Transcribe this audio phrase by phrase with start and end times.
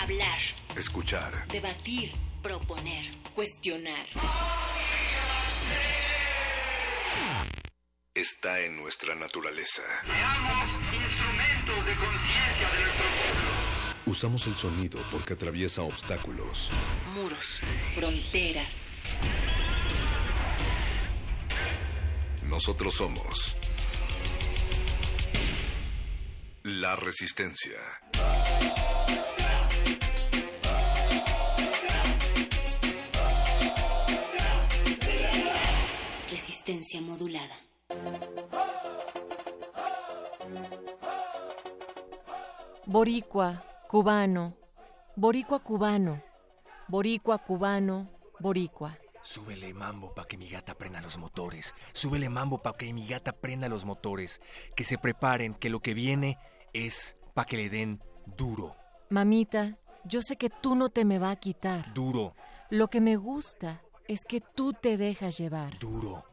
[0.00, 0.38] Hablar.
[0.76, 1.46] Escuchar.
[1.48, 2.12] Debatir.
[2.42, 3.04] Proponer.
[3.34, 4.06] Cuestionar.
[8.14, 9.82] Está en nuestra naturaleza.
[10.04, 14.04] Seamos instrumentos de conciencia de nuestro pueblo.
[14.06, 16.70] Usamos el sonido porque atraviesa obstáculos.
[17.14, 17.60] Muros.
[17.94, 18.96] Fronteras.
[22.42, 23.56] Nosotros somos
[26.62, 27.78] la resistencia.
[36.66, 37.56] Resistencia modulada.
[42.86, 44.54] Boricua, cubano,
[45.16, 46.22] boricua cubano,
[46.88, 48.08] boricua cubano,
[48.40, 48.96] boricua.
[49.22, 51.74] Súbele mambo pa' que mi gata prenda los motores.
[51.94, 54.40] Súbele mambo pa' que mi gata prenda los motores.
[54.76, 56.38] Que se preparen, que lo que viene
[56.74, 58.76] es pa' que le den duro.
[59.08, 61.92] Mamita, yo sé que tú no te me va a quitar.
[61.94, 62.34] Duro,
[62.70, 65.78] Lo que me gusta es que tú te dejas llevar.
[65.78, 66.24] duro.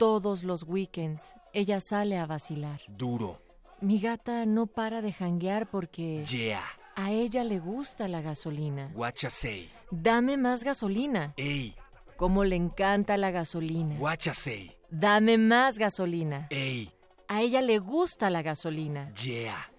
[0.00, 2.80] Todos los weekends ella sale a vacilar.
[2.88, 3.38] Duro.
[3.82, 6.64] Mi gata no para de janguear porque Yeah.
[6.96, 8.88] a ella le gusta la gasolina.
[8.94, 9.68] Guacha say.
[9.90, 11.34] Dame más gasolina.
[11.36, 11.74] Ey.
[12.16, 13.94] Como le encanta la gasolina.
[13.98, 14.74] Guacha say.
[14.90, 16.46] Dame más gasolina.
[16.48, 16.90] Ey.
[17.28, 19.12] A ella le gusta la gasolina.
[19.12, 19.70] Yeah.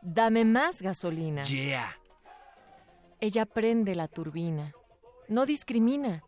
[0.00, 1.42] Dame más gasolina.
[1.42, 1.98] Yeah.
[3.20, 4.72] Ella prende la turbina.
[5.28, 6.24] No discrimina.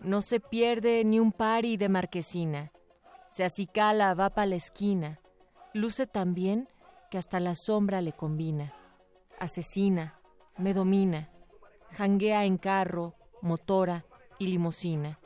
[0.00, 2.72] No se pierde ni un pari de marquesina.
[3.36, 5.20] Se acicala, va pa' la esquina.
[5.74, 6.70] Luce tan bien
[7.10, 8.72] que hasta la sombra le combina.
[9.38, 10.18] Asesina,
[10.56, 11.28] me domina.
[11.90, 14.06] Janguea en carro, motora
[14.38, 15.20] y limosina.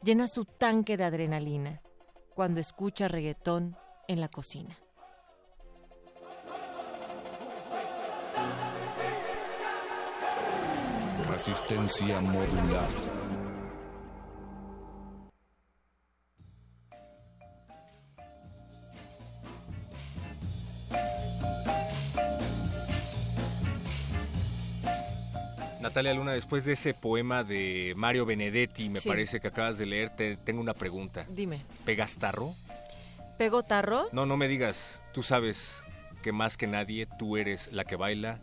[0.00, 1.82] Llena su tanque de adrenalina
[2.36, 4.78] cuando escucha reggaetón en la cocina.
[11.28, 13.15] Resistencia modulada.
[25.86, 29.08] Natalia Luna, después de ese poema de Mario Benedetti, me Sí.
[29.08, 31.26] parece que acabas de leer, te tengo una pregunta.
[31.28, 32.54] Dime, ¿Pegas tarro?
[33.38, 34.08] ¿pego tarro?
[34.10, 35.00] No, no me digas.
[35.14, 35.84] Tú sabes
[36.24, 38.40] que más que nadie tú eres la que baila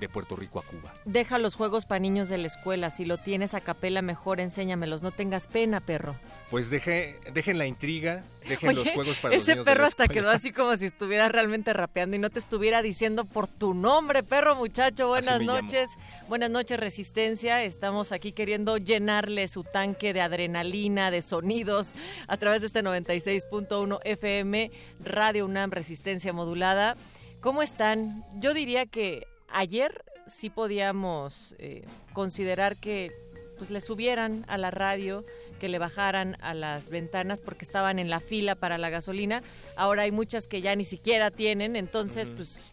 [0.00, 0.94] de Puerto Rico a Cuba.
[1.04, 2.90] Deja los juegos para niños de la escuela.
[2.90, 5.02] Si lo tienes a capela, mejor enséñamelos.
[5.02, 6.16] No tengas pena, perro.
[6.50, 10.08] Pues deje, dejen la intriga, dejen los juegos para los ese niños de perro hasta
[10.08, 14.22] quedó así como si estuviera realmente rapeando y no te estuviera diciendo por tu nombre,
[14.22, 15.08] perro muchacho.
[15.08, 15.60] Buenas llamo.
[15.60, 15.90] noches.
[16.28, 17.64] Buenas noches, Resistencia.
[17.64, 21.94] Estamos aquí queriendo llenarle su tanque de adrenalina, de sonidos,
[22.28, 26.96] a través de este 96.1 FM, Radio UNAM Resistencia Modulada.
[27.40, 28.24] ¿Cómo están?
[28.36, 33.12] Yo diría que ayer sí podíamos eh, considerar que
[33.56, 35.24] pues le subieran a la radio,
[35.60, 39.42] que le bajaran a las ventanas porque estaban en la fila para la gasolina.
[39.76, 42.72] Ahora hay muchas que ya ni siquiera tienen, entonces pues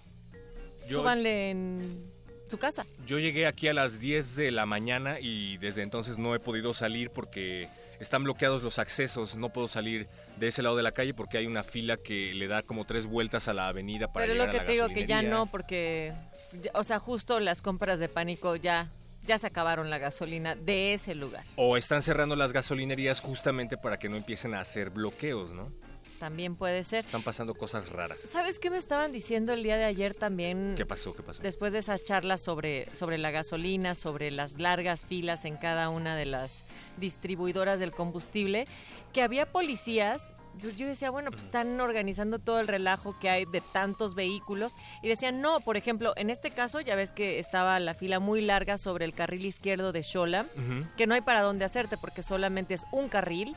[0.89, 2.11] Yo- súbanle en
[2.49, 2.85] su casa.
[3.05, 6.73] Yo llegué aquí a las 10 de la mañana y desde entonces no he podido
[6.73, 7.69] salir porque
[7.99, 9.35] están bloqueados los accesos.
[9.35, 12.47] No puedo salir de ese lado de la calle porque hay una fila que le
[12.47, 14.71] da como tres vueltas a la avenida para Pero es lo que a la te
[14.73, 16.11] digo que ya no porque
[16.73, 18.91] o sea, justo las compras de pánico ya
[19.23, 21.45] ya se acabaron la gasolina de ese lugar.
[21.56, 25.72] O están cerrando las gasolinerías justamente para que no empiecen a hacer bloqueos, ¿no?
[26.19, 27.03] También puede ser.
[27.03, 28.22] Están pasando cosas raras.
[28.22, 30.75] ¿Sabes qué me estaban diciendo el día de ayer también?
[30.78, 31.16] ¿Qué pasó?
[31.16, 31.41] ¿Qué pasó?
[31.41, 36.16] Después de esas charlas sobre, sobre la gasolina, sobre las largas filas en cada una
[36.16, 36.64] de las
[36.97, 38.67] distribuidoras del combustible,
[39.14, 40.34] que había policías.
[40.59, 44.75] Yo, decía, bueno, pues están organizando todo el relajo que hay de tantos vehículos.
[45.01, 48.41] Y decían, no, por ejemplo, en este caso ya ves que estaba la fila muy
[48.41, 50.45] larga sobre el carril izquierdo de Shola,
[50.97, 53.55] que no hay para dónde hacerte porque solamente es un carril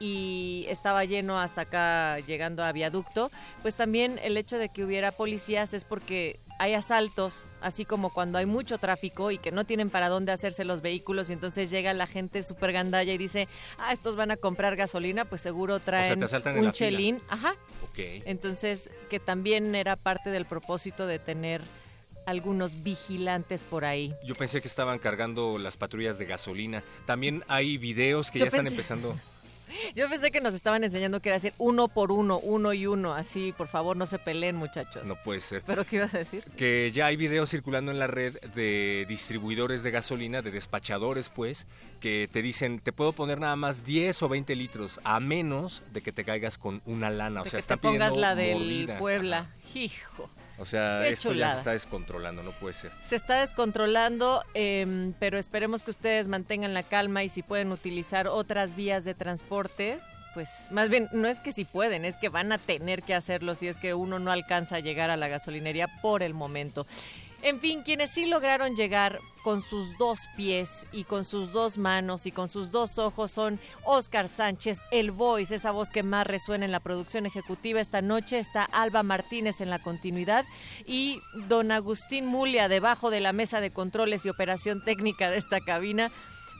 [0.00, 3.30] y estaba lleno hasta acá llegando a viaducto,
[3.62, 8.36] pues también el hecho de que hubiera policías es porque hay asaltos, así como cuando
[8.36, 11.94] hay mucho tráfico y que no tienen para dónde hacerse los vehículos y entonces llega
[11.94, 13.48] la gente súper gandalla y dice,
[13.78, 16.72] ah, estos van a comprar gasolina, pues seguro traen un fila.
[16.72, 17.22] chelín.
[17.28, 17.54] Ajá.
[17.82, 17.98] Ok.
[18.26, 21.62] Entonces, que también era parte del propósito de tener
[22.26, 24.14] algunos vigilantes por ahí.
[24.22, 26.84] Yo pensé que estaban cargando las patrullas de gasolina.
[27.06, 29.16] También hay videos que Yo ya están empezando.
[29.94, 33.14] Yo pensé que nos estaban enseñando que era hacer uno por uno, uno y uno,
[33.14, 35.06] así, por favor, no se peleen, muchachos.
[35.06, 35.62] No puede ser.
[35.66, 36.44] ¿Pero qué ibas a decir?
[36.56, 41.66] Que ya hay videos circulando en la red de distribuidores de gasolina, de despachadores, pues,
[42.00, 46.00] que te dicen, te puedo poner nada más 10 o 20 litros, a menos de
[46.00, 47.42] que te caigas con una lana.
[47.42, 48.98] O De sea, que están te pongas pidiendo la del mordida.
[48.98, 49.54] Puebla.
[49.74, 50.30] Hijo.
[50.60, 52.92] O sea, Qué esto ya se está descontrolando, no puede ser.
[53.02, 58.28] Se está descontrolando, em, pero esperemos que ustedes mantengan la calma y si pueden utilizar
[58.28, 60.00] otras vías de transporte,
[60.34, 63.54] pues más bien no es que si pueden, es que van a tener que hacerlo
[63.54, 66.86] si es que uno no alcanza a llegar a la gasolinería por el momento.
[67.42, 72.26] En fin, quienes sí lograron llegar con sus dos pies y con sus dos manos
[72.26, 76.66] y con sus dos ojos son Oscar Sánchez, el voice, esa voz que más resuena
[76.66, 78.38] en la producción ejecutiva esta noche.
[78.38, 80.44] Está Alba Martínez en la continuidad
[80.86, 85.60] y don Agustín Mulia debajo de la mesa de controles y operación técnica de esta
[85.60, 86.10] cabina.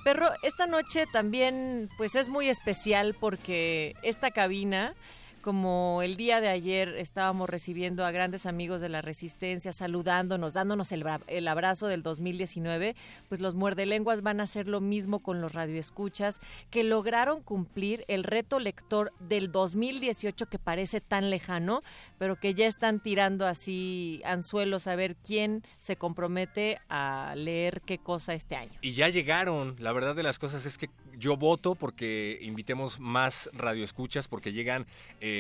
[0.02, 4.94] Pero esta noche también pues es muy especial porque esta cabina
[5.40, 10.92] como el día de ayer estábamos recibiendo a grandes amigos de la Resistencia, saludándonos, dándonos
[10.92, 12.94] el, bra- el abrazo del 2019,
[13.28, 16.40] pues los muerdelenguas van a hacer lo mismo con los radioescuchas
[16.70, 21.82] que lograron cumplir el reto lector del 2018 que parece tan lejano,
[22.18, 27.98] pero que ya están tirando así anzuelos a ver quién se compromete a leer qué
[27.98, 28.72] cosa este año.
[28.82, 29.76] Y ya llegaron.
[29.78, 34.86] La verdad de las cosas es que yo voto porque invitemos más radioescuchas porque llegan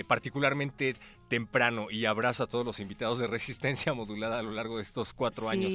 [0.06, 0.96] particularmente
[1.28, 5.14] temprano y abrazo a todos los invitados de Resistencia Modulada a lo largo de estos
[5.14, 5.72] cuatro años.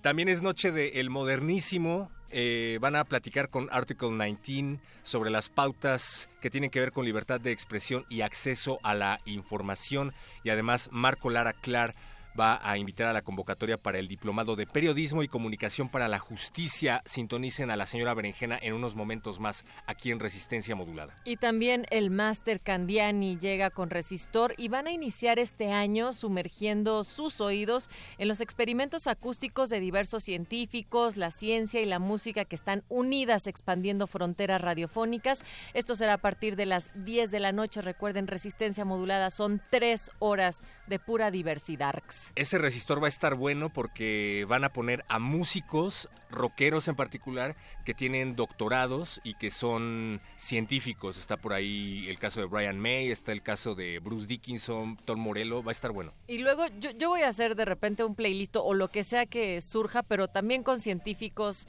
[0.00, 2.10] También es noche de El Modernísimo.
[2.36, 7.04] Eh, van a platicar con Article 19 sobre las pautas que tienen que ver con
[7.04, 10.12] libertad de expresión y acceso a la información.
[10.42, 11.94] Y además Marco Lara Clar
[12.38, 16.18] va a invitar a la convocatoria para el Diplomado de Periodismo y Comunicación para la
[16.18, 17.02] Justicia.
[17.04, 21.14] Sintonicen a la señora Berenjena en unos momentos más aquí en Resistencia Modulada.
[21.24, 27.04] Y también el Máster Candiani llega con Resistor y van a iniciar este año sumergiendo
[27.04, 27.88] sus oídos
[28.18, 33.46] en los experimentos acústicos de diversos científicos, la ciencia y la música que están unidas
[33.46, 35.44] expandiendo fronteras radiofónicas.
[35.74, 37.80] Esto será a partir de las 10 de la noche.
[37.82, 41.94] Recuerden, Resistencia Modulada son tres horas de pura diversidad.
[42.34, 47.56] Ese resistor va a estar bueno porque van a poner a músicos, rockeros en particular,
[47.84, 51.18] que tienen doctorados y que son científicos.
[51.18, 55.20] Está por ahí el caso de Brian May, está el caso de Bruce Dickinson, Tom
[55.20, 56.12] Morello, va a estar bueno.
[56.26, 59.60] Y luego yo, voy a hacer de repente un playlist o lo que sea que
[59.60, 61.68] surja, pero también con científicos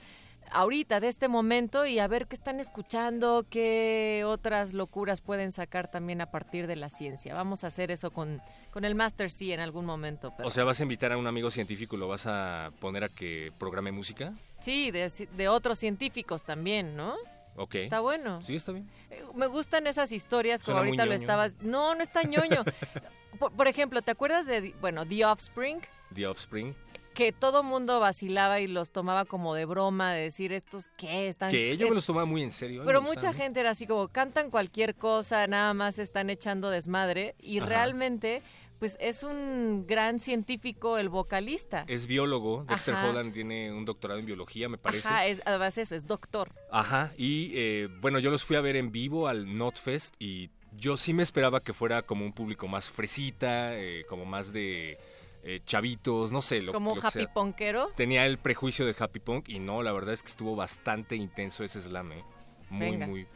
[0.52, 5.90] ahorita, de este momento, y a ver qué están escuchando, qué otras locuras pueden sacar
[5.90, 7.34] también a partir de la ciencia.
[7.34, 10.34] Vamos a hacer eso con, con el Master C en algún momento.
[10.36, 10.48] Pero...
[10.48, 13.10] O sea, vas a invitar a un amigo científico y lo vas a poner a
[13.10, 14.34] que programe música.
[14.60, 17.16] Sí, de, de otros científicos también, ¿no?
[17.58, 17.76] Ok.
[17.76, 18.42] Está bueno.
[18.42, 18.90] Sí, está bien.
[19.10, 21.54] Eh, Me gustan esas historias como Suena ahorita lo estabas.
[21.62, 22.64] No, no está ñoño.
[23.40, 25.80] por, por ejemplo, ¿te acuerdas de, bueno, The Offspring?
[26.14, 26.76] The Offspring.
[27.16, 31.50] Que todo mundo vacilaba y los tomaba como de broma, de decir estos qué están.
[31.50, 32.84] Que yo me los tomaba muy en serio.
[32.84, 32.86] ¿eh?
[32.86, 37.60] Pero mucha gente era así como cantan cualquier cosa, nada más están echando desmadre y
[37.60, 37.68] Ajá.
[37.68, 38.44] realmente
[38.78, 41.86] pues es un gran científico el vocalista.
[41.88, 42.66] Es biólogo.
[42.68, 43.10] Dexter Ajá.
[43.10, 45.08] Holland tiene un doctorado en biología, me parece.
[45.08, 46.52] Ajá, es, además eso, es doctor.
[46.70, 50.98] Ajá, y eh, bueno, yo los fui a ver en vivo al NotFest y yo
[50.98, 54.98] sí me esperaba que fuera como un público más fresita, eh, como más de
[55.48, 57.34] eh, chavitos, no sé, lo, como lo happy sea.
[57.34, 57.92] punkero.
[57.96, 61.64] Tenía el prejuicio de happy punk y no, la verdad es que estuvo bastante intenso
[61.64, 62.24] ese slam, ¿eh?
[62.72, 63.06] Muy, Venga.
[63.06, 63.28] muy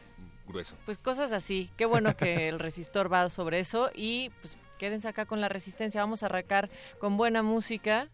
[0.44, 0.76] grueso.
[0.84, 1.70] Pues cosas así.
[1.76, 6.00] Qué bueno que el resistor va sobre eso y pues quédense acá con la resistencia.
[6.00, 8.08] Vamos a arrancar con buena música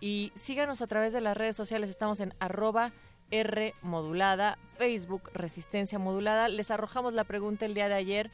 [0.00, 1.88] y síganos a través de las redes sociales.
[1.88, 2.92] Estamos en arroba
[3.30, 6.48] R modulada, Facebook Resistencia Modulada.
[6.48, 8.30] Les arrojamos la pregunta el día de ayer.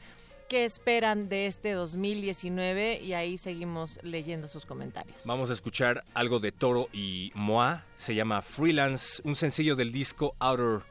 [0.49, 3.01] ¿Qué esperan de este 2019?
[3.01, 5.23] Y ahí seguimos leyendo sus comentarios.
[5.25, 10.35] Vamos a escuchar algo de Toro y Moa, se llama Freelance, un sencillo del disco
[10.39, 10.83] Outer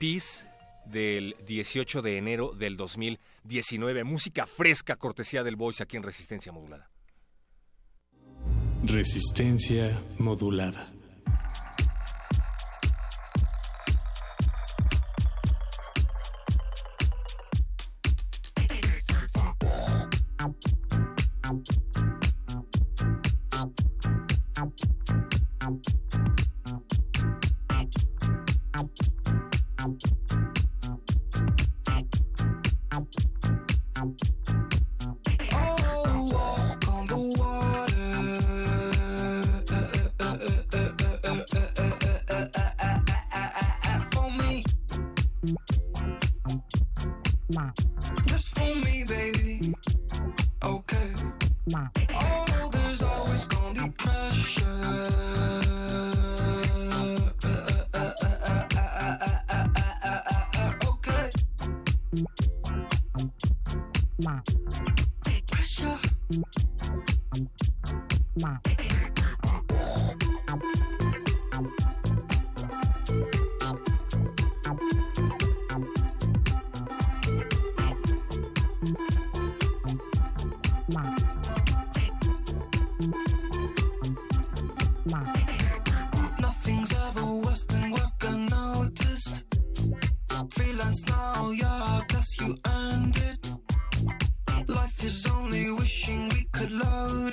[0.00, 0.44] Peace
[0.84, 4.02] del 18 de enero del 2019.
[4.02, 6.90] Música fresca, cortesía del Voice aquí en Resistencia Modulada.
[8.84, 10.92] Resistencia modulada.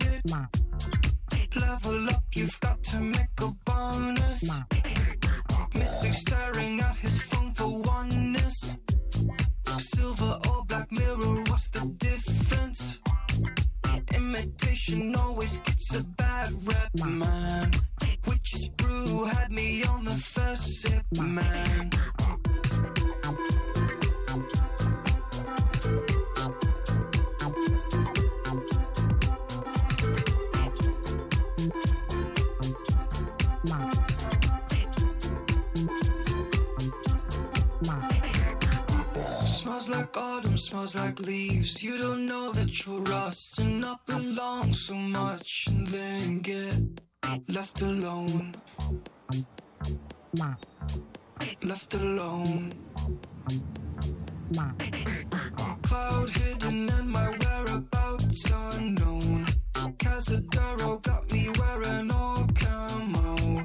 [0.06, 1.56] It.
[1.56, 4.44] Level up, you've got to make a bonus.
[5.74, 8.78] Mystic staring at his phone for oneness.
[9.78, 13.02] Silver or black mirror, what's the difference?
[14.16, 17.72] Imitation always gets a bad rep, man.
[18.28, 21.92] Witch's brew had me on the first sip, man.
[40.88, 41.82] Smells like leaves.
[41.82, 46.75] You don't know that you're rust and not belong so much, and then get
[47.48, 48.54] left alone.
[51.63, 52.74] Left alone.
[55.84, 58.46] Cloud hidden and my whereabouts
[58.77, 59.46] unknown.
[59.98, 63.63] Casadero got me wearing all camo.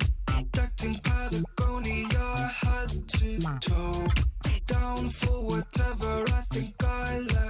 [0.53, 4.30] Decked in Patagonia, I had to tow.
[4.71, 7.50] Down for whatever, I think I let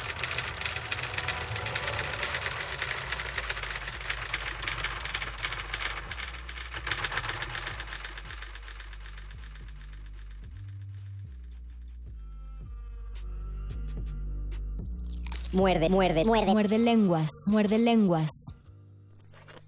[15.53, 16.51] Muerde, muerde, muerde.
[16.51, 18.29] Muerde lenguas, muerde lenguas.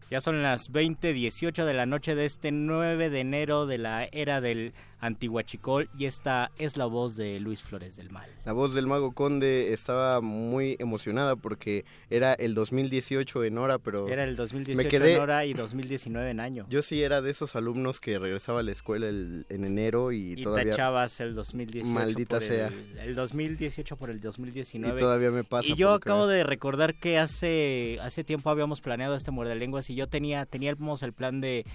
[0.10, 4.40] Ya son las 20:18 de la noche de este 9 de enero de la era
[4.40, 8.29] del Antiguachicol y esta es la voz de Luis Flores del Mal.
[8.45, 14.07] La voz del mago conde estaba muy emocionada porque era el 2018 en hora, pero
[14.07, 16.65] Era el 2018 me quedé, en hora y 2019 en año.
[16.69, 20.33] Yo sí era de esos alumnos que regresaba a la escuela el- en enero y,
[20.33, 22.72] y todavía tachabas el 2018 Maldita por el- sea.
[23.03, 24.95] El, 2018 por el 2019.
[24.95, 29.15] Y todavía me pasa, Y yo acabo de recordar que hace hace tiempo habíamos planeado
[29.15, 31.65] este muerde lenguas y yo tenía teníamos el plan de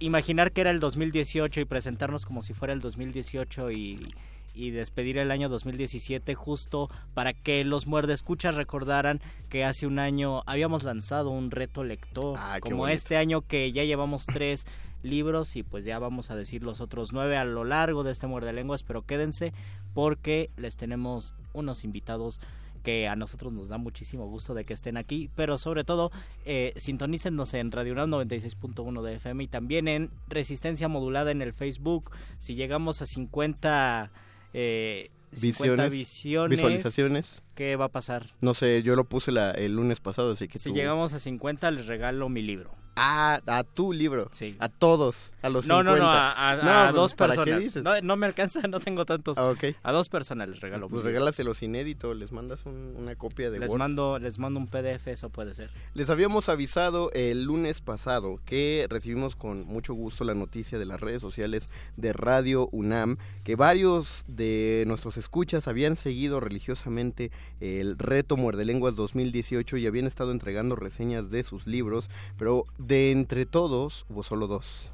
[0.00, 4.14] imaginar que era el 2018 y presentarnos como si fuera el 2018 y,
[4.54, 10.42] y despedir el año 2017 justo para que los muerdescuchas recordaran que hace un año
[10.46, 14.66] habíamos lanzado un reto lector Ah, como este año que ya llevamos tres
[15.02, 18.26] libros y pues ya vamos a decir los otros nueve a lo largo de este
[18.26, 19.52] muerde lenguas pero quédense
[19.94, 22.38] porque les tenemos unos invitados
[22.82, 26.10] que a nosotros nos da muchísimo gusto de que estén aquí, pero sobre todo
[26.44, 31.52] eh, sintonícennos en Radio UNAM 96.1 de FM y también en Resistencia Modulada en el
[31.52, 32.10] Facebook.
[32.38, 34.10] Si llegamos a 50,
[34.54, 37.42] eh, 50 Visiones, visiones, visualizaciones.
[37.54, 38.26] ¿Qué va a pasar?
[38.40, 41.20] No sé, yo lo puse la- el lunes pasado, así que Si tú- llegamos a
[41.20, 42.72] 50 les regalo mi libro.
[42.96, 44.28] A tu libro.
[44.32, 44.56] Sí.
[44.58, 46.00] A todos, a los No, no, 50.
[46.04, 47.60] no, a, a- No, a pues, dos ¿para qué personas.
[47.60, 47.82] dices?
[47.82, 49.38] No, no me alcanza, no tengo tantos.
[49.38, 49.54] Ah.
[49.82, 50.88] A dos personas les regalo.
[50.88, 53.78] Pues regálaselos inédito, les mandas un- una copia de Les Word.
[53.78, 55.70] mando, les mando un PDF, eso puede ser.
[55.94, 61.00] Les habíamos avisado el lunes pasado que recibimos con mucho gusto la noticia de las
[61.00, 67.30] redes sociales de Radio UNAM que varios de nuestros escuchas habían seguido religiosamente
[67.60, 73.10] el reto Muerde Lenguas 2018 y habían estado entregando reseñas de sus libros, pero de
[73.12, 74.90] entre todos hubo solo dos.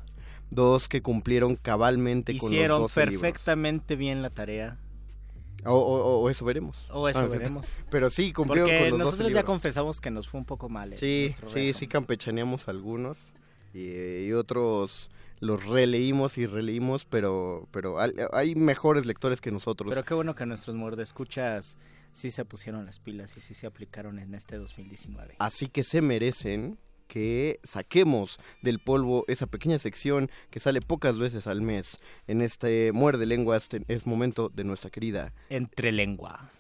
[0.51, 3.23] Dos que cumplieron cabalmente con Hicieron los 12 libros.
[3.23, 4.79] perfectamente bien la tarea.
[5.65, 6.87] O, o- o eso veremos.
[6.93, 7.67] O eso Ah, veremos.
[7.91, 9.45] Pero sí, cumplieron Porque con los 12 nosotros ya libros.
[9.47, 10.93] confesamos que nos fue un poco mal.
[10.93, 11.79] eh, Sí, sí, reto.
[11.79, 13.19] sí campechaneamos algunos
[13.75, 19.91] y, y otros los releímos y releímos, pero pero hay, hay mejores lectores que nosotros.
[19.91, 21.77] Pero qué bueno que nuestros mordescuchas
[22.15, 25.35] sí se pusieron las pilas y sí se aplicaron en este 2019.
[25.41, 26.79] Así que se merecen
[27.09, 31.99] que saquemos del polvo esa pequeña sección que sale pocas veces al mes.
[32.27, 36.51] En este Muerde Lenguas te- es momento de nuestra querida Entre lengua.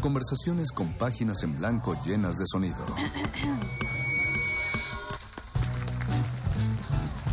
[0.00, 2.86] Conversaciones con páginas en blanco llenas de sonido.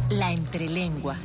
[0.10, 1.16] La entrelengua.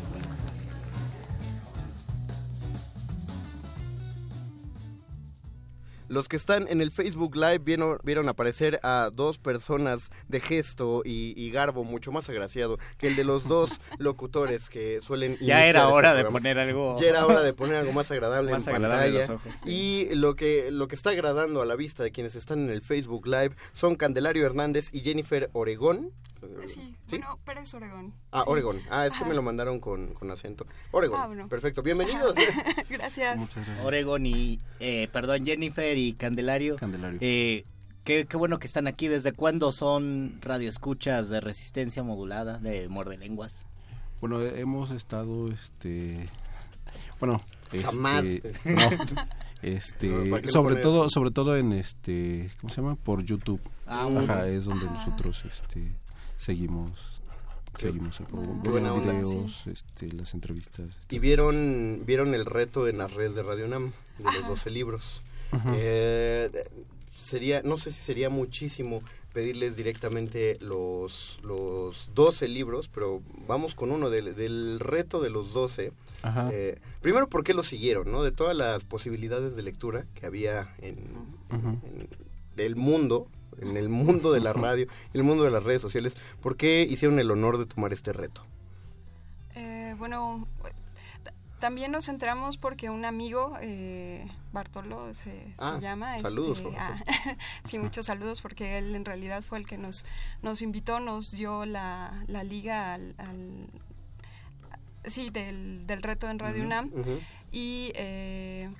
[6.12, 11.00] Los que están en el Facebook Live vieron, vieron aparecer a dos personas de gesto
[11.07, 15.64] y, y garbo mucho más agraciado que el de los dos locutores que suelen Ya
[15.66, 18.66] era este hora de poner algo- Ya era hora de poner algo más agradable Más
[18.66, 19.40] en agradable pantalla.
[19.64, 22.82] Y lo que, lo que está agradando a la vista de quienes están en el
[22.82, 26.10] Facebook Live son Candelario Hernández y Jennifer Oregón.
[26.67, 28.13] Sí, bueno, Pérez Oregón.
[28.31, 28.50] Ah, Sí.
[28.50, 28.81] Oregón.
[28.91, 29.26] Ah, es que Ajá.
[29.28, 30.67] me lo mandaron con, con acento.
[30.91, 31.21] Oregón.
[31.21, 31.49] Ah, bueno.
[31.49, 31.83] Perfecto.
[31.83, 32.35] Bienvenidos.
[32.89, 33.50] Gracias.
[33.85, 36.76] Oregon y, eh, perdón, Jennifer y Candelario.
[36.76, 37.19] Candelario.
[37.23, 37.65] Eh,
[38.05, 39.09] qué, qué bueno que están aquí.
[39.09, 43.65] ¿Desde cuándo son radioescuchas de resistencia modulada, de muerde lenguas?
[44.21, 46.28] Bueno, hemos estado, este,
[47.19, 47.41] bueno,
[47.73, 48.25] este, Jamás.
[48.25, 48.31] no,
[48.73, 49.28] No, ¿para
[49.63, 52.97] este, sobre todo, sobre todo en este, ¿cómo se llama?
[52.97, 53.61] Por YouTube.
[53.87, 55.93] Ah, Ajá, es donde nosotros, este,
[56.43, 56.91] seguimos,
[57.76, 59.13] seguimos el programa, Qué buena onda.
[59.13, 60.99] videos, este, las entrevistas.
[61.11, 65.23] Y vieron, vieron el reto en las redes de Radio Nam de los 12 libros.
[65.75, 66.50] Eh,
[67.17, 69.02] sería, no sé si sería muchísimo
[69.33, 75.52] pedirles directamente los, los 12 libros, pero vamos con uno del, del reto de los
[75.52, 75.93] 12.
[76.23, 76.50] Ajá.
[76.52, 78.11] Eh, primero, ¿por qué lo siguieron?
[78.11, 78.23] ¿no?
[78.23, 80.97] De todas las posibilidades de lectura que había en,
[81.50, 81.69] Ujú.
[81.87, 82.09] en
[82.59, 83.28] el mundo,
[83.60, 84.84] en el mundo de la radio,
[85.15, 88.12] en el mundo de las redes sociales, ¿por qué hicieron el honor de tomar este
[88.12, 88.43] reto?
[89.54, 90.47] Eh, bueno,
[91.60, 96.19] también nos enteramos porque un amigo, eh, Bartolo se, se Ah, llama.
[96.19, 97.02] saludos, este, ah,
[97.65, 100.04] sí, muchos saludos porque él en realidad fue el que nos,
[100.43, 103.69] nos invitó, nos dio la, la liga al, al-
[105.04, 106.91] sí, del, del reto en Radio UNAM.
[107.52, 108.71] Y eh,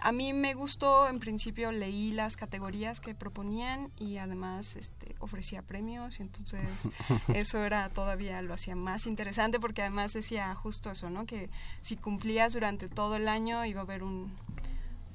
[0.00, 5.62] a mí me gustó, en principio leí las categorías que proponían y además este, ofrecía
[5.62, 6.88] premios y entonces
[7.34, 11.26] eso era todavía lo hacía más interesante porque además decía justo eso, ¿no?
[11.26, 14.32] Que si cumplías durante todo el año iba a haber un,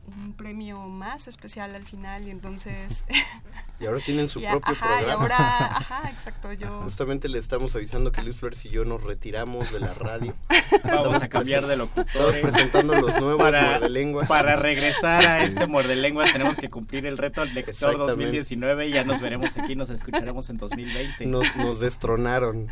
[0.08, 3.06] un premio más especial al final y entonces...
[3.82, 5.08] Y ahora tienen su propio ajá, programa.
[5.08, 5.38] Y ahora,
[5.78, 6.82] ajá, exacto, yo...
[6.84, 10.36] Justamente le estamos avisando que Luis Flores y yo nos retiramos de la radio.
[10.50, 12.16] Vamos Estamos a cambiar de locutores.
[12.16, 14.28] Estamos presentando los nuevos para, muerdelenguas.
[14.28, 18.12] para regresar a este muerde lenguas tenemos que cumplir el reto del lector Exactamente.
[18.12, 21.26] 2019 y ya nos veremos aquí, nos escucharemos en 2020.
[21.26, 22.68] Nos, nos destronaron.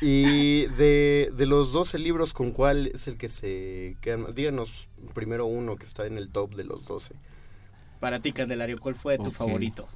[0.00, 4.34] Y de, de los 12 libros, ¿con cuál es el que se quedan?
[4.34, 7.14] Díganos primero uno que está en el top de los 12.
[8.00, 9.86] Para ti, Candelario, ¿cuál fue tu favorito?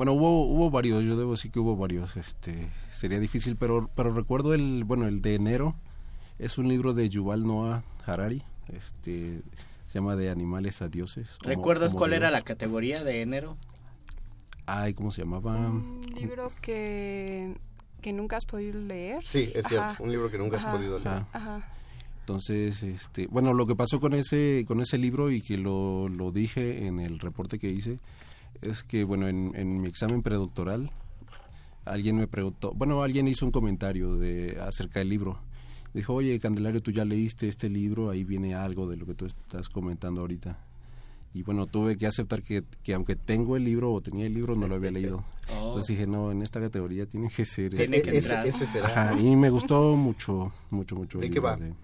[0.00, 4.14] Bueno, hubo, hubo varios, yo debo decir que hubo varios, este, sería difícil, pero, pero
[4.14, 5.76] recuerdo el, bueno, el de enero,
[6.38, 9.42] es un libro de Yuval Noah Harari, este,
[9.86, 11.36] se llama De animales a dioses.
[11.42, 13.58] ¿Recuerdas Homo cuál era la categoría de enero?
[14.64, 15.54] Ay, ¿cómo se llamaba?
[15.54, 17.58] Un libro que,
[18.00, 19.22] que nunca has podido leer.
[19.26, 20.02] Sí, es cierto, Ajá.
[20.02, 21.08] un libro que nunca has podido leer.
[21.08, 21.28] Ajá.
[21.34, 21.72] Ajá.
[22.20, 26.32] Entonces, este, bueno, lo que pasó con ese, con ese libro y que lo, lo
[26.32, 27.98] dije en el reporte que hice,
[28.62, 30.90] es que, bueno, en, en mi examen predoctoral,
[31.84, 35.38] alguien me preguntó, bueno, alguien hizo un comentario de acerca del libro.
[35.92, 39.26] Dijo, oye, Candelario, tú ya leíste este libro, ahí viene algo de lo que tú
[39.26, 40.58] estás comentando ahorita.
[41.32, 44.54] Y bueno, tuve que aceptar que, que aunque tengo el libro o tenía el libro,
[44.56, 45.24] no lo había leído.
[45.52, 45.70] Oh.
[45.70, 47.70] Entonces dije, no, en esta categoría tiene que ser.
[47.70, 48.02] Tiene este".
[48.02, 48.46] que entrar.
[48.46, 48.86] Ese será.
[48.86, 51.18] Ajá, y me gustó mucho, mucho, mucho.
[51.18, 51.56] ¿De qué va?
[51.56, 51.74] de-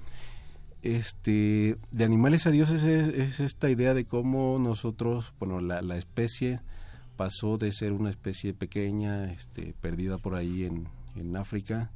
[0.94, 5.96] este, de animales a dioses es, es esta idea de cómo nosotros, bueno, la, la
[5.96, 6.60] especie
[7.16, 11.90] pasó de ser una especie pequeña, este, perdida por ahí en, en África,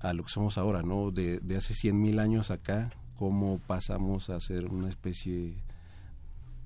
[0.00, 1.10] a lo que somos ahora, ¿no?
[1.10, 5.54] De, de hace 100.000 años acá, cómo pasamos a ser una especie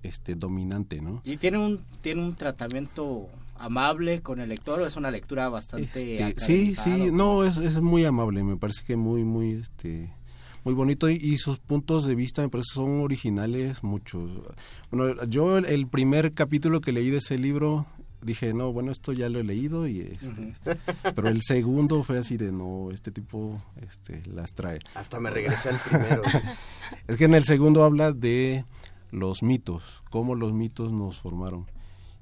[0.02, 1.22] este, dominante, ¿no?
[1.24, 3.28] ¿Y tiene un, tiene un tratamiento
[3.58, 5.84] amable con el lector o es una lectura bastante...
[6.28, 10.12] Este, sí, sí, no, es, es muy amable, me parece que muy, muy, este,
[10.64, 14.30] muy bonito y, y sus puntos de vista me parece que son originales muchos.
[14.90, 17.86] Bueno, yo el, el primer capítulo que leí de ese libro
[18.22, 20.54] dije, no, bueno, esto ya lo he leído y este,
[21.14, 24.78] pero el segundo fue así de, no, este tipo, este, las trae.
[24.94, 26.22] Hasta me regresé al primero.
[27.08, 28.64] es que en el segundo habla de
[29.10, 31.66] los mitos, cómo los mitos nos formaron.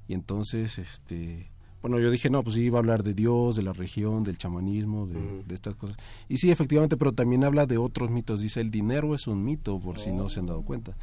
[0.09, 1.50] Y entonces, este,
[1.83, 4.37] bueno, yo dije, no, pues sí, iba a hablar de Dios, de la región, del
[4.39, 5.97] chamanismo, de, de estas cosas.
[6.29, 8.41] Y sí, efectivamente, pero también habla de otros mitos.
[8.41, 10.97] Dice, el dinero es un mito, por si no se han dado cuenta.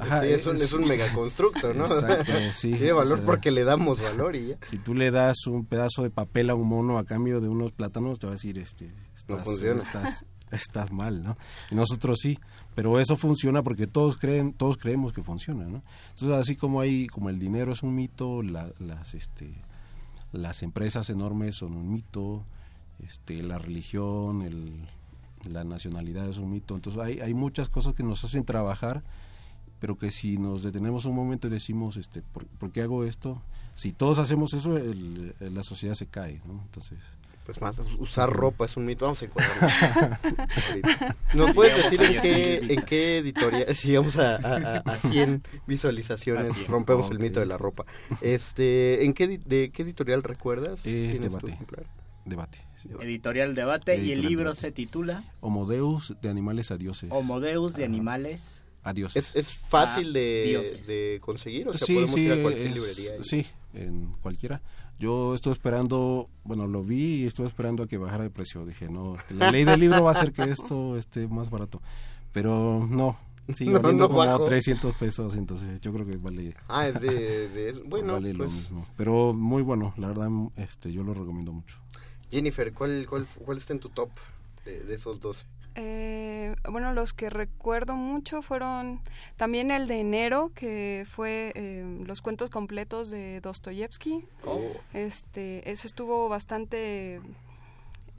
[0.00, 1.84] Sí, es, un, es un megaconstructo, ¿no?
[1.86, 2.70] Exacto, sí.
[2.72, 4.58] Tiene valor O sea, porque le damos valor y ya.
[4.62, 7.72] Si tú le das un pedazo de papel a un mono a cambio de unos
[7.72, 9.78] plátanos, te va a decir, este, estás, funciona.
[9.80, 11.36] estás, estás mal, ¿no?
[11.72, 12.38] Y nosotros sí,
[12.76, 15.82] pero eso funciona porque todos creen, todos creemos que funciona, ¿no?
[16.10, 19.52] Entonces, así como hay, como el dinero es un mito, la- las, este,
[20.32, 22.44] las empresas enormes son un mito,
[23.00, 24.88] este, la religión, el,
[25.50, 29.02] la nacionalidad es un mito, entonces hay, hay muchas cosas que nos hacen trabajar
[29.80, 33.40] pero que si nos detenemos un momento y decimos, este, ¿por, qué hago esto?
[33.74, 36.60] Si todos hacemos eso, el- la sociedad se cae, ¿no?
[36.64, 36.98] Entonces...
[37.48, 39.06] Pues más, usar ropa es un mito.
[39.06, 39.26] Vamos a.
[40.68, 41.16] Ahorita.
[41.32, 43.64] ¿Nos puedes decir en 10.000 qué, en qué editorial?
[43.74, 47.86] Si vamos a, a, a 100 visualizaciones, A 100, rompemos el mito de la ropa.
[48.20, 50.80] Este, ¿en qué, ¿De qué editorial recuerdas?
[50.80, 51.58] Es ¿Tienes tu debate.
[52.26, 52.58] Debate.
[52.76, 52.90] sí.
[53.00, 54.60] Editorial Debate y el libro Debate.
[54.60, 57.08] se titula Homodeus de animales a dioses.
[57.10, 58.62] Homodeus de animales.
[58.82, 59.34] A dioses.
[59.34, 61.66] ¿Es, es fácil de, de conseguir?
[61.68, 63.10] O sea, sí, podemos sí, ir a cualquier es- librería.
[63.18, 64.60] y- Sí, en cualquiera.
[64.98, 68.66] Yo estoy esperando, bueno, lo vi y estoy esperando a que bajara de precio.
[68.66, 71.80] Dije, no, este, la ley del libro va a hacer que esto esté más barato.
[72.32, 73.16] Pero no,
[73.54, 74.44] sigue No, valiendo no como bajó.
[74.44, 77.48] 300 pesos, entonces yo creo que vale, Ah, es de...
[77.48, 78.86] de- bueno, vale lo pues, mismo.
[78.96, 81.78] Pero muy bueno, la verdad, este, yo lo recomiendo mucho.
[82.30, 84.10] Jennifer, ¿cuál, cuál, ¿cuál está en tu top
[84.64, 85.46] de, de esos 12?
[85.80, 89.00] Eh, bueno, los que recuerdo mucho fueron
[89.36, 94.24] también el de enero, que fue eh, los cuentos completos de Dostoyevsky.
[94.44, 94.60] Oh.
[94.92, 97.20] Este, ese estuvo bastante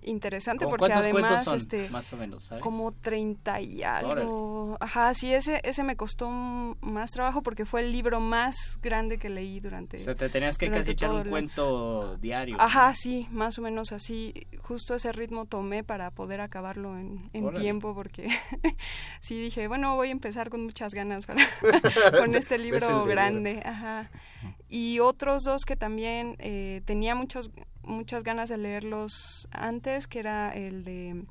[0.10, 2.64] interesante ¿Cómo porque además son, este más o menos, sabes?
[2.64, 4.78] como 30 y algo.
[4.80, 9.30] Ajá, sí, ese ese me costó más trabajo porque fue el libro más grande que
[9.30, 12.58] leí durante O sea, te tenías que casi echar un el- cuento diario.
[12.60, 14.34] Ajá, sí, más o menos así.
[14.62, 18.30] Justo ese ritmo tomé para poder acabarlo en, tiempo porque
[19.20, 21.44] sí dije, bueno, voy a empezar con muchas ganas para,
[22.20, 23.62] con este libro grande.
[23.66, 24.10] Ajá.
[24.68, 27.52] Y otros dos que también eh, tenía muchos,
[27.90, 31.24] muchas ganas de leerlos antes, que era el de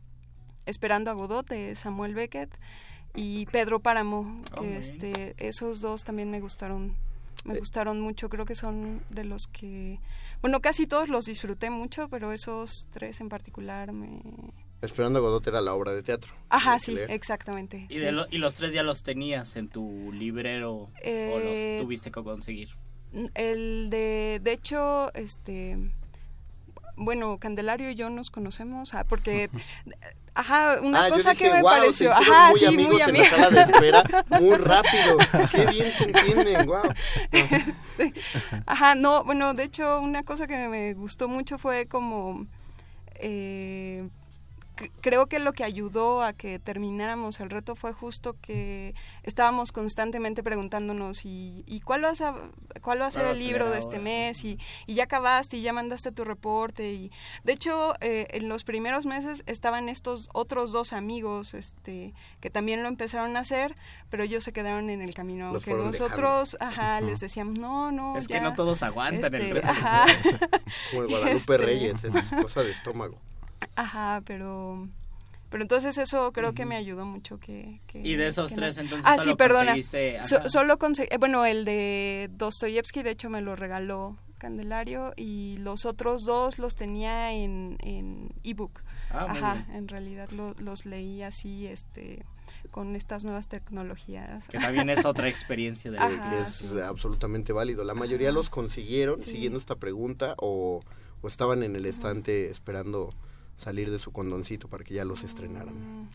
[0.66, 2.50] Esperando a Godot de Samuel Beckett
[3.14, 4.42] y Pedro Páramo.
[4.58, 6.96] Oh, este, esos dos también me gustaron
[7.44, 7.58] me Eh.
[7.60, 10.00] gustaron mucho, creo que son de los que,
[10.42, 14.20] bueno, casi todos los disfruté mucho, pero esos tres en particular me...
[14.82, 16.32] Esperando a Godot era la obra de teatro.
[16.50, 17.10] Ajá, sí, leer.
[17.12, 17.86] exactamente.
[17.88, 18.00] Y, sí.
[18.00, 22.10] de lo- y los tres ya los tenías en tu librero o Eh, los tuviste
[22.10, 22.70] que conseguir.
[23.34, 25.78] El de, de hecho, este,
[26.98, 29.48] bueno, Candelario y yo nos conocemos, ah, porque,
[30.34, 33.08] ajá, una Ah, cosa dije, que me "Guau, pareció, ajá, muy sí, amigos muy en
[33.08, 33.30] amigos.
[33.32, 34.02] la sala de espera,
[34.40, 35.16] muy rápido.
[35.52, 36.82] Qué bien se entienden, wow.
[37.96, 38.12] Sí.
[38.66, 42.46] Ajá, no, bueno, de hecho, una cosa que me gustó mucho fue como,
[43.16, 44.08] eh,
[45.00, 50.42] creo que lo que ayudó a que termináramos el reto fue justo que estábamos constantemente
[50.42, 52.32] preguntándonos y, y cuál va a ser,
[52.82, 55.56] cuál va a ser ¿Cuál va el libro de este mes y, y ya acabaste
[55.56, 57.10] y ya mandaste tu reporte y
[57.44, 62.82] de hecho eh, en los primeros meses estaban estos otros dos amigos este que también
[62.82, 63.74] lo empezaron a hacer
[64.10, 68.16] pero ellos se quedaron en el camino Los aunque nosotros ajá les decíamos no no
[68.16, 69.68] Es que no todos aguantan el este, reto.
[69.68, 70.06] ajá.
[70.90, 73.18] Como el Guadalupe Este, Reyes, es cosa de estómago.
[73.76, 74.88] Ajá, pero
[75.50, 79.06] pero entonces eso creo que me ayudó mucho que, que- Y de esos tres, entonces,
[79.08, 79.74] ah solo sí perdona
[80.22, 85.84] So- solo conseguí bueno el de Dostoyevsky de hecho me lo regaló Candelario y los
[85.86, 89.76] otros dos los tenía en en ebook Ah, ajá bien.
[89.76, 92.24] en realidad lo- los leí así este
[92.70, 96.78] con estas nuevas tecnologías Que también es otra experiencia de que- Ajá, es sí.
[96.80, 97.84] absolutamente válido.
[97.84, 99.30] La mayoría los consiguieron Sí.
[99.30, 100.82] siguiendo esta pregunta o,
[101.22, 103.10] o estaban en el estante esperando
[103.58, 105.74] salir de su condoncito para que ya los estrenaran.
[105.74, 106.08] Mm,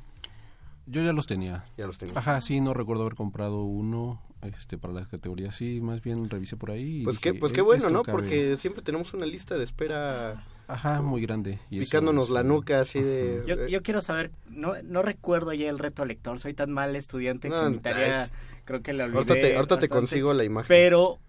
[0.88, 1.66] Yo ya los tenía.
[1.78, 2.18] Ya los tenía.
[2.18, 5.56] Ajá, sí, no recuerdo haber comprado uno este para las categorías.
[5.56, 7.04] Sí, más bien revisé por ahí.
[7.04, 8.04] Pues qué, pues qué "Eh, bueno, ¿no?
[8.04, 8.18] cabe".
[8.18, 11.60] Porque siempre tenemos una lista de espera Ajá, muy grande.
[11.70, 13.44] y eso picándonos es- la nuca así de...
[13.48, 17.48] Yo, yo quiero saber, no, no recuerdo ya el reto lector, soy tan mal estudiante
[17.50, 18.30] No, que mi tarea
[18.66, 19.18] creo que la olvidé.
[19.20, 20.68] Ahorita te- ahorita te consigo la imagen.
[20.68, 21.20] Pero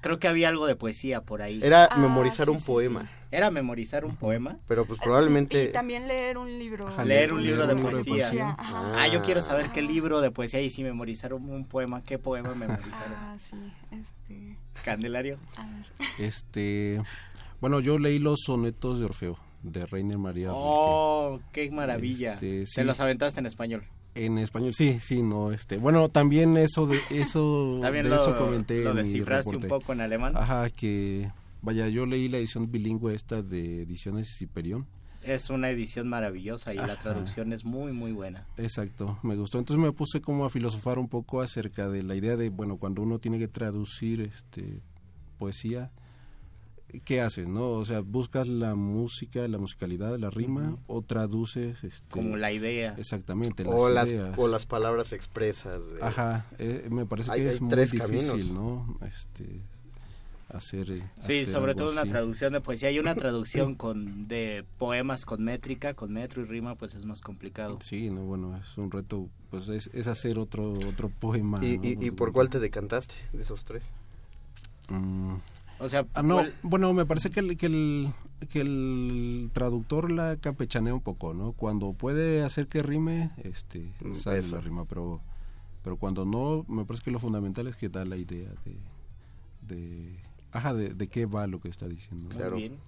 [0.00, 1.60] creo que había algo de poesía por ahí.
[1.62, 3.08] Era Ah, memorizar sí, un sí, poema.
[3.36, 4.56] Era memorizar un poema.
[4.66, 5.64] Pero pues probablemente...
[5.64, 6.88] Y también leer un libro.
[6.88, 8.56] Ajá, leer un libro de poesía.
[8.58, 9.02] Ajá.
[9.02, 12.54] Ah, yo quiero saber qué libro de poesía y si memorizaron un poema, qué poema
[12.54, 13.12] memorizaron.
[13.14, 13.56] Ah, sí,
[13.90, 14.56] este...
[14.82, 15.36] Candelario.
[15.58, 15.86] A ver.
[16.18, 17.02] Este,
[17.60, 20.58] bueno, yo leí los sonetos de Orfeo de Reiner María Rilke.
[20.58, 22.34] Oh, qué maravilla.
[22.34, 22.76] Este, sí.
[22.76, 23.84] Te los aventaste en español.
[24.14, 28.34] En español, sí, sí, no, este, bueno, también eso de eso, También de lo, eso
[28.38, 30.34] comenté lo en mi descifraste un poco en alemán.
[30.34, 31.30] Ajá, que
[31.66, 34.86] vaya, yo leí la edición bilingüe esta de Ediciones Hiperión.
[35.22, 38.46] Es una edición maravillosa y la traducción es muy, muy buena.
[38.56, 39.58] Exacto, me gustó.
[39.58, 43.02] Entonces me puse como a filosofar un poco acerca de la idea de, bueno, cuando
[43.02, 44.80] uno tiene que traducir este
[45.38, 45.90] poesía,
[47.04, 47.70] ¿qué haces, no?
[47.70, 52.94] O sea, buscas la música, la musicalidad, la rima o traduces este Como la idea.
[52.96, 54.38] Exactamente, o, las, ideas.
[54.38, 55.80] o las palabras expresas.
[55.92, 58.48] de- Ajá, eh, me parece Hay- que hay es muy tres difícil, caminos.
[58.52, 58.98] ¿no?
[59.04, 59.60] Este
[60.48, 62.88] hacer eh, Sí, hacer sobre todo una traducción de poesía.
[62.88, 67.20] Hay una traducción con de poemas con métrica, con metro y rima, pues es más
[67.20, 67.78] complicado.
[67.82, 71.64] Sí, no, bueno, es un reto, pues es, es hacer otro otro poema.
[71.64, 71.84] ¿Y, ¿no?
[71.84, 73.84] y, y por cuál te decantaste de esos tres?
[74.88, 75.34] Mm,
[75.78, 78.08] O sea, Ah, no, ¿cuál- bueno, me parece que el, que, el,
[78.48, 81.52] que el traductor la campechanea un poco, ¿no?
[81.52, 84.54] Cuando puede hacer que rime, este, Mm, sale eso.
[84.56, 85.20] la rima, pero,
[85.82, 88.78] pero cuando no, me parece que lo fundamental es que da la idea de,
[89.74, 90.16] de,
[90.56, 92.28] ajá, de, de qué va lo que está diciendo.
[92.34, 92.78] Muy bien.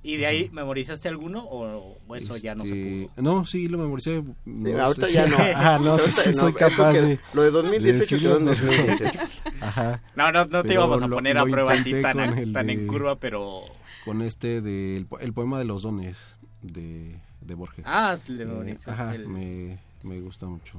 [0.00, 3.22] ¿Y de ahí memorizaste alguno o, eso ya no se Este, pudo?
[3.22, 4.22] No, sí, lo memoricé.
[4.46, 5.36] No ahorita sé ya no.
[5.56, 7.20] Ajá, no, sí, sí no, soy capaz quedó- de...
[7.34, 9.20] lo de 2018 decirlo, quedó en pero- 2018.
[9.60, 10.02] Ajá.
[10.14, 12.86] No, no, no te íbamos a lo- poner a prueba así tan, tan de- en
[12.86, 13.62] curva, pero...
[14.04, 17.84] Con este del po- el poema de los dones de, de Borges.
[17.86, 20.78] Ah, le Eh, memorizaste ajá, el- me, me gusta mucho.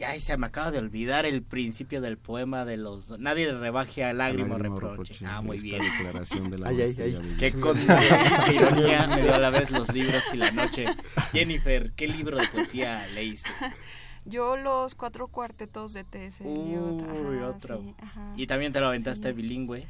[0.00, 3.18] Ya, y se me acaba de olvidar el principio del poema de los...
[3.18, 5.12] Nadie rebaje a lágrima Lágrima reproche.
[5.12, 5.82] reproche, Ah, muy esta bien.
[5.82, 7.12] declaración de la Ay, ay, ay.
[7.12, 10.86] de Qué ironía me dio a la vez los libros y la noche.
[11.32, 13.50] Jennifer, ¿qué libro de poesía leíste?
[14.24, 16.42] Yo los cuatro cuartetos de T.S.
[16.44, 17.02] Eliot.
[17.02, 17.78] Uy, ajá, otro.
[17.82, 18.32] sí, ajá.
[18.36, 19.34] Y también te lo aventaste Sí.
[19.34, 19.86] bilingüe.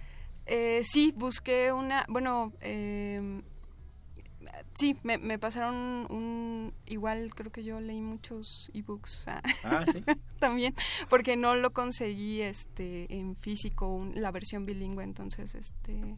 [0.46, 3.42] Eh, sí, busqué una, bueno, eh,
[4.80, 5.74] sí, me, me pasaron
[6.10, 10.02] un, igual creo que yo leí muchos ebooks ah, Ah, sí.
[10.40, 10.74] también,
[11.08, 16.16] porque no lo conseguí este en físico, un- la versión bilingüe, entonces este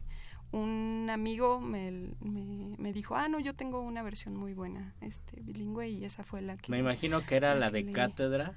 [0.51, 5.41] un amigo me, me, me dijo, ah, no, yo tengo una versión muy buena, este,
[5.41, 6.71] bilingüe, y esa fue la que...
[6.71, 7.93] Me imagino que era la que de leí.
[7.93, 8.53] cátedra.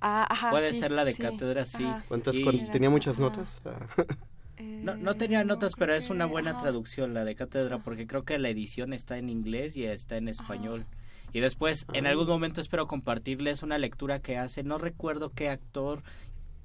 [0.00, 1.84] Ah, ajá, Puede sí, ser la de sí, cátedra, sí.
[1.84, 2.04] ajá.
[2.08, 2.36] ¿Cuántas,
[2.72, 3.22] ¿Tenía muchas Ajá.
[3.22, 3.60] notas?
[3.66, 3.86] Ah.
[4.82, 8.24] No, no tenía Eh, notas, pero es una buena traducción, la de cátedra, porque creo
[8.24, 10.86] que la edición está en inglés y está en español.
[11.32, 12.10] Y después, en Ah.
[12.10, 16.02] algún momento espero compartirles una lectura que hace, no recuerdo qué actor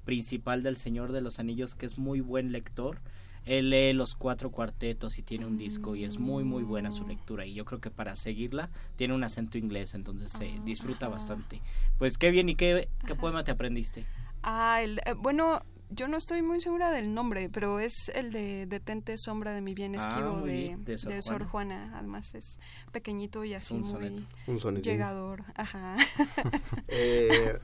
[0.04, 2.98] principal del Señor de los Anillos, que es muy buen lector.
[3.46, 7.06] Él lee los cuatro cuartetos y tiene un disco y es muy muy buena su
[7.06, 11.06] lectura y yo creo que para seguirla tiene un acento inglés entonces se Ah, disfruta
[11.06, 11.14] ajá.
[11.14, 11.62] bastante
[11.98, 14.04] pues qué bien y qué, qué poema te aprendiste
[14.42, 18.66] Ah, el, eh, bueno, yo no estoy muy segura del nombre, pero es el de
[18.66, 21.76] Detente Sombra de mi bien Ah, esquivo de, Sor de Sor Juana.
[21.84, 21.98] Juana.
[21.98, 22.58] Además es
[22.92, 24.26] pequeñito y así Un muy.
[24.46, 25.44] Un llegador.
[25.54, 25.96] Ajá.
[26.88, 27.58] Eh,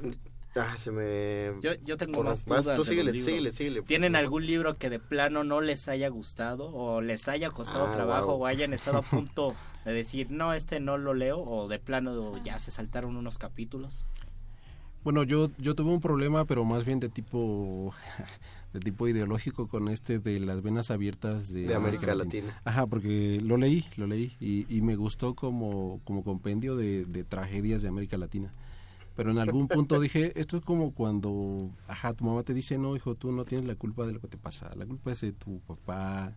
[0.57, 1.61] ah, se me...
[1.61, 2.31] Yo, yo tengo Porro.
[2.31, 3.81] más dudas tú síguele, síguele, síguele.
[3.83, 7.87] por ¿Tienen algún libro que de plano no les haya gustado o les haya costado
[7.89, 8.43] Ah, trabajo wow.
[8.43, 12.43] o hayan estado a punto de decir, no, este no lo leo o de plano
[12.43, 14.07] ya se saltaron unos capítulos?
[15.07, 17.95] Bueno, yo, yo tuve un problema, pero más bien de tipo
[18.73, 22.61] de tipo ideológico con este de las venas abiertas de, De América Latina.
[22.65, 27.23] Ajá, porque lo leí, lo leí y, y me gustó como, como compendio de, de
[27.23, 28.53] tragedias de América Latina.
[29.15, 32.97] Pero en algún punto dije, esto es como cuando, ajá, tu mamá te dice, no,
[32.97, 34.75] hijo, tú no tienes la culpa de lo que te pasa.
[34.75, 36.35] La culpa es de tu papá,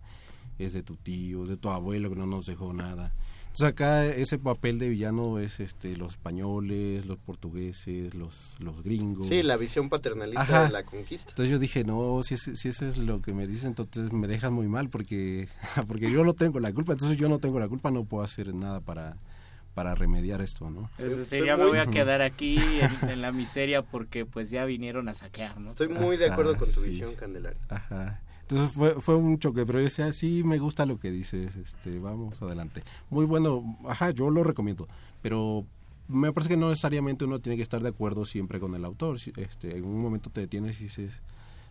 [0.59, 3.15] es de tu tío, es de tu abuelo que no nos dejó nada.
[3.59, 9.27] Entonces acá ese papel de villano es este los españoles, los portugueses, los, los gringos.
[9.27, 10.63] Sí, la visión paternalista Ajá.
[10.67, 11.31] de la conquista.
[11.31, 14.27] Entonces yo dije, no, si, ese- si eso es lo que me dicen, entonces me
[14.27, 15.49] dejan muy mal porque,
[15.89, 18.53] porque yo no tengo la culpa, entonces yo no tengo la culpa, no puedo hacer
[18.55, 19.17] nada para,
[19.73, 20.89] para remediar esto, ¿no?
[20.97, 22.57] Es decir, ya me muy- voy a quedar aquí
[23.03, 25.71] en, en la miseria porque pues ya vinieron a saquear, ¿no?
[25.71, 26.91] Estoy muy de acuerdo Ajá, con tu sí.
[26.91, 27.59] visión, Candelaria.
[27.67, 28.21] Ajá.
[28.49, 31.99] Entonces fue, fue un choque, pero yo decía, sí, me gusta lo que dices, este,
[31.99, 32.81] vamos adelante.
[33.11, 34.87] Muy bueno, ajá, yo lo recomiendo,
[35.21, 35.65] pero
[36.07, 39.17] me parece que no necesariamente uno tiene que estar de acuerdo siempre con el autor.
[39.35, 41.21] Este, en un momento te detienes y dices,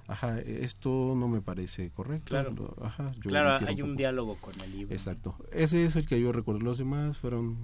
[0.06, 2.28] ajá, esto no me parece correcto.
[2.28, 2.76] Claro.
[2.80, 3.98] Ajá, yo Claro, hay un poco".
[3.98, 4.94] diálogo con el libro.
[4.94, 5.34] Exacto.
[5.50, 6.60] Ese es el que yo recuerdo.
[6.60, 7.56] Los demás fueron,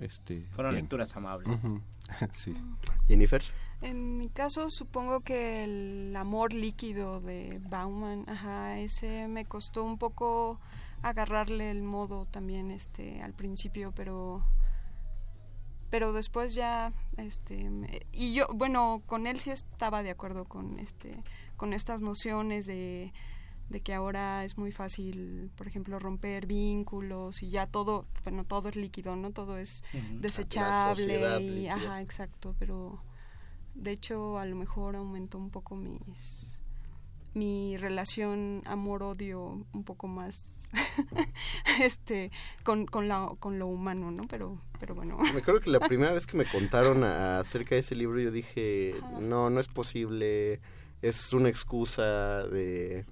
[0.00, 0.82] este, Fueron bien.
[0.86, 1.56] lecturas amables.
[1.62, 1.80] Ujú.
[2.32, 2.52] sí.
[3.06, 3.42] Jennifer.
[3.82, 9.96] En mi caso, supongo que el amor líquido de Bauman, ajá, ese me costó un
[9.96, 10.60] poco
[11.02, 14.44] agarrarle el modo también este al principio, pero
[15.88, 20.78] pero después ya este me- y yo bueno, con él sí estaba de acuerdo con
[20.78, 21.24] este
[21.56, 23.12] con estas nociones de
[23.70, 28.68] de que ahora es muy fácil, por ejemplo, romper vínculos y ya todo, bueno, todo
[28.68, 29.30] es líquido, ¿no?
[29.30, 29.84] Todo es
[30.20, 31.04] desechable
[31.40, 33.00] y ajá, exacto, pero
[33.74, 36.56] de hecho a lo mejor aumentó un poco mis
[37.32, 40.68] mi relación amor-odio un poco más
[41.80, 42.30] este
[42.64, 44.24] con, con, la, con lo humano, ¿no?
[44.28, 45.16] Pero, pero bueno.
[45.18, 48.32] Me acuerdo que la primera vez que me contaron a- acerca de ese libro yo
[48.32, 50.60] dije, no, no es posible,
[51.02, 53.06] es una excusa de,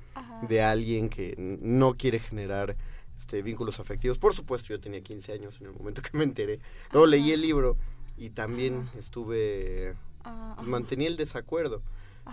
[0.49, 2.77] de alguien que no quiere generar
[3.17, 4.19] este vínculos afectivos.
[4.19, 6.59] Por supuesto, yo tenía 15 años en el momento que me enteré.
[6.93, 7.77] Luego leí el libro
[8.17, 9.95] y también estuve,
[10.25, 11.83] Ah, pues, mantenía el desacuerdo.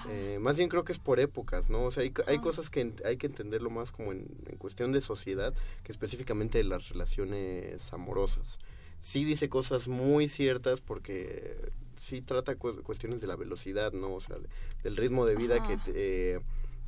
[0.10, 1.84] Eh, más bien creo que es por épocas, ¿no?
[1.86, 2.41] O sea, hay, Ah.
[2.41, 6.65] cosas que hay que entenderlo más como en, en cuestión de sociedad que específicamente de
[6.65, 8.60] las relaciones amorosas.
[9.00, 11.56] Sí dice cosas muy ciertas porque
[11.98, 14.15] sí trata cu- cuestiones de la velocidad, ¿no?
[14.15, 14.50] O sea, de-
[14.84, 15.67] del ritmo de vida Ajá.
[15.67, 15.91] que te...
[16.36, 16.39] eh,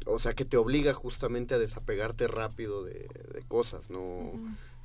[0.06, 2.94] o sea, que te obliga justamente a desapegarte rápido de,
[3.34, 4.32] de cosas, ¿no?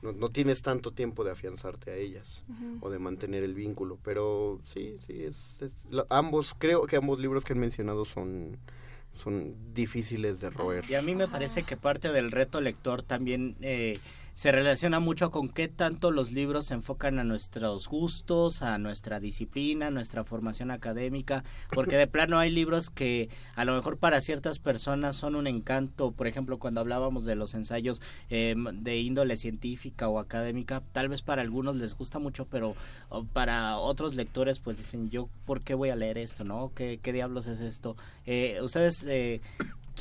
[0.02, 2.44] No, no tienes tanto tiempo de afianzarte a ellas
[2.80, 7.18] o de mantener el vínculo, pero sí, sí, es, es- lo- ambos, creo que ambos
[7.20, 8.58] libros que han mencionado son,
[9.14, 10.84] son difíciles de roer.
[10.90, 13.98] Y a mí me parece que parte del reto lector también eh,
[14.34, 19.20] se relaciona mucho con qué tanto los libros se enfocan a nuestros gustos, a nuestra
[19.20, 24.20] disciplina, a nuestra formación académica, porque de plano hay libros que a lo mejor para
[24.20, 29.36] ciertas personas son un encanto, por ejemplo cuando hablábamos de los ensayos eh, de índole
[29.36, 32.74] científica o académica, tal vez para algunos les gusta mucho, pero
[33.32, 36.44] para otros lectores pues dicen yo, ¿por qué voy a leer esto?
[36.44, 36.72] ¿No?
[36.74, 37.96] ¿Qué, qué diablos es esto?
[38.26, 39.04] Eh, ustedes...
[39.04, 39.40] Eh,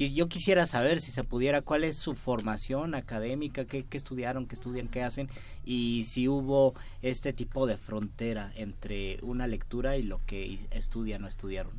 [0.01, 4.47] que yo quisiera saber si se pudiera cuál es su formación académica, qué, qué estudiaron,
[4.47, 5.29] qué estudian, qué hacen
[5.63, 11.27] y si hubo este tipo de frontera entre una lectura y lo que estudian o
[11.27, 11.73] estudiaron.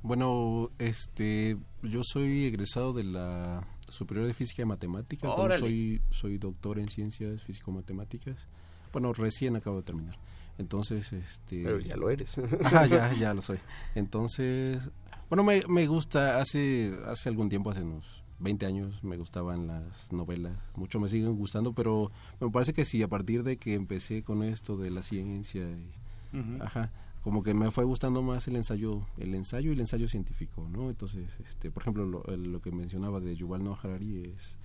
[0.00, 5.30] Bueno, este, yo soy egresado de la Superior de Física y Matemáticas.
[5.58, 8.48] Soy, soy doctor en Ciencias Físico-Matemáticas.
[8.94, 10.16] Bueno, recién acabo de terminar.
[10.56, 11.62] Entonces, este...
[11.62, 12.38] Pero ya lo eres.
[12.64, 13.58] Ajá, ya, ya lo soy.
[13.94, 14.90] Entonces,
[15.28, 20.12] bueno, me, me gusta, hace, hace algún tiempo, hace unos 20 años, me gustaban las
[20.12, 20.56] novelas.
[20.76, 22.10] Mucho me siguen gustando, pero
[22.40, 26.36] me parece que sí, a partir de que empecé con esto de la ciencia y...
[26.38, 26.62] Ujú.
[26.62, 30.68] Ajá, como que me fue gustando más el ensayo, el ensayo y el ensayo científico,
[30.70, 30.90] ¿no?
[30.90, 34.58] Entonces, este, por ejemplo, lo, lo que mencionaba de Yuval Noah Harari es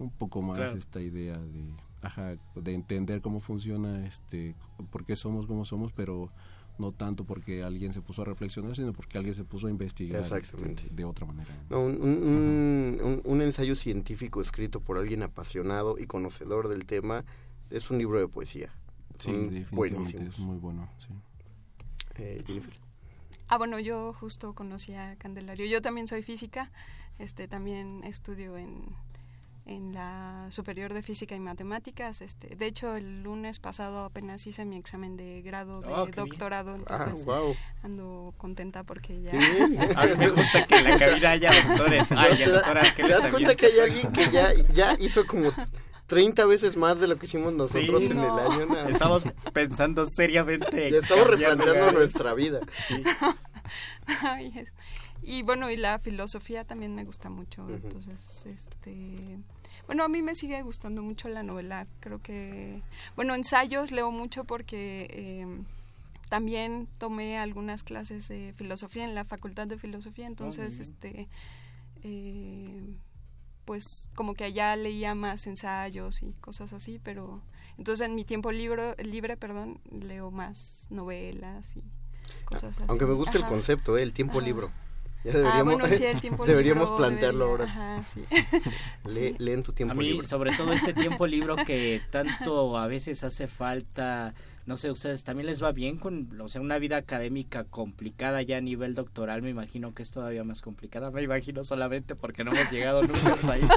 [0.00, 0.76] un poco más Claro.
[0.78, 1.62] esta idea de,
[2.02, 4.56] ajá, de entender cómo funciona, este,
[4.90, 6.30] por qué somos como somos, pero
[6.80, 10.20] no tanto porque alguien se puso a reflexionar, sino porque alguien se puso a investigar
[10.22, 11.54] este, de otra manera.
[11.68, 17.24] No, un, un- un- un ensayo científico escrito por alguien apasionado y conocedor del tema
[17.70, 18.72] es un libro de poesía.
[19.18, 20.28] Sí, Son definitivamente buenísimos.
[20.34, 21.08] es muy bueno, sí.
[22.16, 22.72] Eh, Jennifer.
[23.48, 25.66] Ah, bueno, yo justo conocí a Candelario.
[25.66, 26.70] Yo también soy física,
[27.18, 28.86] este también estudio en,
[29.66, 32.20] en la Superior de Física y Matemáticas.
[32.22, 36.16] Este, de hecho, el lunes pasado apenas hice mi examen de grado de Oh, bien.
[36.16, 37.54] doctorado, Ah, entonces wow.
[37.82, 39.30] ando contenta porque ya...
[39.96, 42.04] A mí me gusta que en la cabina haya doctores.
[42.16, 44.96] Ay, ¿Te, el da- doctor Ángel te das cuenta que hay alguien que ya, ya
[44.98, 45.52] hizo como
[46.06, 48.38] 30 veces más de lo que hicimos nosotros Sí, en no.
[48.40, 48.66] el año?
[48.66, 48.88] más.
[48.88, 50.90] Estamos pensando seriamente.
[50.90, 51.94] Ya estamos replanteando lugares.
[51.94, 52.58] nuestra vida.
[52.88, 53.02] Sí.
[54.22, 54.72] Ay, es-
[55.22, 57.68] Y bueno, y la filosofía también me gusta mucho.
[57.68, 59.38] Entonces, este.
[59.86, 61.86] Bueno, a mí me sigue gustando mucho la novela.
[62.00, 62.82] Creo que.
[63.16, 65.06] Bueno, ensayos leo mucho porque.
[65.10, 65.64] eh,
[66.30, 70.82] también tomé algunas clases de filosofía en la facultad de filosofía, entonces, bien.
[70.82, 71.28] este,
[72.04, 72.96] eh,
[73.64, 77.42] pues como que allá leía más ensayos y cosas así, pero
[77.78, 81.82] entonces en mi tiempo libre, libre, perdón, leo más novelas y
[82.44, 82.84] cosas así.
[82.86, 84.02] Aunque me gusta el concepto, ¿eh?
[84.04, 84.46] el tiempo Ajá.
[84.46, 84.70] libro.
[85.22, 87.96] Ya Ah, deberíamos, bueno, sí, el tiempo deberíamos libro plantearlo debería- ahora.
[87.96, 88.22] ajá, sí.
[89.08, 90.26] Lee, lee en tu tiempo A mí, libre.
[90.26, 94.32] sobre todo ese tiempo libro que tanto a veces hace falta,
[94.66, 98.56] no sé, ustedes también les va bien con, o sea, una vida académica complicada ya
[98.56, 102.52] a nivel doctoral, me imagino que es todavía más complicada, me imagino solamente porque no
[102.52, 103.68] hemos llegado nunca hasta ahí.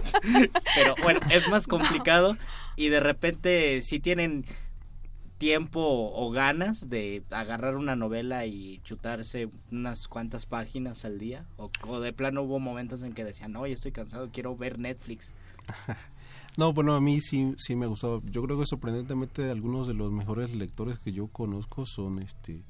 [0.75, 2.37] Pero bueno, es más complicado
[2.77, 4.45] y de repente si tienen
[5.43, 11.45] tiempo o ganas de agarrar una novela y chutarse unas cuantas páginas al día?
[11.57, 15.33] O, o de plano hubo momentos en que decían, oye, estoy cansado, quiero ver Netflix.
[16.55, 18.21] No, bueno, a mí sí, sí me ha gustado.
[18.29, 22.61] Yo creo que sorprendentemente algunos de los mejores lectores que yo conozco son este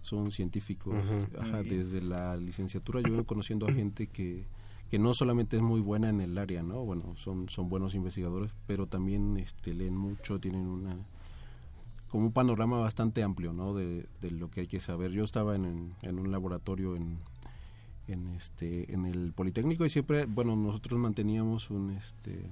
[0.00, 0.96] son científicos.
[1.38, 4.44] Ajá, desde la licenciatura yo vengo conociendo a gente que,
[4.90, 6.84] que no solamente es muy buena en el área, ¿no?
[6.84, 10.96] Bueno, son, son buenos investigadores, pero también este, leen mucho, tienen una
[12.08, 13.74] como un panorama bastante amplio, ¿no?
[13.74, 15.10] De, de lo que hay que saber.
[15.12, 17.18] Yo estaba en, en- en un laboratorio en,
[18.06, 22.50] en este en el Politécnico y siempre, bueno, nosotros manteníamos un este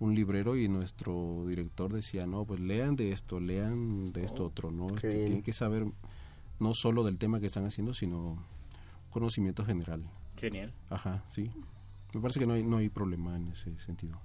[0.00, 4.46] un librero y nuestro director decía, no, pues lean de esto, lean de esto Oh,
[4.48, 4.86] otro, ¿no?
[4.86, 5.86] Este, tienen que saber
[6.58, 8.36] no solo del tema que están haciendo, sino
[9.10, 10.02] conocimiento general.
[10.36, 10.72] Genial.
[10.90, 11.50] Ajá, sí.
[12.12, 14.18] Me parece que no hay, no hay problema en ese sentido.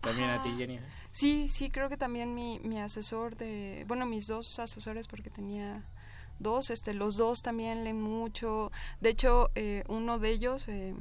[0.00, 0.50] También a ti.
[0.56, 0.80] Jenny.
[1.10, 5.84] Sí, sí, creo que también mi, mi asesor de, bueno, mis dos asesores, porque tenía
[6.38, 8.72] dos, este, los dos también leen mucho.
[9.00, 10.94] De hecho, eh, uno de ellos, eh,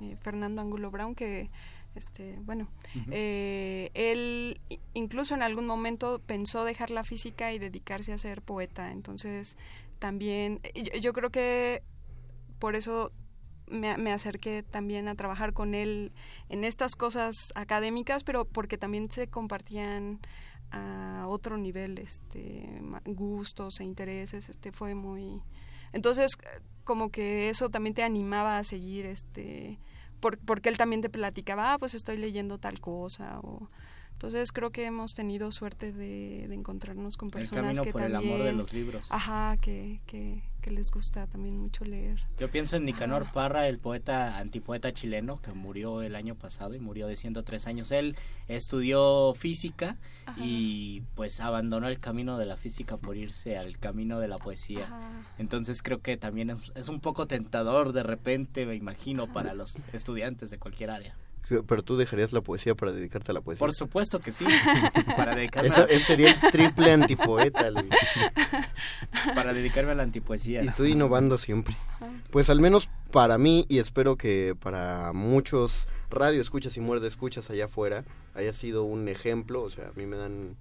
[0.00, 1.50] eh, Fernando Angulo Brown, que,
[1.94, 2.68] este, bueno,
[3.10, 4.60] eh, él
[4.94, 8.92] incluso en algún momento pensó dejar la física y dedicarse a ser poeta.
[8.92, 9.56] Entonces,
[9.98, 11.82] también, yo, yo creo que
[12.60, 13.10] por eso
[13.70, 16.12] me, acerqué también a trabajar con él
[16.48, 20.20] en estas cosas académicas, pero porque también se compartían
[20.70, 22.68] a otro nivel este
[23.06, 25.40] gustos e intereses este fue muy
[25.94, 26.32] entonces
[26.84, 29.78] como que eso también te animaba a seguir este
[30.20, 33.70] por- porque él también te platicaba ah pues estoy leyendo tal cosa o
[34.18, 38.02] entonces creo que hemos tenido suerte de, de encontrarnos con El personas camino que por
[38.02, 39.06] el también amor de los libros.
[39.10, 43.78] ajá que, que, que les gusta también mucho leer Yo pienso en Nicanor Parra, el
[43.78, 47.92] poeta, antipoeta chileno, que murió el año pasado y murió de 103 años.
[47.92, 48.16] Él
[48.48, 49.98] estudió física
[50.36, 54.86] y pues abandonó el camino de la física por irse al camino de la poesía.
[54.86, 55.10] Ajá.
[55.38, 59.76] Entonces creo que también es, es un poco tentador de repente, me imagino, para los
[59.92, 61.14] estudiantes de cualquier área.
[61.66, 63.60] Pero tú dejarías la poesía para dedicarte a la poesía.
[63.60, 64.44] Por supuesto que sí,
[65.16, 67.70] para dedicarme Eso- a- él sería el triple antipoeta.
[67.70, 67.86] Luis.
[69.34, 70.62] para dedicarme a la antipoesía.
[70.62, 71.74] Y tú innovando siempre.
[72.30, 77.50] Pues al menos para mí y espero que para muchos radio escuchas y muerde escuchas
[77.50, 80.56] allá afuera haya sido un ejemplo, o sea, a mí me dan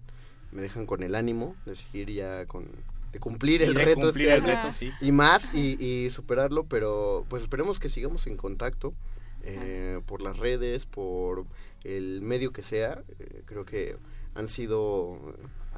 [0.51, 2.65] me dejan con el ánimo de seguir ya con
[3.11, 4.91] de cumplir Y el de reto cumplir este el reto, sí.
[5.01, 8.93] y más y, y superarlo, pero pues esperemos que sigamos en contacto
[9.47, 11.45] eh, por las redes, por
[11.83, 13.97] el medio que sea, eh, creo que
[14.35, 15.19] han sido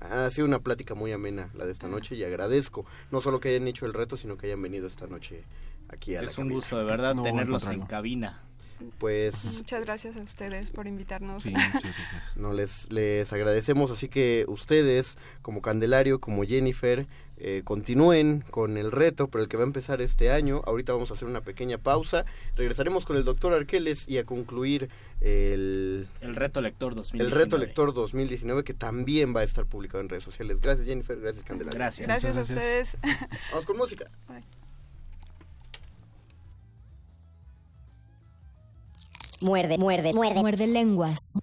[0.02, 3.50] ha sido una plática muy amena la de esta noche y agradezco no solo que
[3.50, 5.44] hayan hecho el reto, sino que hayan venido esta noche
[5.90, 6.56] aquí a la Es un cabina.
[6.56, 8.44] gusto de verdad tenerlos en cabina.
[8.98, 11.46] Pues muchas gracias a ustedes por invitarnos
[12.38, 17.08] no les les agradecemos, así que ustedes como Candelario, como Jennifer
[17.42, 20.62] eh, continúen con el reto, pero el que va a empezar este año.
[20.66, 22.26] Ahorita vamos a hacer una pequeña pausa.
[22.58, 24.90] Regresaremos con el doctor Arqueles y a concluir
[25.22, 27.34] el, El reto lector 2019.
[27.34, 30.60] el reto lector 2019 que también va a estar publicado en redes sociales.
[30.60, 31.78] Gracias Jennifer, gracias Candelario.
[31.78, 32.08] Gracias.
[32.08, 32.98] Gracias a ustedes.
[33.52, 34.12] Vamos con música.
[39.42, 40.42] Muerde, muerde, muerde.
[40.42, 41.40] Muerde lenguas.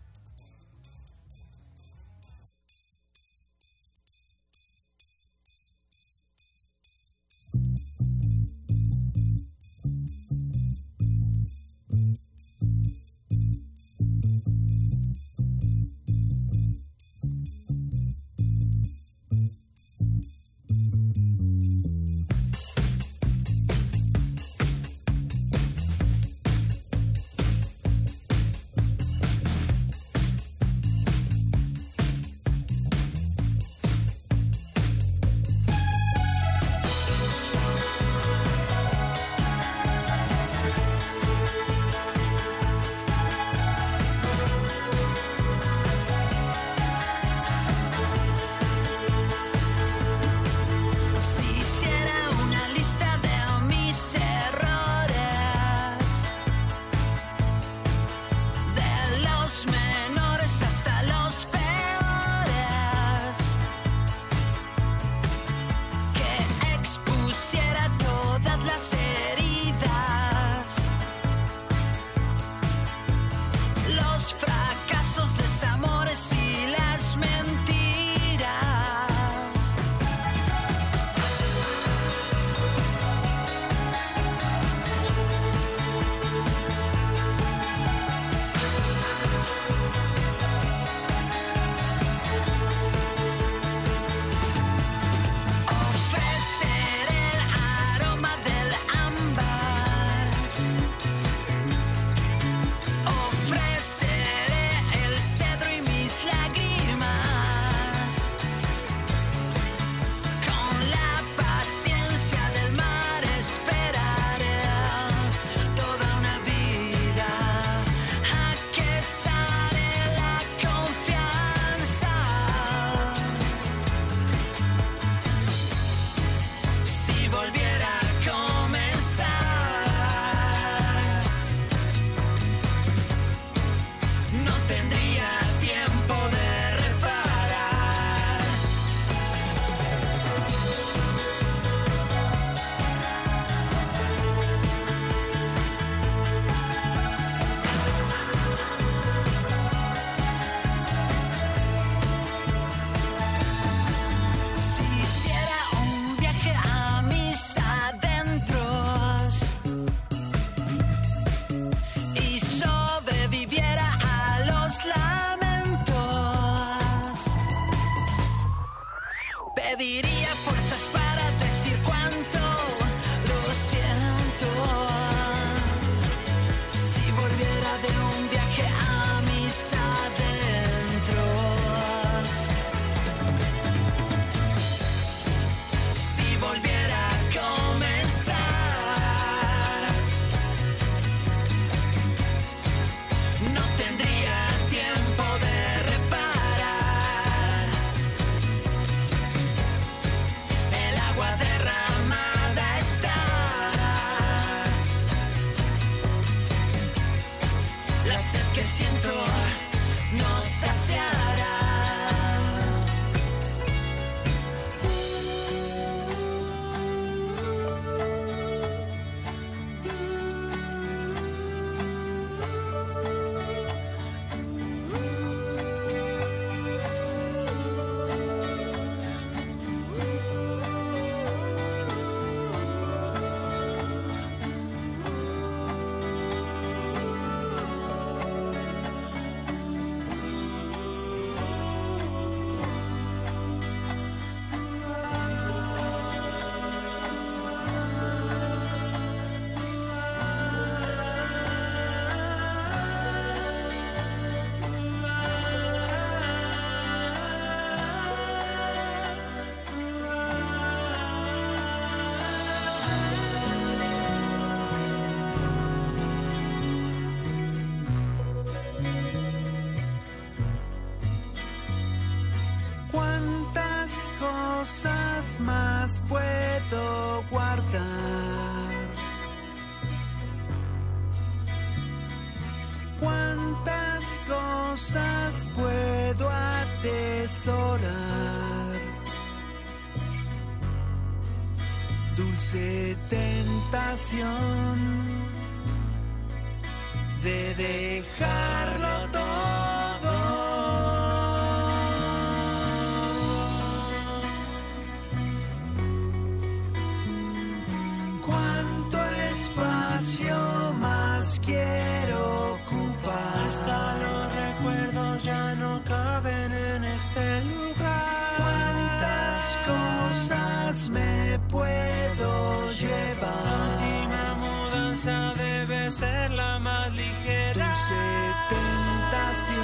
[325.07, 327.67] Debe ser la más ligera.
[327.75, 329.57] Dulce tentación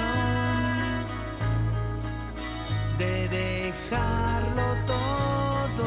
[2.97, 5.85] de dejarlo todo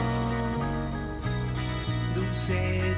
[2.15, 2.96] dulce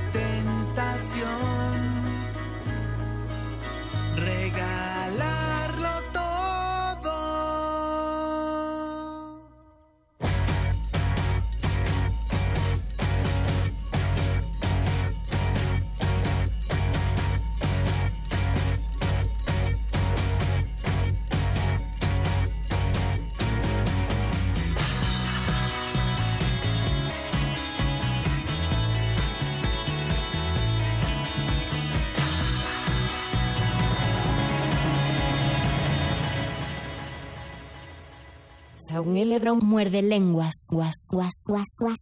[38.88, 39.18] Saúl
[39.60, 40.68] muerde lenguas.
[40.72, 41.98] Guas, guas, guas, guas.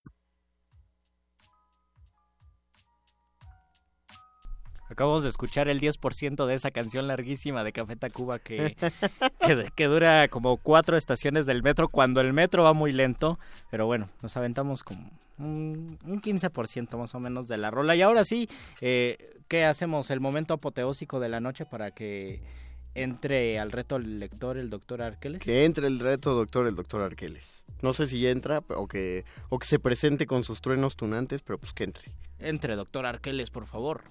[4.88, 8.76] Acabamos de escuchar el 10% de esa canción larguísima de Café Tacuba que,
[9.74, 13.40] que, dura como cuatro estaciones del metro cuando el metro va muy lento.
[13.68, 17.96] Pero bueno, nos aventamos como un, un 15% más o menos de la rola.
[17.96, 18.48] Y ahora sí,
[18.80, 20.10] eh, ¿qué hacemos?
[20.10, 22.40] El momento apoteósico de la noche para que
[22.96, 25.40] entre al reto el lector, el doctor Arqueles.
[25.40, 27.64] Que entre el reto doctor, el doctor Arqueles.
[27.82, 31.58] No sé si entra o que, o que se presente con sus truenos tunantes, pero
[31.58, 32.12] pues que entre.
[32.38, 34.04] Entre, doctor Arqueles, por favor.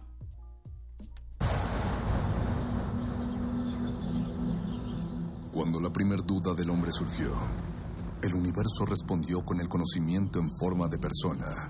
[5.51, 7.31] Cuando la primer duda del hombre surgió,
[8.21, 11.69] el universo respondió con el conocimiento en forma de persona.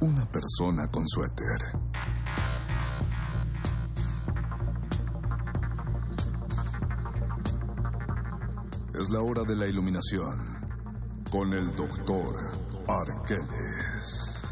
[0.00, 1.58] Una persona con suéter.
[9.02, 10.38] Es la hora de la iluminación
[11.28, 12.36] con el doctor
[12.86, 14.46] Arqueles.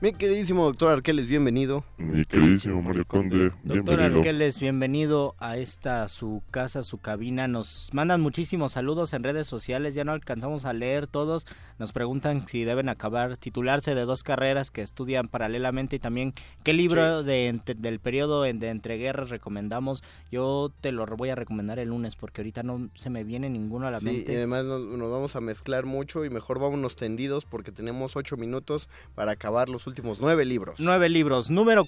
[0.00, 1.84] Mi queridísimo doctor Arqueles, bienvenido.
[2.04, 4.18] Mi queridísimo Mario Conde, Doctor bienvenido.
[4.18, 7.48] Arqueles, bienvenido a esta su casa, su cabina.
[7.48, 11.46] Nos mandan muchísimos saludos en redes sociales, ya no alcanzamos a leer todos.
[11.78, 16.32] Nos preguntan si deben acabar, titularse de dos carreras que estudian paralelamente y también
[16.62, 20.02] qué libro de, del periodo en- de entreguerras recomendamos.
[20.30, 23.86] Yo te lo voy a recomendar el lunes porque ahorita no se me viene ninguno
[23.86, 24.36] a la Sí, y mente.
[24.36, 28.88] además nos, nos vamos a mezclar mucho y mejor vámonos tendidos porque tenemos ocho minutos
[29.14, 30.78] para acabar los últimos nueve libros.
[30.78, 31.50] Nueve libros.
[31.50, 31.84] Número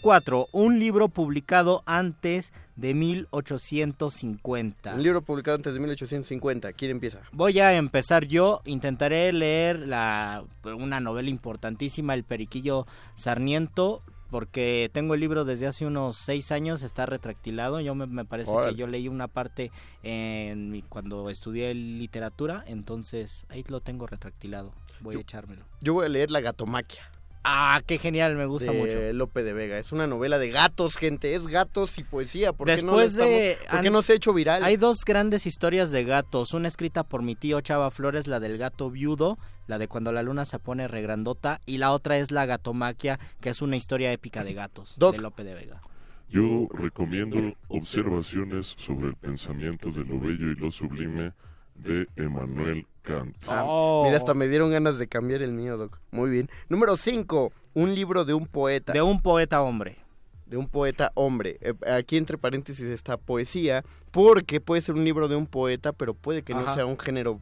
[0.52, 4.94] un libro publicado antes de 1850.
[4.94, 6.72] Un libro publicado antes de 1850.
[6.74, 7.20] ¿Quién empieza?
[7.32, 12.86] Voy a empezar yo, intentaré leer la, una novela importantísima, El Periquillo
[13.16, 18.24] Sarniento, porque tengo el libro desde hace unos seis años, está retractilado, yo me, me
[18.24, 18.72] parece Órale.
[18.72, 19.70] que yo leí una parte
[20.02, 25.64] en mi- cuando estudié literatura, entonces ahí lo tengo retractilado, voy a echármelo.
[25.80, 27.02] Yo voy a leer La Gatomaquia.
[27.48, 29.12] Ah, qué genial, me gusta de mucho.
[29.16, 29.78] Lope de Vega.
[29.78, 31.34] Es una novela de gatos, gente.
[31.36, 32.52] Es gatos y poesía.
[32.52, 33.52] ¿Por qué no, Después de...
[33.52, 34.64] estamos- ¿por qué han- no se ha hecho viral?
[34.64, 36.54] Hay dos grandes historias de gatos.
[36.54, 39.38] Una escrita por mi tío Chava Flores, la del gato viudo,
[39.68, 41.60] la de cuando la luna se pone regrandota.
[41.66, 45.44] Y la otra es La gatomaquia, que es una historia épica de gatos, de Lope
[45.44, 45.80] de Vega.
[46.28, 51.32] Yo recomiendo observaciones sobre el pensamiento de lo bello y lo sublime
[51.78, 53.36] de Emmanuel Kant.
[53.46, 54.02] Ah, Oh.
[54.04, 56.00] Mira, hasta me dieron ganas de cambiar el mío, Doc.
[56.10, 56.48] Muy bien.
[56.68, 57.52] Número 5.
[57.74, 58.92] Un libro de un poeta.
[58.92, 59.98] De un poeta hombre.
[60.46, 61.58] De un poeta hombre.
[61.60, 66.14] Eh, aquí entre paréntesis está poesía, porque puede ser un libro de un poeta, pero
[66.14, 67.40] puede que no sea un género.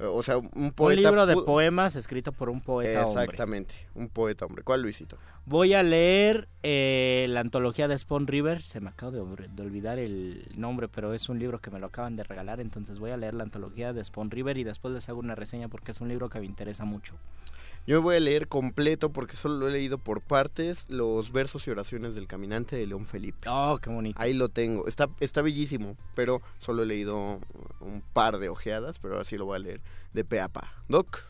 [0.00, 1.00] Eh, O sea, un Un poeta.
[1.00, 3.22] libro de poemas escrito por un poeta hombre.
[3.24, 4.62] Exactamente, un poeta hombre.
[4.64, 5.16] ¿Cuál, Luisito?
[5.46, 8.62] Voy a leer eh, la antología de Spawn River.
[8.62, 11.86] Se me acaba de, de olvidar el nombre, pero es un libro que me lo
[11.86, 12.60] acaban de regalar.
[12.60, 15.68] Entonces voy a leer la antología de Spawn River y después les hago una reseña
[15.68, 17.14] porque es un libro que me interesa mucho.
[17.86, 21.70] Yo voy a leer completo porque solo lo he leído por partes los versos y
[21.70, 23.46] oraciones del caminante de León Felipe.
[23.46, 24.18] Oh, qué bonito.
[24.20, 24.86] Ahí lo tengo.
[24.86, 27.40] Está, está bellísimo, pero solo he leído
[27.80, 29.80] un par de ojeadas, pero ahora sí lo voy a leer
[30.14, 30.72] de pe a pa.
[30.88, 31.24] Doc.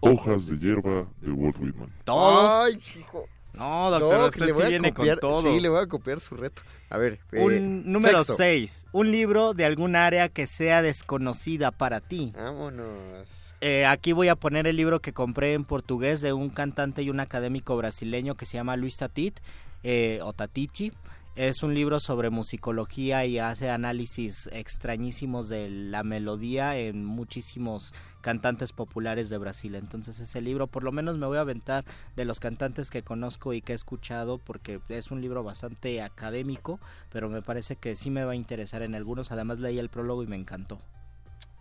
[0.00, 1.92] Hojas de hierba de Walt Whitman.
[2.04, 2.66] ¿Todos?
[2.66, 3.26] Ay, hijo.
[3.52, 5.42] No, doctor, Doc, usted le sí voy a viene copiar- con todo.
[5.52, 6.62] Sí, le voy a copiar su reto.
[6.88, 7.20] A ver.
[7.32, 8.34] eh, Un número sexto.
[8.36, 8.86] 6.
[8.92, 12.32] Un libro de algún área que sea desconocida para ti.
[12.34, 13.28] Vámonos.
[13.62, 17.10] Eh, aquí voy a poner el libro que compré en portugués de un cantante y
[17.10, 19.38] un académico brasileño que se llama Luis Tatit,
[19.82, 20.92] eh, o Tatichi.
[21.36, 27.92] Es un libro sobre musicología y hace análisis extrañísimos de la melodía en muchísimos
[28.22, 29.74] cantantes populares de Brasil.
[29.74, 31.84] Entonces ese libro por lo menos me voy a aventar
[32.16, 36.80] de los cantantes que conozco y que he escuchado porque es un libro bastante académico,
[37.12, 39.32] pero me parece que sí me va a interesar en algunos.
[39.32, 40.80] Además leí el prólogo y me encantó.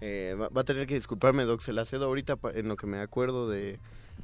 [0.01, 1.61] Eh, va, va a tener que disculparme, Doc.
[1.61, 3.79] Se la cedo ahorita en lo que me acuerdo de,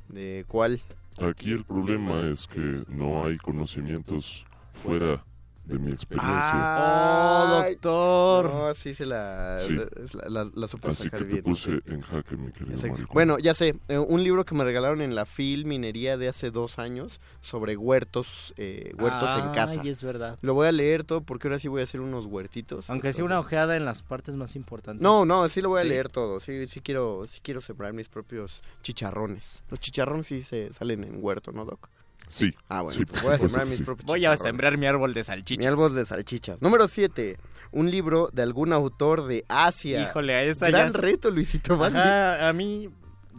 [0.10, 0.82] de cuál.
[1.22, 5.24] Aquí el problema es que no hay conocimientos fuera
[5.66, 6.78] de mi experiencia.
[6.80, 8.54] ¡Oh, doctor!
[8.54, 9.74] No, sí se la, Sí.
[9.74, 11.44] la, la, la supo Así sacar que te bien.
[11.44, 12.78] puse en jaque, mi querido.
[13.14, 16.52] Bueno, ya sé, eh, un libro que me regalaron en la FIL Minería de hace
[16.52, 19.82] dos años sobre huertos, eh, huertos en casa.
[19.82, 20.38] Ay, es verdad.
[20.42, 22.90] Lo voy a leer todo porque ahora sí voy a hacer unos huertitos.
[22.90, 25.02] Aunque sea entonces- una ojeada en las partes más importantes.
[25.02, 25.90] No, no, sí lo voy a Sí.
[25.90, 26.40] leer todo.
[26.40, 29.64] Sí, sí quiero, sí quiero sembrar mis propios chicharrones.
[29.70, 31.90] Los chicharrones sí se salen en huerto, ¿no, Doc?
[32.28, 32.54] Sí.
[32.70, 33.84] Ah, bueno, sí, pues voy a sembrar mis sí.
[33.84, 35.60] propios Voy a sembrar mi árbol de salchichas.
[35.60, 36.62] Mi árbol de salchichas.
[36.62, 37.38] Número 7.
[37.72, 40.02] Un libro de algún autor de Asia.
[40.02, 41.82] Híjole, ahí está Gran ya- reto, Luisito.
[41.84, 42.90] Ajá, a mí,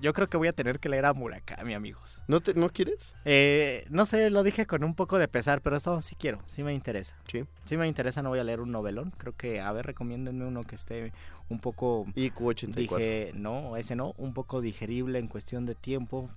[0.00, 2.20] yo creo que voy a tener que leer a Murakami, amigos.
[2.28, 3.14] ¿No, te, ¿No quieres?
[3.24, 6.62] Eh, no sé, lo dije con un poco de pesar, pero esto sí quiero, sí
[6.62, 7.16] me interesa.
[7.30, 7.44] Sí.
[7.64, 9.12] Sí me interesa, no voy a leer un novelón.
[9.16, 11.12] Creo que, a ver, recomiéndenme uno que esté
[11.48, 12.06] un poco...
[12.14, 12.96] IQ 84.
[12.98, 16.28] Dije, no, ese no, un poco digerible en cuestión de tiempo,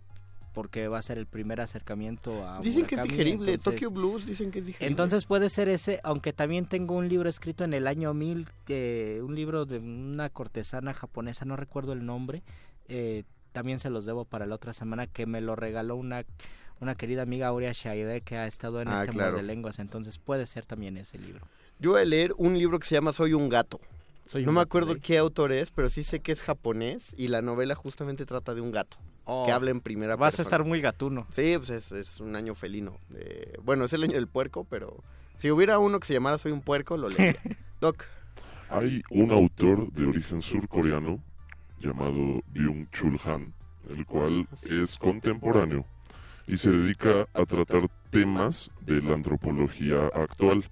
[0.54, 3.54] porque va a ser el primer acercamiento a Dicen que es digerible.
[3.54, 4.88] entonces- Tokyo Blues dicen que es digerible.
[4.91, 9.22] Entonces puede ser ese, aunque también tengo un libro escrito en el año 1000, eh,
[9.24, 12.43] un libro de una cortesana japonesa, no recuerdo el nombre,
[12.88, 16.24] eh, también se los debo para la otra semana, que me lo regaló una,
[16.80, 19.32] una querida amiga Aurea Shaide que ha estado en Ah, este claro.
[19.32, 21.45] mundo de lenguas, entonces puede ser también ese libro.
[21.80, 23.80] Yo voy a leer un libro que se llama Soy un gato.
[24.26, 27.16] Soy no un me gato, acuerdo qué autor es, pero sí sé que es japonés
[27.18, 28.97] y la novela justamente trata de un gato
[29.32, 30.44] Oh, que habla en primera Vas a persona.
[30.44, 31.28] estar muy gatuno.
[31.30, 32.98] Sí, pues es, es un año felino.
[33.16, 35.04] Eh, bueno, es el año del puerco, pero
[35.36, 37.40] si hubiera uno que se llamara Soy un puerco, lo leería.
[37.82, 38.06] Doc.
[38.70, 41.20] Hay un autor de origen surcoreano
[41.80, 43.54] llamado Byung-Chul Han,
[43.90, 45.86] el cual es contemporáneo
[46.48, 50.66] y se dedica a tratar temas de la antropología actual.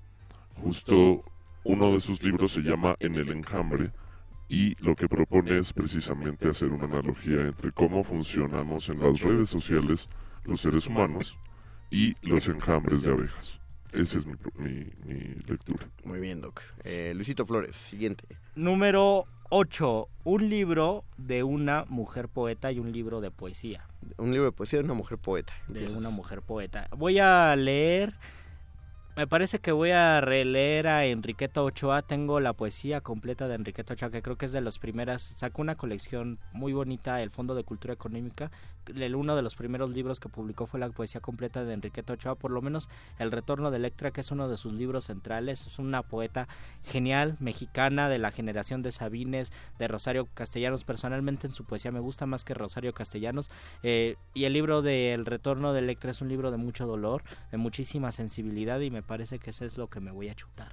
[0.64, 1.24] Justo
[1.64, 3.92] uno de sus libros se llama En el enjambre
[4.50, 9.50] y lo que propone es precisamente hacer una analogía entre cómo funcionamos en las redes
[9.50, 10.08] sociales
[10.46, 11.38] los seres humanos
[11.92, 13.60] y los enjambres de abejas.
[13.94, 15.88] Esa es mi, pro- mi- mi lectura.
[16.04, 16.62] Muy bien, Doc.
[16.84, 18.26] Eh, Luisito Flores, siguiente.
[18.56, 23.88] Número 8, un libro de una mujer poeta y un libro de poesía.
[24.18, 25.54] Un libro de poesía de una mujer poeta.
[25.70, 26.88] de una mujer poeta.
[26.98, 28.14] Voy a leer,
[29.18, 32.04] me parece que voy a releer a Enriqueta Ochoa.
[32.04, 35.24] Tengo la poesía completa de Enriqueta Ochoa, que creo que es de las primeras.
[35.36, 38.52] Sacó una colección muy bonita, el Fondo de Cultura Económica.
[38.86, 42.36] El, uno de los primeros libros que publicó fue la poesía completa de Enriqueta Ochoa.
[42.36, 45.66] Por lo menos El Retorno de Electra, que es uno de sus libros centrales.
[45.66, 46.48] Es una poeta
[46.84, 50.84] genial, mexicana, de la generación de Sabines, de Rosario Castellanos.
[50.84, 53.50] Personalmente en su poesía me gusta más que Rosario Castellanos.
[53.82, 57.24] Eh, y el libro de El Retorno de Electra es un libro de mucho dolor,
[57.52, 60.72] de muchísima sensibilidad y me parece que eso es lo que me voy a chutar.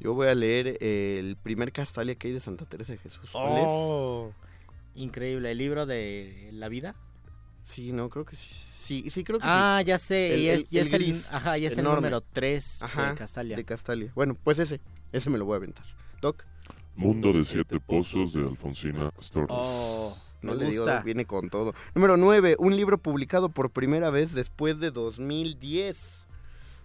[0.00, 3.30] Yo voy a leer eh, el primer Castalia que hay de Santa Teresa de Jesús.
[3.30, 4.34] ¿Cuál es?
[5.00, 6.94] Increíble, el libro de la vida.
[7.62, 8.48] Sí, no, creo que sí.
[8.52, 9.86] Sí, sí, creo que Ah, sí.
[9.86, 13.14] ya sé, y es- y es el- ajá, y es el número tres de Ajá,
[13.14, 13.56] Castalia.
[13.56, 14.12] De Castalia.
[14.14, 14.80] Bueno, pues ese,
[15.12, 15.86] ese me lo voy a aventar.
[16.20, 16.44] Doc.
[16.96, 19.48] Mundo de Siete Pozos de Alfonsina Storrs.
[19.50, 21.00] Oh, No le digo, gusta.
[21.00, 21.74] viene con todo.
[21.94, 26.26] Número 9, un libro publicado por primera vez después de 2010.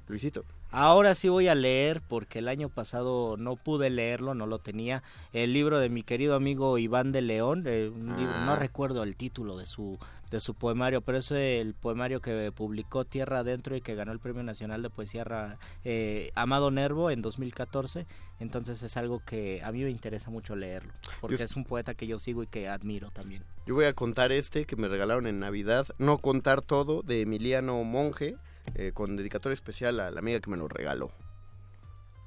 [0.07, 0.45] Luisito.
[0.71, 5.01] Ahora sí voy a leer porque el año pasado no pude leerlo, no lo tenía.
[5.33, 8.43] El libro de mi querido amigo Iván de León, eh, un libro- Ah.
[8.45, 9.97] no recuerdo el título de su
[10.29, 14.19] de su poemario, pero es el poemario que publicó Tierra Adentro y que ganó el
[14.19, 18.05] Premio Nacional de Poesía eh, Amado Nervo en 2014.
[18.39, 21.95] Entonces es algo que a mí me interesa mucho leerlo, porque Yo- es un poeta
[21.95, 23.43] que yo sigo y que admiro también.
[23.65, 25.87] Yo voy a contar este que me regalaron en Navidad.
[25.97, 28.35] No contar todo de Emiliano Monge,
[28.75, 31.11] eh, con dedicatoria especial a la amiga que me lo regaló.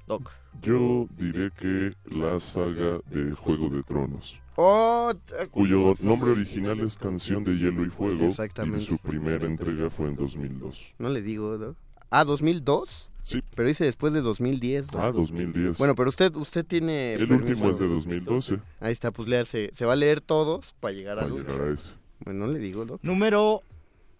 [0.07, 0.31] Doc.
[0.61, 5.11] Yo diré que la saga de Juego de Tronos, Oh,
[5.49, 8.83] cuyo nombre original es Canción de Hielo y Fuego, Exactamente.
[8.83, 10.93] y su primera entrega fue en 2002.
[10.99, 11.75] no le digo, Doc.
[12.11, 13.09] Ah, 2002.
[13.21, 13.41] Sí.
[13.55, 14.87] Pero dice después de 2010.
[14.87, 15.01] Doc.
[15.01, 15.77] Ah, 2010.
[15.79, 17.51] Bueno, pero usted usted tiene El permiso.
[17.53, 18.59] último es de 2012.
[18.81, 19.71] Ahí está, pues leerse.
[19.73, 21.69] Se va a leer todos para llegar Para al llegar último.
[21.69, 21.89] a ese.
[22.23, 22.99] Bueno, no le digo, Doc.
[23.01, 23.61] Número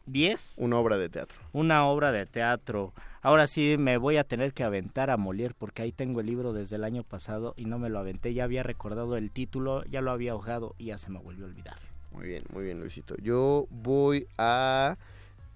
[0.06, 0.56] 10.
[0.58, 1.38] Una obra de teatro.
[1.54, 2.94] Una obra de teatro.
[3.22, 6.52] Ahora sí me voy a tener que aventar a Molière porque ahí tengo el libro
[6.52, 8.34] desde el año pasado y no me lo aventé.
[8.34, 11.48] Ya había recordado el título, ya lo había ahogado y ya se me volvió a
[11.48, 11.78] olvidar.
[12.12, 13.16] Muy bien, muy bien, Luisito.
[13.22, 14.98] Yo voy a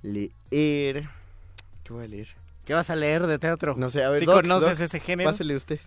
[0.02, 1.10] leer.
[1.84, 2.28] ¿Qué voy a leer?
[2.66, 3.76] ¿Qué vas a leer de teatro?
[3.78, 4.20] No sé, a ver.
[4.20, 5.30] ¿Sí Doc, conoces Doc, ese género?
[5.30, 5.80] Pásele usted.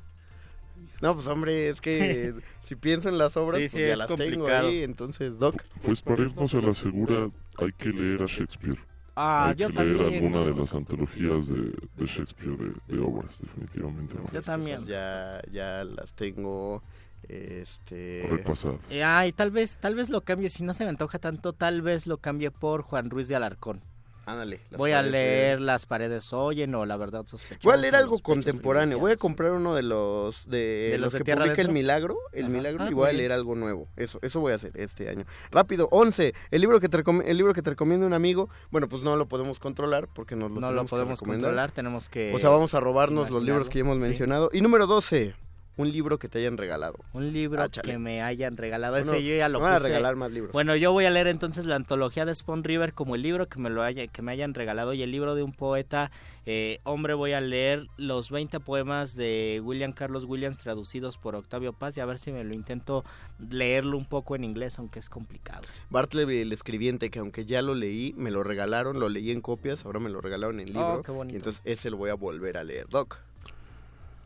[1.01, 4.07] No, pues hombre, es que si pienso en las obras, Sí, pues sí, ya las
[4.09, 4.45] complicado.
[4.45, 4.83] tengo ahí.
[4.83, 5.63] Entonces, Doc.
[5.83, 8.79] Pues para irnos a la segura hay que leer a Shakespeare.
[9.17, 11.63] Ah, hay yo que leer alguna de las antologías de,
[11.97, 14.17] de Shakespeare de, de obras, definitivamente.
[14.33, 14.87] Yo también.
[14.87, 16.83] Ya, ya las tengo.
[17.29, 18.27] Este.
[18.31, 18.81] Repasadas.
[18.91, 21.53] Eh, ah, y tal vez, tal vez lo cambie, si no se me antoja tanto,
[21.53, 23.83] tal vez lo cambie por Juan Ruiz de Alarcón.
[24.27, 24.61] Ándale.
[24.71, 25.61] las Voy a paredes leer.
[25.61, 27.61] Las paredes oyen o La verdad sospechosa.
[27.65, 28.99] Voy a leer algo contemporáneo.
[28.99, 31.71] Voy a comprar uno de los de, ¿De los, que publica El?
[31.71, 32.53] Milagro, El Ajá.
[32.53, 33.89] Milagro Ah, y voy a leer algo nuevo.
[33.97, 35.25] Eso eso voy a hacer este año.
[35.51, 36.35] Rápido, 11.
[36.51, 39.27] El libro que te el libro que te recomienda un amigo, bueno, pues no lo
[39.27, 42.33] podemos controlar porque nos lo No lo tenemos podemos controlar, tenemos que...
[42.35, 44.03] O sea, vamos a robarnos los libros que ya hemos sí.
[44.03, 44.51] mencionado.
[44.53, 45.35] Y número 12,
[45.81, 46.99] un libro que te hayan regalado.
[47.13, 48.95] Un libro Ah, que me hayan regalado.
[48.95, 49.89] Bueno, Ese yo ya lo me van a puse.
[49.89, 50.53] regalar más libros.
[50.53, 53.59] Bueno, yo voy a leer entonces la antología de Spawn River como el libro que
[53.59, 56.11] me lo haya, que me hayan regalado y el libro de un poeta.
[56.47, 61.73] eh, hombre, voy a leer los 20 poemas de William Carlos Williams traducidos por Octavio
[61.75, 63.05] Paz y a ver si me lo intento
[63.51, 65.63] leerlo un poco en inglés, aunque es complicado.
[65.91, 69.85] Bartleby el escribiente, que aunque ya lo leí, me lo regalaron, lo leí en copias,
[69.85, 70.95] ahora me lo regalaron en libro.
[71.01, 71.35] Oh, qué bonito.
[71.35, 72.89] Y entonces ese lo voy a volver a leer.
[72.89, 73.19] Doc.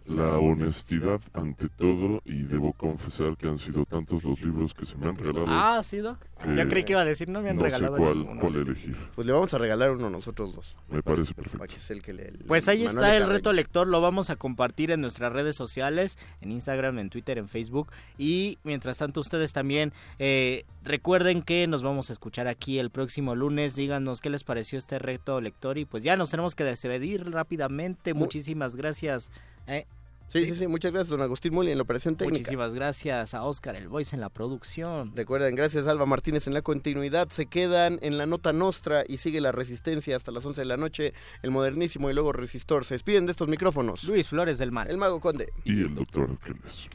[0.07, 4.97] La honestidad ante todo y debo confesar que han sido tantos los libros que se
[4.97, 5.47] me han regalado.
[5.49, 6.19] Ah, sí, Doc.
[6.43, 8.55] que Yo creí que iba a decir, no me han no regalado sé cuál, cuál
[8.57, 8.95] elegir.
[9.15, 10.77] Pues le vamos a regalar uno a nosotros dos.
[10.91, 11.57] Me parece perfecto.
[11.59, 14.03] Para que sea el que le- el Pues ahí Manuel está el reto lector, lo
[14.03, 17.89] vamos a compartir en nuestras redes sociales, en Instagram, en Twitter, en Facebook
[18.19, 23.35] y mientras tanto ustedes también eh, recuerden que nos vamos a escuchar aquí el próximo
[23.35, 27.31] lunes, díganos qué les pareció este reto lector y pues ya nos tenemos que despedir
[27.31, 29.31] rápidamente, Mu- muchísimas gracias.
[29.67, 29.87] Eh,
[30.29, 32.41] Sí, sí, sí, muchas gracias, don Agustín Muli, en la operación técnica.
[32.41, 35.15] muchísimas gracias a Oscar el Voice en la producción.
[35.15, 37.29] Recuerden, gracias Alba Martínez en la continuidad.
[37.29, 40.77] Se quedan en la nota nostra y sigue la resistencia hasta las 11 de la
[40.77, 41.15] noche.
[41.43, 42.85] El modernísimo y luego resistor.
[42.85, 44.03] Se despiden de estos micrófonos.
[44.05, 44.91] Luis Flores del Mal.
[44.91, 45.53] El mago conde.
[45.63, 46.89] Y el doctor Arqueles.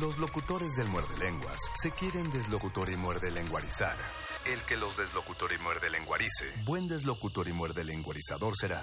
[0.00, 3.96] Los locutores del muerde lenguas se quieren deslocutor y muerde lenguarizar.
[4.52, 8.82] El que los deslocutor y muerde lenguarice, buen deslocutor y muerde lenguarizador será.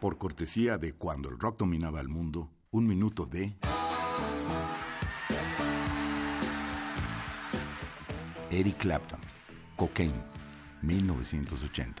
[0.00, 3.56] Por cortesía de Cuando el rock dominaba el mundo, un minuto de...
[8.52, 9.18] Eric Clapton,
[9.76, 10.22] Cocaine,
[10.82, 12.00] 1980.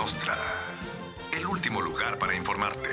[0.00, 0.34] Nostra.
[1.30, 2.88] El último lugar para informarte.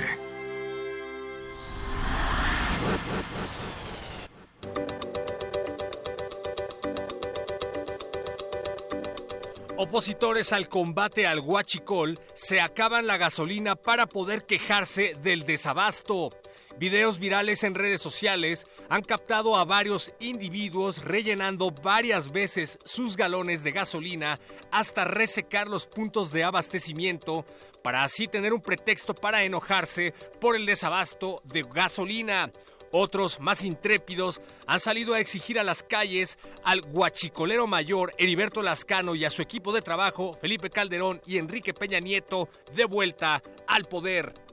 [9.77, 16.31] Opositores al combate al huachicol se acaban la gasolina para poder quejarse del desabasto.
[16.79, 23.63] Videos virales en redes sociales han captado a varios individuos rellenando varias veces sus galones
[23.63, 24.39] de gasolina
[24.71, 27.45] hasta resecar los puntos de abastecimiento
[27.83, 32.51] para así tener un pretexto para enojarse por el desabasto de gasolina.
[32.91, 39.15] Otros, más intrépidos, han salido a exigir a las calles al guachicolero mayor Heriberto Lascano
[39.15, 43.85] y a su equipo de trabajo, Felipe Calderón y Enrique Peña Nieto, de vuelta al
[43.85, 44.46] poder.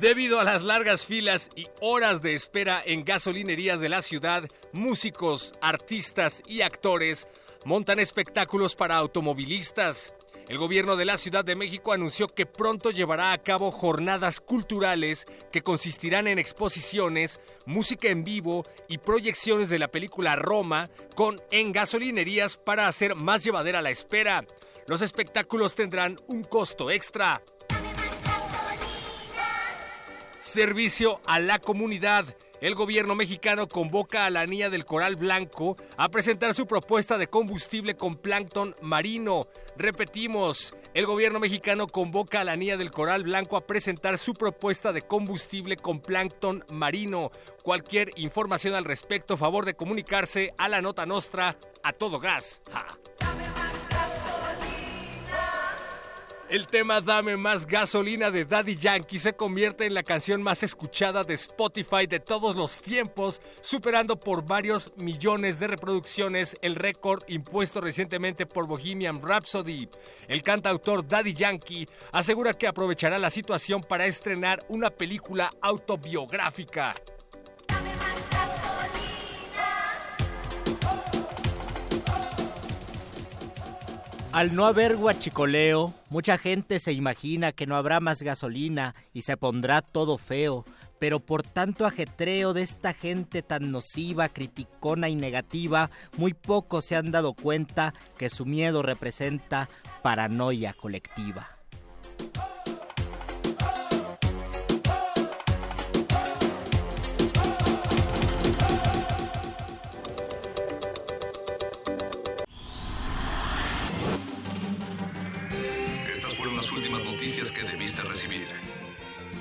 [0.00, 5.54] Debido a las largas filas y horas de espera en gasolinerías de la ciudad, músicos,
[5.62, 7.26] artistas y actores
[7.64, 10.12] montan espectáculos para automovilistas.
[10.48, 15.26] El gobierno de la Ciudad de México anunció que pronto llevará a cabo jornadas culturales
[15.50, 21.72] que consistirán en exposiciones, música en vivo y proyecciones de la película Roma con en
[21.72, 24.44] gasolinerías para hacer más llevadera la espera.
[24.86, 27.42] Los espectáculos tendrán un costo extra.
[30.46, 32.24] Servicio a la comunidad.
[32.60, 37.26] El gobierno mexicano convoca a la Niña del Coral Blanco a presentar su propuesta de
[37.26, 39.48] combustible con plancton marino.
[39.76, 44.92] Repetimos, el gobierno mexicano convoca a la Niña del Coral Blanco a presentar su propuesta
[44.92, 47.32] de combustible con plancton marino.
[47.64, 52.62] Cualquier información al respecto, favor de comunicarse a la nota nostra a todo gas.
[56.48, 61.24] El tema Dame más gasolina de Daddy Yankee se convierte en la canción más escuchada
[61.24, 67.80] de Spotify de todos los tiempos, superando por varios millones de reproducciones el récord impuesto
[67.80, 69.88] recientemente por Bohemian Rhapsody.
[70.28, 76.94] El cantautor Daddy Yankee asegura que aprovechará la situación para estrenar una película autobiográfica.
[84.32, 89.36] Al no haber guachicoleo, mucha gente se imagina que no habrá más gasolina y se
[89.36, 90.64] pondrá todo feo.
[90.98, 96.96] pero por tanto ajetreo de esta gente tan nociva, criticona y negativa, muy pocos se
[96.96, 99.68] han dado cuenta que su miedo representa
[100.02, 101.50] paranoia colectiva.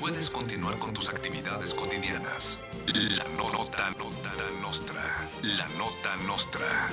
[0.08, 2.62] Puedes continuar con tus actividades cotidianas.
[3.18, 4.32] La no- nota nota
[4.62, 5.32] nostra.
[5.41, 6.91] La nota nostra.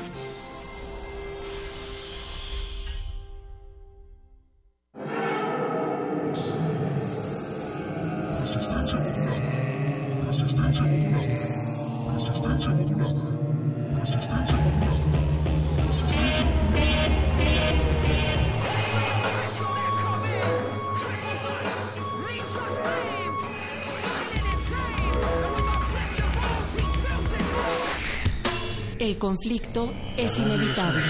[29.03, 31.03] El conflicto es inevitable.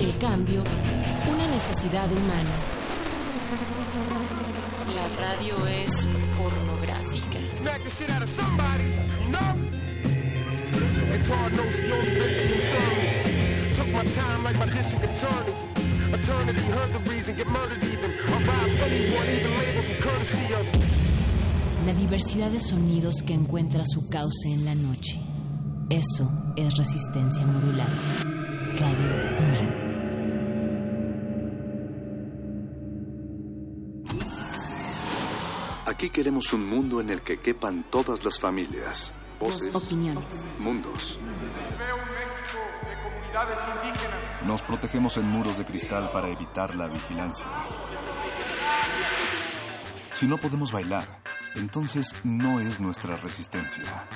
[0.00, 0.62] El cambio,
[1.28, 2.50] una necesidad humana.
[4.94, 6.06] La radio es
[6.38, 7.40] pornográfica.
[7.58, 7.72] The.
[16.14, 18.12] Eternity heard the reason, get murdered even.
[18.12, 21.01] I robbed anyone, even labels and courtesy of.
[21.86, 25.20] La diversidad de sonidos que encuentra su cauce en la noche.
[25.90, 27.90] Eso es resistencia modulada.
[28.78, 29.06] Radio
[29.38, 29.82] UNAM.
[35.86, 40.48] Aquí queremos un mundo en el que quepan todas las familias, voces, Opiniones.
[40.58, 41.18] mundos.
[41.78, 42.58] Veo un México
[42.88, 44.46] de comunidades indígenas.
[44.46, 47.46] Nos protegemos en muros de cristal para evitar la vigilancia.
[50.12, 51.20] Si no podemos bailar,
[51.56, 54.06] entonces no es nuestra resistencia.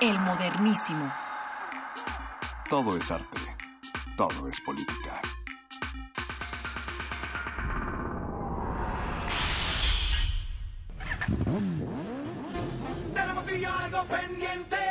[0.00, 1.12] El modernísimo.
[2.68, 3.38] Todo es arte.
[4.16, 5.20] Todo es política.
[13.14, 13.44] Tenemos
[13.82, 14.89] algo pendiente.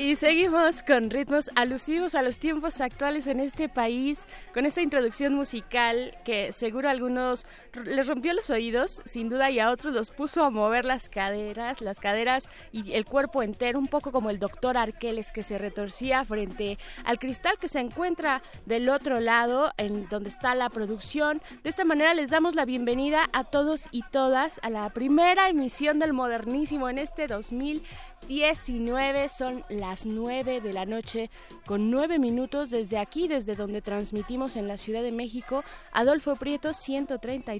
[0.00, 5.34] Y seguimos con ritmos alusivos a los tiempos actuales en este país, con esta introducción
[5.34, 7.46] musical que seguro algunos
[7.84, 11.80] les rompió los oídos, sin duda, y a otros los puso a mover las caderas,
[11.80, 16.24] las caderas y el cuerpo entero, un poco como el doctor Arqueles que se retorcía
[16.24, 21.42] frente al cristal que se encuentra del otro lado, en donde está la producción.
[21.62, 25.98] De esta manera les damos la bienvenida a todos y todas a la primera emisión
[25.98, 27.82] del Modernísimo en este 2000.
[28.28, 31.30] 19 son las 9 de la noche
[31.66, 36.72] con 9 minutos desde aquí, desde donde transmitimos en la Ciudad de México, Adolfo Prieto
[36.72, 37.59] 133,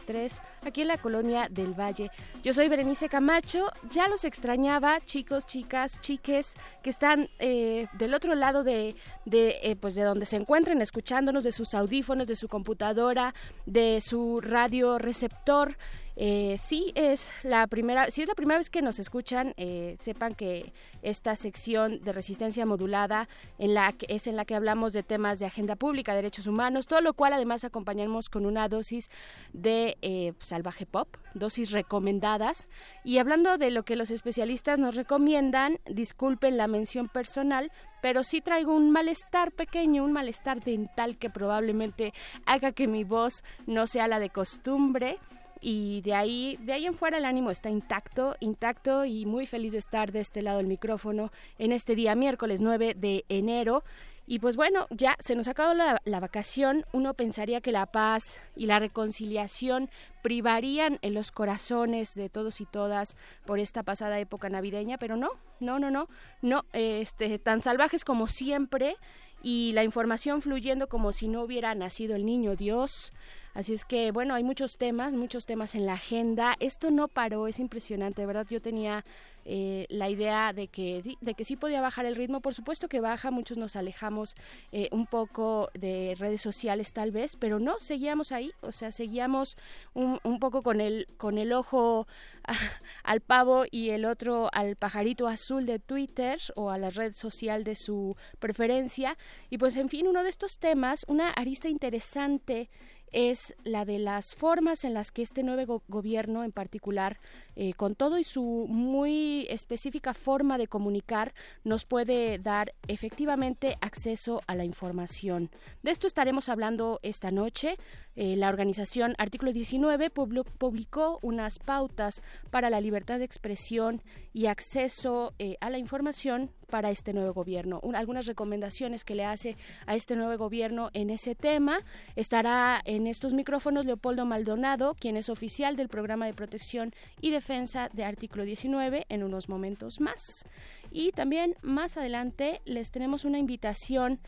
[0.62, 2.11] aquí en la colonia del Valle.
[2.42, 8.34] Yo soy Berenice Camacho, ya los extrañaba, chicos, chicas, chiques, que están eh, del otro
[8.34, 12.48] lado de, de, eh, pues de donde se encuentren escuchándonos, de sus audífonos, de su
[12.48, 13.34] computadora,
[13.66, 15.76] de su radio receptor.
[16.16, 20.34] Eh, sí es la primera, si es la primera vez que nos escuchan, eh, sepan
[20.34, 25.02] que esta sección de resistencia modulada en la que es en la que hablamos de
[25.02, 29.11] temas de agenda pública, derechos humanos, todo lo cual además acompañamos con una dosis
[29.52, 32.68] de eh, salvaje pop, dosis recomendadas.
[33.04, 37.70] Y hablando de lo que los especialistas nos recomiendan, disculpen la mención personal,
[38.02, 42.12] pero sí traigo un malestar pequeño, un malestar dental que probablemente
[42.46, 45.18] haga que mi voz no sea la de costumbre
[45.61, 49.72] y de ahí de ahí en fuera el ánimo está intacto, intacto y muy feliz
[49.72, 53.84] de estar de este lado del micrófono en este día miércoles 9 de enero.
[54.26, 58.38] Y pues bueno, ya se nos acabó la, la vacación, uno pensaría que la paz
[58.54, 59.90] y la reconciliación
[60.22, 65.30] privarían en los corazones de todos y todas por esta pasada época navideña, pero no,
[65.58, 66.08] no, no, no,
[66.42, 68.94] no, este, tan salvajes como siempre
[69.42, 73.12] y la información fluyendo como si no hubiera nacido el niño Dios.
[73.61, 76.56] Así es que, bueno, hay muchos temas, muchos temas en la agenda.
[76.61, 78.46] Esto no paró, es impresionante, de verdad.
[78.48, 79.04] Yo tenía
[79.44, 82.40] eh, la idea de que, de que sí podía bajar el ritmo.
[82.40, 84.34] Por supuesto que baja, muchos nos alejamos
[84.72, 89.58] eh, un poco de redes sociales tal vez, pero no, seguíamos ahí, o sea, seguíamos
[89.92, 92.06] un, un poco con el, con el ojo
[93.02, 97.62] al pavo y el otro al pajarito azul de Twitter o a la red social
[97.64, 99.18] de su preferencia.
[99.50, 102.70] Y pues, en fin, uno de estos temas, una arista interesante
[103.12, 107.18] es la de las formas en las que este nuevo gobierno en particular,
[107.56, 111.34] eh, con todo y su muy específica forma de comunicar,
[111.64, 115.50] nos puede dar efectivamente acceso a la información.
[115.82, 117.76] De esto estaremos hablando esta noche.
[118.23, 124.03] Eh, la organización Artículo 19 publicó unas pautas para la libertad de expresión
[124.35, 127.81] y acceso eh, a la información para este nuevo gobierno.
[127.95, 129.57] algunas recomendaciones que le hace
[129.87, 131.81] a este nuevo gobierno en ese tema.
[132.14, 136.93] Estará en estos micrófonos Leopoldo Maldonado, quien es oficial del Programa de Protección
[137.23, 140.45] y Defensa de Artículo 19, en unos momentos más.
[140.91, 144.21] Y también más adelante les tenemos una invitación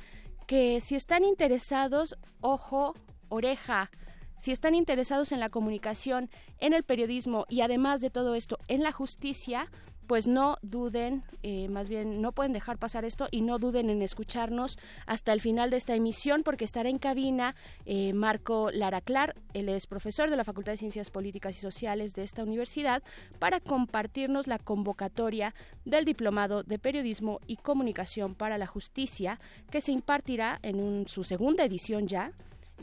[0.46, 2.94] que si están interesados, ojo,
[3.32, 3.90] oreja,
[4.38, 6.28] si están interesados en la comunicación,
[6.58, 9.70] en el periodismo y además de todo esto, en la justicia,
[10.06, 14.02] pues no duden, eh, más bien no pueden dejar pasar esto y no duden en
[14.02, 17.54] escucharnos hasta el final de esta emisión porque estará en cabina
[17.86, 22.14] eh, Marco Lara Clar, él es profesor de la Facultad de Ciencias Políticas y Sociales
[22.14, 23.02] de esta universidad,
[23.38, 25.54] para compartirnos la convocatoria
[25.84, 29.38] del Diplomado de Periodismo y Comunicación para la Justicia
[29.70, 32.32] que se impartirá en su segunda edición ya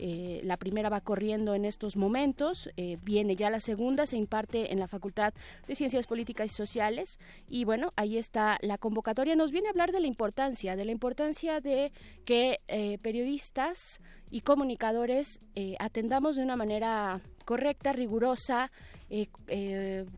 [0.02, 4.72] eh, la primera va corriendo en estos momentos, eh, viene ya la segunda, se imparte
[4.72, 5.34] en la Facultad
[5.68, 7.18] de Ciencias Políticas y Sociales
[7.50, 9.36] y bueno, ahí está la convocatoria.
[9.36, 11.92] Nos viene a hablar de la importancia, de la importancia de
[12.24, 15.40] que eh, periodistas y comunicadores
[15.78, 18.70] atendamos de una manera correcta, rigurosa,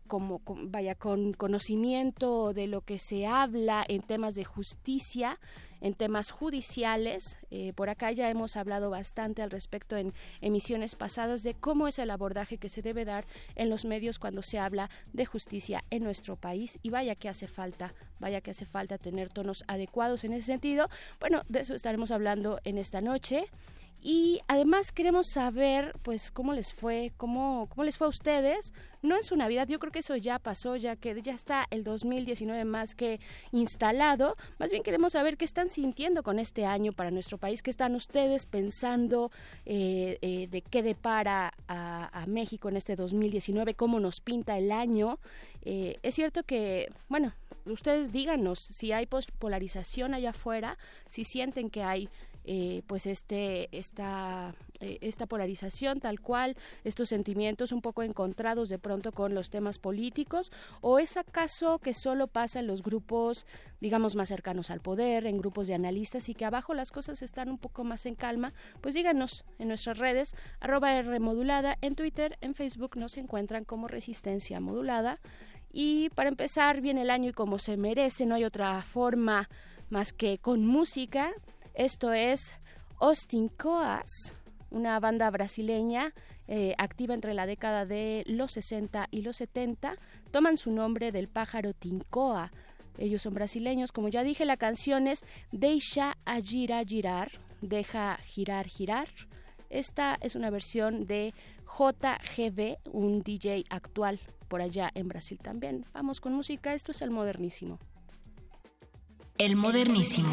[0.05, 5.39] como, vaya con conocimiento de lo que se habla en temas de justicia
[5.83, 7.37] en temas judiciales.
[7.51, 11.99] Eh, por acá ya hemos hablado bastante al respecto en emisiones pasadas de cómo es
[11.99, 16.03] el abordaje que se debe dar en los medios cuando se habla de justicia en
[16.03, 20.31] nuestro país y vaya que hace falta, vaya que hace falta tener tonos adecuados en
[20.31, 20.89] ese sentido.
[21.19, 23.45] Bueno, de eso estaremos hablando en esta noche.
[24.05, 28.73] Y además queremos saber, pues, cómo les fue, cómo, cómo les fue a ustedes.
[29.01, 31.85] No en su Navidad, yo creo que eso ya pasó, ya que ya está el
[31.85, 33.21] 2019 más que
[33.53, 34.35] instalado.
[34.59, 37.95] Más bien queremos saber qué están sintiendo con este año para nuestro país, qué están
[37.95, 39.31] ustedes pensando
[39.65, 45.19] eh, eh, de qué depara a, México en este 2019, cómo nos pinta el año.
[45.63, 47.33] Eh, es cierto que, bueno,
[47.65, 49.07] ustedes díganos si hay
[49.39, 50.77] polarización allá afuera,
[51.09, 52.09] si sienten que hay
[52.45, 58.79] eh, pues este esta eh, esta polarización tal cual estos sentimientos un poco encontrados de
[58.79, 60.51] pronto con los temas políticos
[60.81, 63.45] o es acaso que solo pasa en los grupos
[63.79, 67.49] digamos más cercanos al poder en grupos de analistas y que abajo las cosas están
[67.49, 72.37] un poco más en calma pues díganos en nuestras redes arroba R modulada en Twitter
[72.41, 75.19] en Facebook nos encuentran como resistencia modulada.
[75.71, 79.49] Y para empezar bien el año y como se merece no hay otra forma
[79.89, 81.31] más que con música
[81.73, 82.55] esto es
[82.99, 84.35] Austin Coas,
[84.69, 86.13] una banda brasileña
[86.47, 89.95] eh, activa entre la década de los 60 y los 70.
[90.31, 92.51] Toman su nombre del pájaro tincoa.
[92.97, 97.31] Ellos son brasileños, como ya dije, la canción es Deixa a girar girar,
[97.61, 99.07] deja girar girar.
[99.69, 101.33] Esta es una versión de
[101.65, 105.85] JGB, un DJ actual por allá en Brasil también.
[105.93, 107.79] Vamos con música, esto es el modernísimo.
[109.39, 110.29] El modernísimo.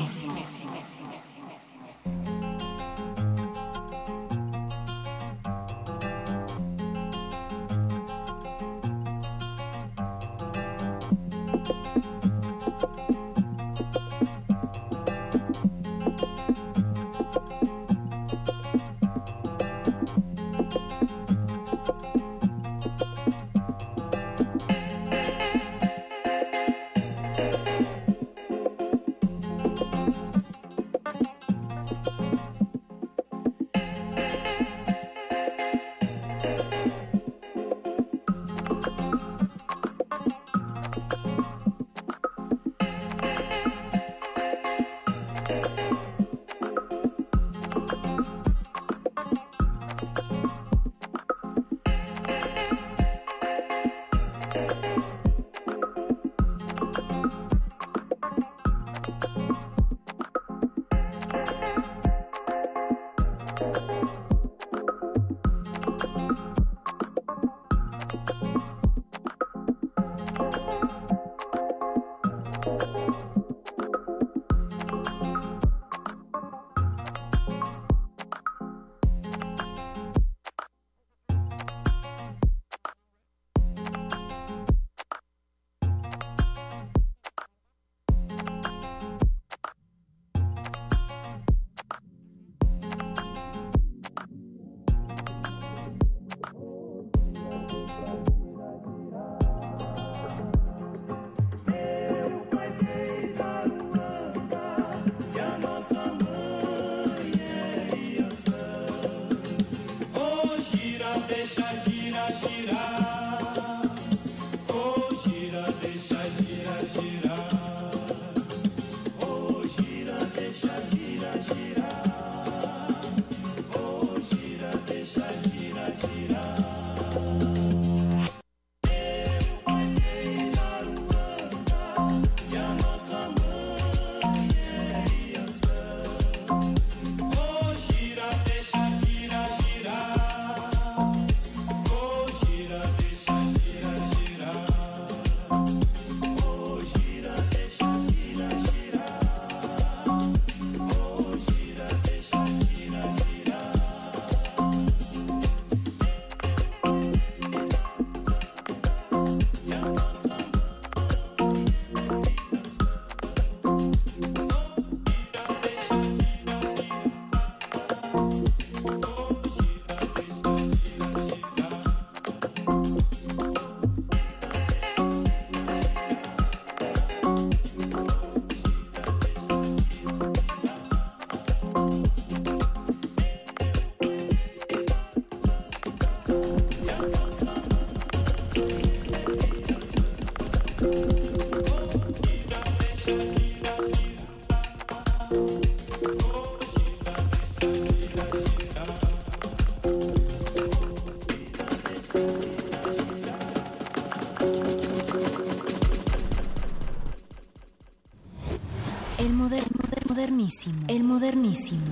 [210.66, 210.84] Modernísimo.
[210.88, 211.86] El modernísimo.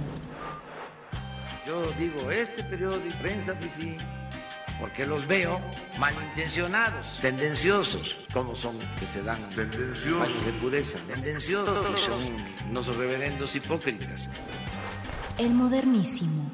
[1.67, 3.97] Yo digo, este periodo de prensa fifí,
[4.81, 5.61] porque los veo
[5.99, 12.21] malintencionados, tendenciosos, como son que se dan fallos de pureza, tendenciosos, son
[12.71, 14.29] unos reverendos hipócritas.
[15.39, 16.51] El modernísimo.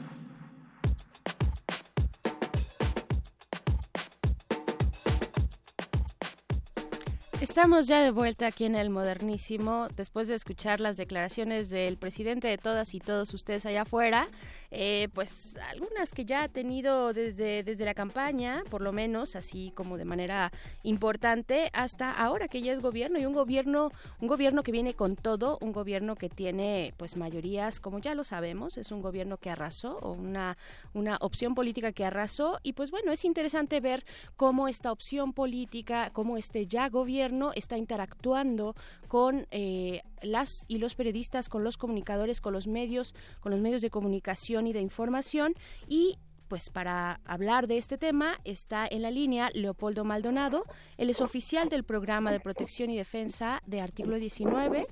[7.65, 12.47] Estamos ya de vuelta aquí en el Modernísimo, después de escuchar las declaraciones del presidente
[12.47, 14.29] de todas y todos ustedes allá afuera,
[14.77, 19.71] eh, pues algunas que ya ha tenido desde, desde la campaña, por lo menos, así
[19.77, 20.51] como de manera
[20.83, 25.15] importante, hasta ahora que ya es gobierno y un gobierno, un gobierno que viene con
[25.15, 29.49] todo, un gobierno que tiene pues mayorías, como ya lo sabemos, es un gobierno que
[29.49, 30.59] arrasó, o una,
[30.93, 36.11] una opción política que arrasó, y pues bueno, es interesante ver cómo esta opción política,
[36.13, 38.75] cómo este ya gobierno está interactuando
[39.07, 43.83] con eh, las y los periodistas, con los comunicadores, con los medios, con los medios
[43.83, 45.55] de comunicación y de información
[45.89, 46.19] y
[46.49, 50.65] pues para hablar de este tema está en la línea Leopoldo Maldonado,
[50.99, 54.87] él es oficial del programa de protección y defensa de artículo 19.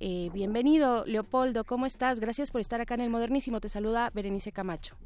[0.00, 2.20] Eh, bienvenido, Leopoldo, ¿cómo estás?
[2.20, 3.60] Gracias por estar acá en el Modernísimo.
[3.60, 4.96] Te saluda Berenice Camacho.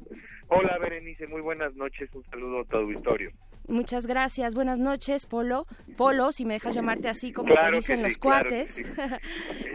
[0.49, 3.31] Hola Berenice, muy buenas noches, un saludo a tu auditorio.
[3.67, 4.55] Muchas gracias.
[4.55, 5.65] Buenas noches, Polo.
[5.95, 8.75] Polo, si me dejas llamarte así como Claro te dicen sí, los claro cuates.
[8.75, 8.83] sí.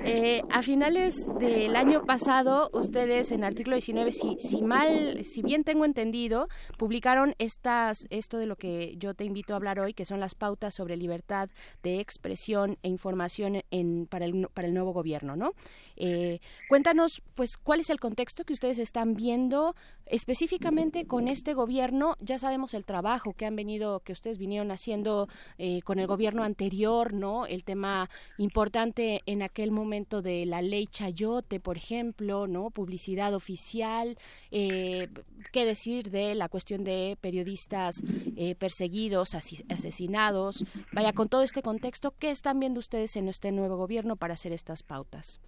[0.04, 5.64] Eh, a finales del año pasado, ustedes en artículo 19, si, si mal, si bien
[5.64, 6.48] tengo entendido,
[6.78, 10.34] publicaron estas, esto de lo que yo te invito a hablar hoy, que son las
[10.34, 11.50] pautas sobre libertad
[11.82, 15.52] de expresión e información en, para, el, para el nuevo gobierno, ¿no?
[15.96, 19.74] Eh, cuéntanos, pues, cuál es el contexto que ustedes están viendo
[20.10, 22.16] específicamente con este gobierno.
[22.20, 25.28] Ya sabemos el trabajo que han venido, que ustedes vinieron haciendo
[25.58, 27.46] eh, con el gobierno anterior, ¿no?
[27.46, 28.08] El tema
[28.38, 32.70] importante en aquel momento de la ley Chayote, por ejemplo, ¿no?
[32.70, 34.18] Publicidad oficial.
[34.50, 35.08] Eh,
[35.52, 38.02] ¿Qué decir de la cuestión de periodistas
[38.36, 40.64] eh, perseguidos, asesinados?
[40.92, 44.52] Vaya, con todo este contexto, ¿qué están viendo ustedes en este nuevo gobierno para hacer
[44.52, 45.40] estas pautas?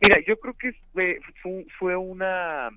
[0.00, 0.72] Mira, yo creo que
[1.42, 2.68] fue- fue una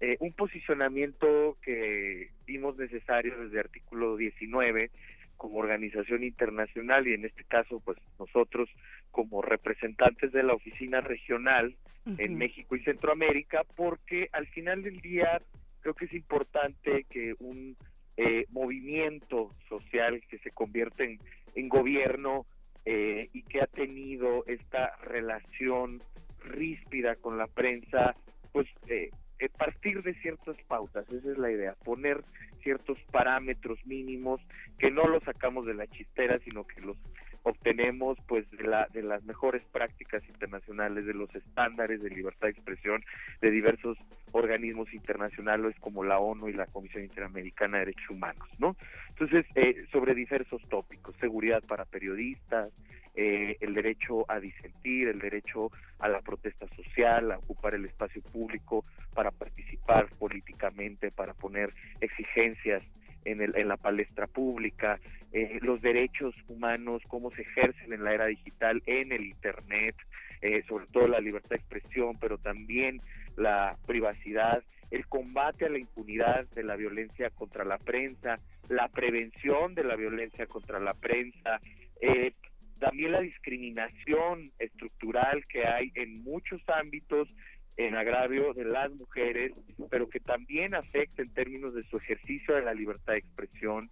[0.00, 4.90] eh, un posicionamiento que vimos necesario desde artículo 19
[5.36, 8.68] como organización internacional y en este caso pues nosotros
[9.10, 11.76] como representantes de la oficina regional
[12.16, 15.42] en México y Centroamérica porque al final del día
[15.80, 17.76] creo que es importante que un
[18.16, 21.18] eh, movimiento social que se convierte en,
[21.54, 22.46] en gobierno
[22.84, 26.02] eh, y que ha tenido esta relación
[26.40, 28.16] ríspida con la prensa,
[28.52, 32.24] pues eh, eh, partir de ciertas pautas, esa es la idea, poner
[32.62, 34.40] ciertos parámetros mínimos
[34.78, 36.96] que no los sacamos de la chistera, sino que los
[37.42, 42.52] obtenemos pues de, la, de las mejores prácticas internacionales, de los estándares de libertad de
[42.52, 43.02] expresión
[43.40, 43.96] de diversos
[44.32, 48.76] organismos internacionales como la ONU y la Comisión Interamericana de Derechos Humanos, ¿no?
[49.10, 52.70] Entonces, eh, sobre diversos tópicos, seguridad para periodistas,
[53.20, 58.22] eh, el derecho a disentir, el derecho a la protesta social, a ocupar el espacio
[58.22, 62.80] público para participar políticamente, para poner exigencias
[63.24, 65.00] en, el, en la palestra pública,
[65.32, 69.96] eh, los derechos humanos, cómo se ejercen en la era digital, en el Internet,
[70.40, 73.02] eh, sobre todo la libertad de expresión, pero también
[73.36, 74.62] la privacidad,
[74.92, 78.38] el combate a la impunidad de la violencia contra la prensa,
[78.68, 81.60] la prevención de la violencia contra la prensa,
[82.00, 82.32] eh,
[82.78, 87.28] también la discriminación estructural que hay en muchos ámbitos
[87.76, 89.52] en agravio de las mujeres,
[89.88, 93.88] pero que también afecta en términos de su ejercicio de la libertad de expresión.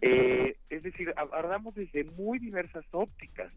[0.00, 3.52] Eh, es decir, hablamos desde muy diversas ópticas.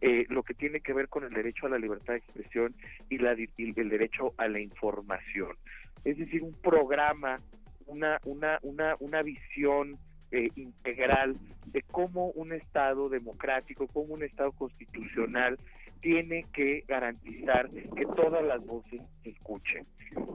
[0.00, 2.74] Eh, lo que tiene que ver con el derecho a la libertad de expresión
[3.08, 5.56] y, la, y el derecho a la información.
[6.04, 7.40] Es decir, un programa,
[7.86, 9.98] una, una, una, una visión
[10.34, 11.36] eh, integral
[11.66, 15.58] de cómo un Estado democrático, cómo un Estado constitucional
[16.00, 19.86] tiene que garantizar que todas las voces se escuchen.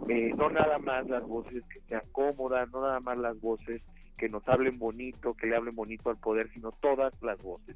[0.09, 3.81] Eh, no nada más las voces que sean cómodas, no nada más las voces
[4.17, 7.75] que nos hablen bonito, que le hablen bonito al poder, sino todas las voces.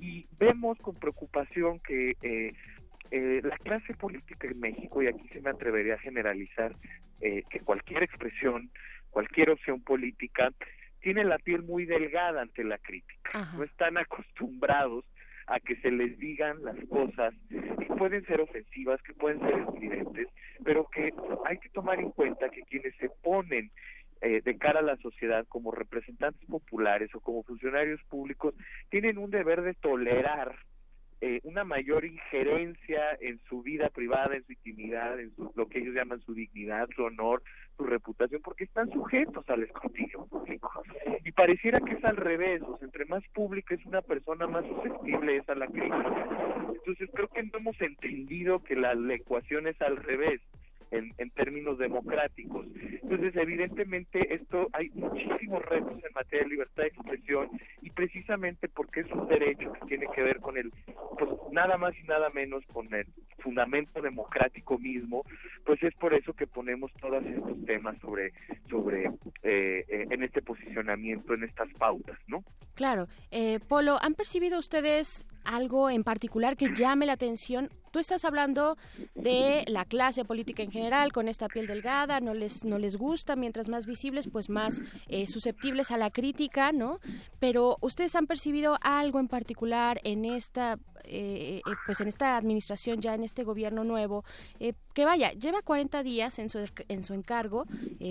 [0.00, 2.52] Y vemos con preocupación que eh,
[3.10, 6.74] eh, la clase política en México, y aquí se me atrevería a generalizar,
[7.20, 8.70] eh, que cualquier expresión,
[9.10, 10.52] cualquier opción política,
[11.00, 13.48] tiene la piel muy delgada ante la crítica.
[13.56, 15.04] No están acostumbrados
[15.46, 20.28] a que se les digan las cosas que pueden ser ofensivas, que pueden ser estridentes,
[20.62, 21.12] pero que
[21.46, 23.70] hay que tomar en cuenta que quienes se ponen
[24.20, 28.54] eh, de cara a la sociedad como representantes populares o como funcionarios públicos
[28.90, 30.56] tienen un deber de tolerar
[31.20, 35.94] eh, una mayor injerencia en su vida privada, en su intimidad, en lo que ellos
[35.94, 37.42] llaman su dignidad, su honor,
[37.78, 40.70] su reputación, porque están sujetos al escrutinio público.
[41.24, 44.66] Y pareciera que es al revés, o sea, entre más pública es una persona, más
[44.66, 46.26] susceptible es a la crítica.
[46.74, 50.40] Entonces creo que no hemos entendido que la, la ecuación es al revés
[50.90, 52.66] en, en términos democráticos.
[53.02, 57.48] Entonces, evidentemente, esto hay muchísimos retos en materia de libertad de expresión
[57.82, 60.70] y precisamente porque es un derecho que tiene que ver con el,
[61.18, 63.06] pues nada más y nada menos con el
[63.38, 65.24] fundamento democrático mismo,
[65.64, 68.32] pues es por eso que ponemos todos estos temas sobre,
[68.68, 69.06] sobre
[69.42, 72.44] eh, eh, en este posicionamiento, en estas pautas, ¿no?
[72.74, 73.08] Claro.
[73.30, 78.78] Eh, Polo, ¿han percibido ustedes algo en particular que llame la atención Tú estás hablando
[79.16, 83.34] de la clase política en general, con esta piel delgada, no les, no les gusta,
[83.34, 87.00] mientras más visibles, pues más eh, susceptibles a la crítica, ¿no?
[87.40, 93.00] Pero ustedes han percibido algo en particular en esta, eh, eh, pues en esta administración,
[93.00, 94.24] ya en este gobierno nuevo,
[94.94, 97.66] que vaya, lleva 40 días en su, en su encargo,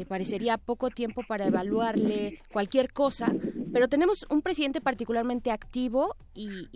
[0.07, 3.33] parecería poco tiempo para evaluarle cualquier cosa,
[3.73, 6.67] pero tenemos un presidente particularmente activo y,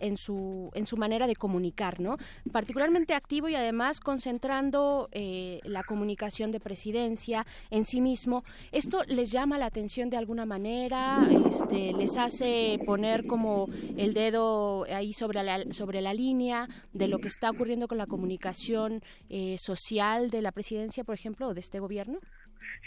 [0.00, 2.16] en su en su manera de comunicar, ¿no?
[2.52, 8.44] particularmente activo y además concentrando eh, la comunicación de presidencia en sí mismo.
[8.72, 11.26] ¿Esto les llama la atención de alguna manera?
[11.48, 17.18] Este, ¿Les hace poner como el dedo ahí sobre la, sobre la línea de lo
[17.18, 21.60] que está ocurriendo con la comunicación eh, social de la presidencia, por ejemplo, o de
[21.60, 22.18] este gobierno?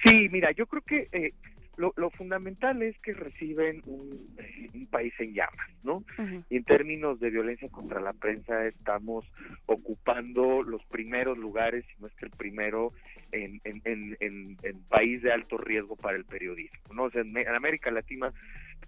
[0.04, 1.34] Sí, mira, yo creo que eh,
[1.78, 4.36] lo, lo, fundamental es que reciben un,
[4.74, 6.04] un país en llamas, ¿no?
[6.50, 9.26] Y en términos de violencia contra la prensa estamos
[9.68, 12.94] ocupando los primeros lugares, si no es que el primero,
[13.32, 17.04] en, en, en, en, país de alto riesgo para el periodismo, ¿no?
[17.04, 18.34] O sea, en América Latina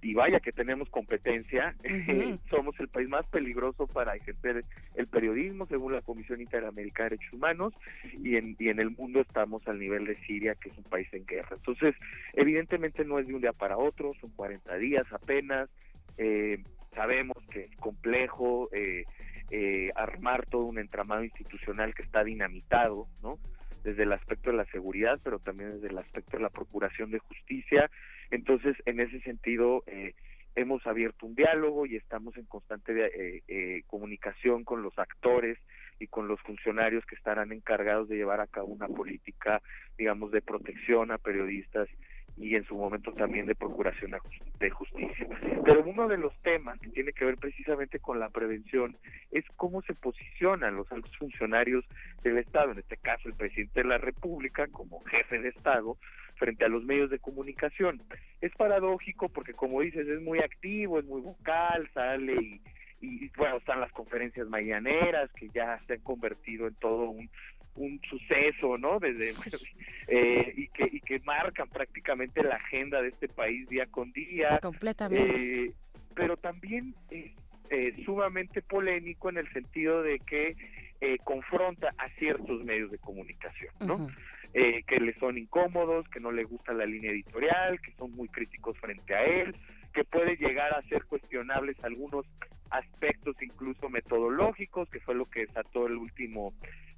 [0.01, 1.75] y vaya que tenemos competencia,
[2.49, 4.63] somos el país más peligroso para ejercer
[4.95, 7.73] el periodismo según la Comisión Interamericana de Derechos Humanos
[8.13, 11.07] y en, y en el mundo estamos al nivel de Siria, que es un país
[11.11, 11.55] en guerra.
[11.55, 11.95] Entonces,
[12.33, 15.69] evidentemente no es de un día para otro, son 40 días apenas,
[16.17, 16.63] eh,
[16.93, 19.05] sabemos que es complejo eh,
[19.51, 23.37] eh, armar todo un entramado institucional que está dinamitado, ¿no?
[23.83, 27.19] desde el aspecto de la seguridad, pero también desde el aspecto de la procuración de
[27.19, 27.89] justicia.
[28.31, 30.13] Entonces, en ese sentido, eh,
[30.55, 35.57] hemos abierto un diálogo y estamos en constante eh, eh, comunicación con los actores
[35.99, 39.61] y con los funcionarios que estarán encargados de llevar a cabo una política,
[39.97, 41.89] digamos, de protección a periodistas
[42.37, 44.15] y en su momento también de procuración
[44.59, 45.27] de justicia.
[45.65, 48.95] Pero uno de los temas que tiene que ver precisamente con la prevención
[49.31, 51.83] es cómo se posicionan los altos funcionarios
[52.23, 55.97] del Estado, en este caso el presidente de la República como jefe de Estado,
[56.39, 58.01] frente a los medios de comunicación.
[58.41, 62.61] Es paradójico porque, como dices, es muy activo, es muy vocal, sale y,
[63.01, 67.29] y bueno, están las conferencias mañaneras que ya se han convertido en todo un
[67.75, 68.99] un suceso, ¿no?
[68.99, 69.31] Desde
[70.07, 74.59] eh, y que y que marcan prácticamente la agenda de este país día con día.
[74.59, 75.65] Completamente.
[75.65, 75.73] Eh,
[76.13, 77.31] pero también es
[77.69, 80.55] eh, sumamente polémico en el sentido de que
[81.01, 84.09] eh, confronta a ciertos medios de comunicación, ¿no?
[84.53, 88.27] Eh, que le son incómodos, que no le gusta la línea editorial, que son muy
[88.29, 89.55] críticos frente a él,
[89.93, 92.25] que puede llegar a ser cuestionables algunos
[92.69, 96.53] aspectos incluso metodológicos, que fue lo que desató el último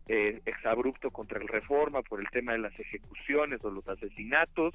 [0.08, 4.74] eh, exabrupto contra el reforma por el tema de las ejecuciones o los asesinatos,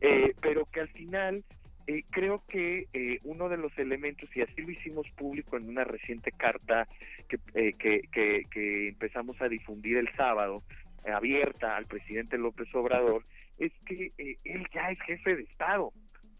[0.00, 1.44] eh, pero que al final
[1.86, 5.84] eh, creo que eh, uno de los elementos, y así lo hicimos público en una
[5.84, 6.88] reciente carta
[7.28, 10.64] que, eh, que, que, que empezamos a difundir el sábado,
[11.04, 13.24] abierta al presidente López Obrador,
[13.58, 15.92] es que eh, él ya es jefe de Estado,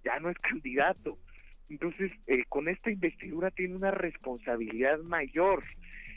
[0.04, 1.18] ya no es candidato.
[1.68, 5.64] Entonces, eh, con esta investidura tiene una responsabilidad mayor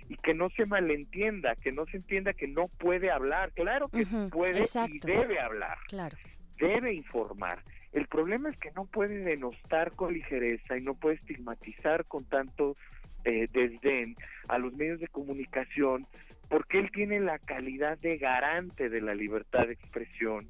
[0.10, 3.52] y que no se malentienda, que no se entienda que no puede hablar.
[3.53, 4.94] Claro que Ujú, puede exacto.
[4.95, 6.18] y debe hablar, Claro.
[6.57, 7.64] debe informar.
[7.94, 12.76] El problema es que no puede denostar con ligereza y no puede estigmatizar con tanto
[13.26, 14.16] eh, desdén
[14.48, 16.06] a los medios de comunicación
[16.50, 20.50] porque él tiene la calidad de garante de la libertad de expresión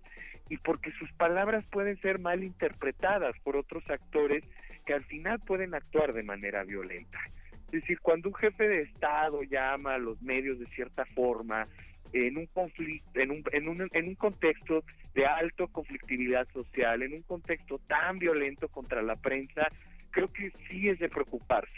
[0.49, 4.43] y porque sus palabras pueden ser mal interpretadas por otros actores
[4.85, 7.19] que al final pueden actuar de manera violenta.
[7.67, 11.67] Es decir, cuando un jefe de Estado llama a los medios de cierta forma,
[12.13, 17.13] en un conflicto, en un, en un, en un contexto de alto conflictividad social, en
[17.13, 19.67] un contexto tan violento contra la prensa,
[20.09, 21.69] creo que sí es de preocuparse.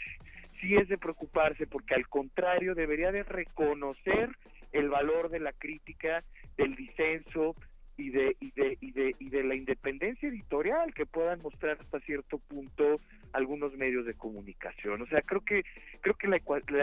[0.62, 4.30] Sí es de preocuparse porque al contrario debería de reconocer
[4.72, 6.22] el valor de la crítica,
[6.56, 7.54] del disenso
[7.98, 12.00] y de y de y de y de la independencia editorial que puedan mostrar hasta
[12.00, 13.00] cierto punto
[13.32, 15.02] algunos medios de comunicación.
[15.02, 15.62] O sea, creo que
[16.00, 16.40] creo que la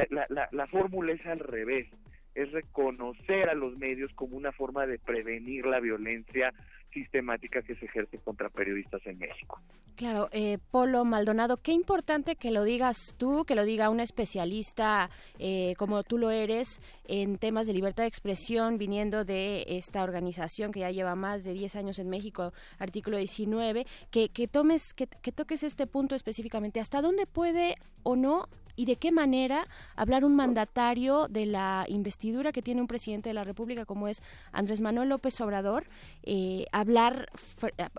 [0.10, 1.88] la, la- la fórmula es al revés
[2.35, 6.53] es reconocer a los medios como una forma de prevenir la violencia
[6.93, 9.60] sistemática que se ejerce contra periodistas en México.
[9.95, 15.10] Claro, eh, Polo Maldonado, qué importante que lo digas tú, que lo diga una especialista
[15.39, 20.72] eh, como tú lo eres en temas de libertad de expresión, viniendo de esta organización
[20.72, 25.07] que ya lleva más de 10 años en México, artículo 19, que, que tomes, que,
[25.07, 26.80] que toques este punto específicamente.
[26.80, 28.47] ¿Hasta dónde puede o no
[28.80, 33.34] y de qué manera hablar un mandatario de la investidura que tiene un presidente de
[33.34, 34.23] la República como es
[34.53, 35.84] Andrés Manuel López Obrador,
[36.23, 37.30] eh, hablar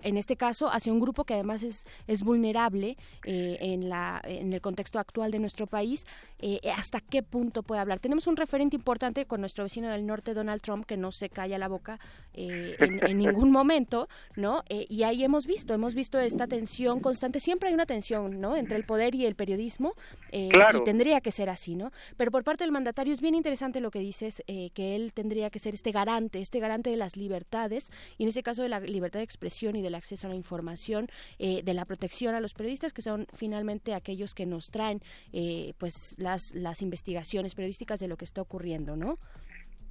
[0.01, 2.97] en este caso hacia un grupo que además es, es vulnerable
[3.27, 6.07] eh, en, la, en el contexto actual de nuestro país,
[6.39, 7.99] eh, hasta qué punto puede hablar.
[7.99, 11.59] Tenemos un referente importante con nuestro vecino del norte, Donald Trump, que no se calla
[11.59, 12.01] la boca
[12.33, 14.65] en, en ningún momento, ¿no?
[14.71, 18.57] Y ahí hemos visto, hemos visto esta tensión constante, siempre hay una tensión, ¿no?
[18.57, 19.93] Entre el poder y el periodismo,
[20.33, 20.83] eh, Claro.
[20.83, 21.91] y tendría que ser así, ¿no?
[22.17, 25.51] Pero por parte del mandatario es bien interesante lo que dices, eh, que él tendría
[25.51, 28.81] que ser este garante, este garante de las libertades, y en este caso de la
[28.81, 32.55] libertad de expresión y del acceso a la información, eh, de la protección a los
[32.55, 35.01] periodistas, que son finalmente aquellos que nos traen,
[35.33, 39.19] eh, pues, las, las investigaciones periodísticas de lo que está ocurriendo, ¿no?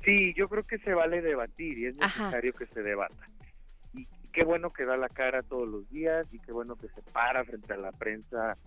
[0.03, 2.25] Sí, yo creo que se vale debatir y es Ajá.
[2.25, 3.29] necesario que se debata.
[3.93, 7.01] Y qué bueno que da la cara todos los días y qué bueno que se
[7.11, 8.57] para frente a la prensa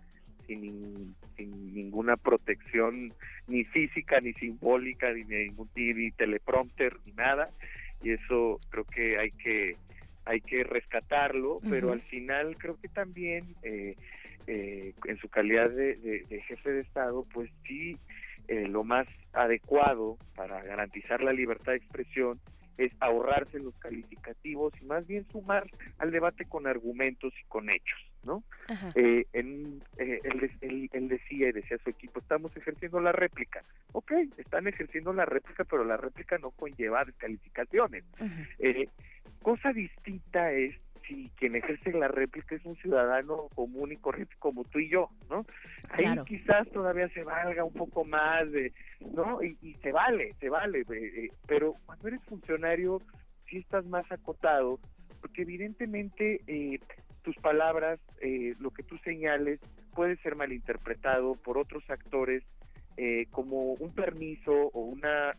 [0.46, 3.14] sin, sin ninguna protección
[3.46, 7.50] ni física ni simbólica ni ningún ni, ni teleprompter ni nada.
[8.02, 9.76] Y eso creo que hay que
[10.24, 13.96] hay que rescatarlo pero al final creo que también eh,
[14.46, 17.98] eh, en su calidad de, de- de jefe de estado pues sí
[18.48, 22.40] eh, lo más adecuado para garantizar la libertad de expresión
[22.78, 25.64] es ahorrarse los calificativos y más bien sumar
[25.98, 28.42] al debate con argumentos y con hechos, ¿no?
[28.94, 33.62] Eh, en, eh, él, él- él decía y decía su equipo, estamos ejerciendo la réplica.
[33.92, 38.04] Ok, están ejerciendo la réplica, pero la réplica no conlleva descalificaciones.
[38.58, 38.88] Eh,
[39.42, 40.74] cosa distinta es
[41.12, 45.10] si quien ejerce la réplica es un ciudadano común y corriente como tú y yo,
[45.28, 45.44] ¿no?
[45.90, 46.24] Ahí Claro.
[46.24, 48.72] quizás todavía se valga un poco más de,
[49.14, 49.42] ¿no?
[49.42, 53.00] Y, y se vale, se vale, eh, eh, pero cuando eres funcionario
[53.48, 54.78] sí estás más acotado,
[55.20, 56.78] porque evidentemente eh,
[57.22, 59.60] tus palabras, eh, lo que tú señales,
[59.94, 62.42] puede ser malinterpretado por otros actores
[62.96, 65.34] eh, como un permiso o una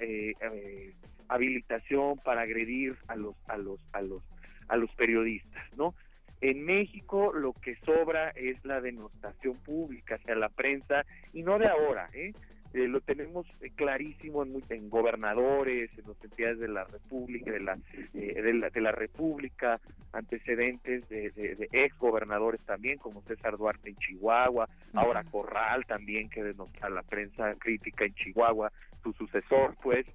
[1.28, 4.22] habilitación para agredir a los a los a los
[4.68, 5.94] a los periodistas, ¿no?
[6.42, 11.68] En México lo que sobra es la denostación pública hacia la prensa y no de
[11.68, 12.34] ahora, ¿eh?
[12.74, 17.52] Eh, lo tenemos eh, clarísimo en, muy- en gobernadores, en las entidades de la República,
[17.52, 17.78] de la,
[18.16, 19.80] eh, de la, de la República,
[20.12, 26.30] antecedentes de, de, de ex gobernadores también, como César Duarte en Chihuahua, ahora Corral también,
[26.30, 28.72] que denota la prensa crítica en Chihuahua,
[29.04, 30.06] su sucesor, pues,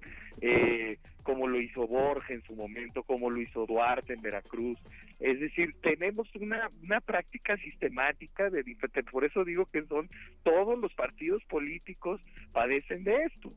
[0.41, 4.79] eh, como lo hizo Borges en su momento, como lo hizo Duarte en Veracruz.
[5.19, 8.63] Es decir, tenemos una, una práctica sistemática de
[9.11, 10.09] por eso digo que son
[10.43, 12.21] todos los partidos políticos
[12.51, 13.53] padecen de esto.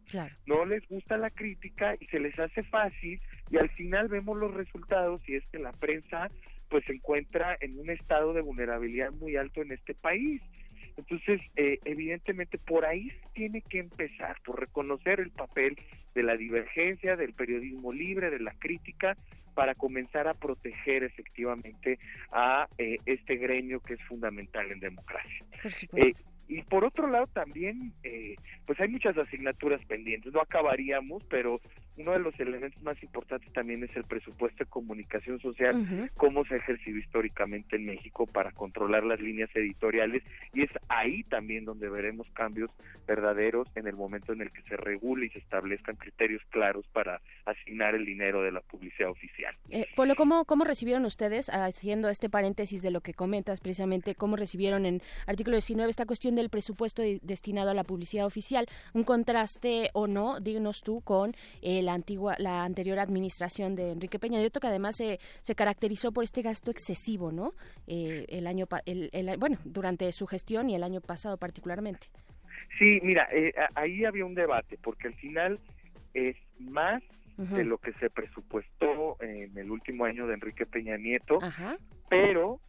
[0.46, 4.52] No les gusta la crítica y se les hace fácil y al final vemos los
[4.54, 6.30] resultados y es que la prensa
[6.68, 10.40] pues se encuentra en un estado de vulnerabilidad muy alto en este país.
[10.97, 15.78] Entonces, eh, evidentemente, por ahí tiene que empezar, por reconocer el papel
[16.14, 19.16] de la divergencia, del periodismo libre, de la crítica,
[19.55, 21.98] para comenzar a proteger efectivamente
[22.31, 25.44] a eh, este gremio que es fundamental en democracia.
[25.94, 26.12] Eh,
[26.48, 28.36] y por otro lado también, eh,
[28.66, 31.60] pues hay muchas asignaturas pendientes, no acabaríamos, pero
[31.97, 36.55] uno de los elementos más importantes también es el presupuesto de comunicación social, cómo se
[36.55, 40.23] ha ejercido históricamente en México para controlar las líneas editoriales
[40.55, 42.70] y es ahí también donde veremos cambios
[43.06, 47.20] verdaderos en el momento en el que se regule y se establezcan criterios claros para
[47.44, 49.55] asignar el dinero de la publicidad oficial.
[49.70, 54.36] Eh, Polo, ¿cómo, ¿cómo recibieron ustedes, haciendo este paréntesis de lo que comentas precisamente, cómo
[54.36, 58.66] recibieron en artículo 19 esta cuestión del presupuesto de- destinado a la publicidad oficial?
[58.94, 64.18] Un contraste o no, díganos tú, con eh, la antigua, la anterior administración de Enrique
[64.18, 67.52] Peña Nieto, que además se, se caracterizó por este gasto excesivo, ¿no?
[67.86, 72.09] Eh, el año, el, el- bueno, durante su gestión y el año pasado particularmente.
[72.78, 75.59] Sí, mira, eh, ahí había un debate, porque al final
[76.14, 77.02] es más
[77.36, 81.76] de lo que se presupuestó en el último año de Enrique Peña Nieto, Ajá.
[82.09, 82.60] pero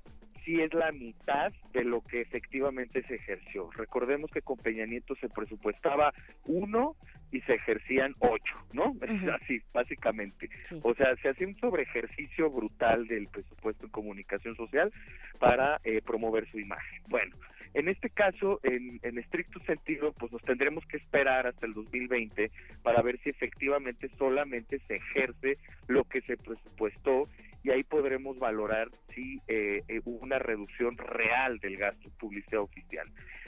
[0.43, 3.69] sí es la mitad de lo que efectivamente se ejerció.
[3.71, 6.13] Recordemos que con Peña Nieto se presupuestaba
[6.45, 6.95] uno
[7.31, 8.91] y se ejercían ocho, ¿no?
[8.91, 9.31] Ujú.
[9.31, 10.49] así, básicamente.
[10.81, 14.91] O sea, se hacía un sobreejercicio brutal del presupuesto en comunicación social
[15.39, 17.01] para eh, promover su imagen.
[17.07, 17.35] Bueno,
[17.73, 22.51] en este caso, en, en estricto sentido, pues nos tendremos que esperar hasta el 2020
[22.83, 25.57] para ver si efectivamente solamente se ejerce
[25.87, 27.27] lo que se presupuestó
[27.63, 32.61] y ahí podremos valorar si eh, eh, hubo una reducción real del gasto en publicidad
[32.61, 33.07] oficial.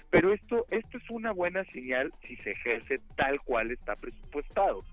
[0.10, 4.86] Pero esto, esto es una buena señal si se ejerce tal cual está presupuestado.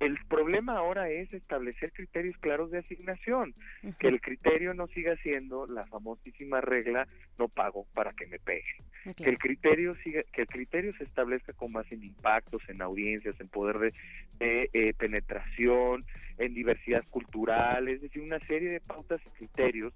[0.00, 3.54] El problema ahora es establecer criterios claros de asignación,
[3.98, 7.06] que el criterio no siga siendo la famosísima regla
[7.38, 8.74] no pago para que me pegue.
[9.16, 13.38] Que el criterio siga, que el criterio se establezca con más en impactos, en audiencias,
[13.40, 13.94] en poder de,
[14.38, 16.04] de, eh, penetración,
[16.38, 19.92] en diversidad cultural, es decir, una serie de pautas y criterios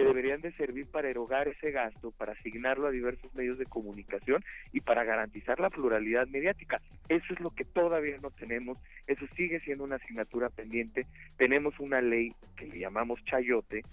[0.00, 4.42] que deberían de servir para erogar ese gasto, para asignarlo a diversos medios de comunicación
[4.72, 6.80] y para garantizar la pluralidad mediática.
[7.08, 11.06] Eso es lo que todavía no tenemos, eso sigue siendo una asignatura pendiente.
[11.36, 13.84] Tenemos una ley que le llamamos chayote,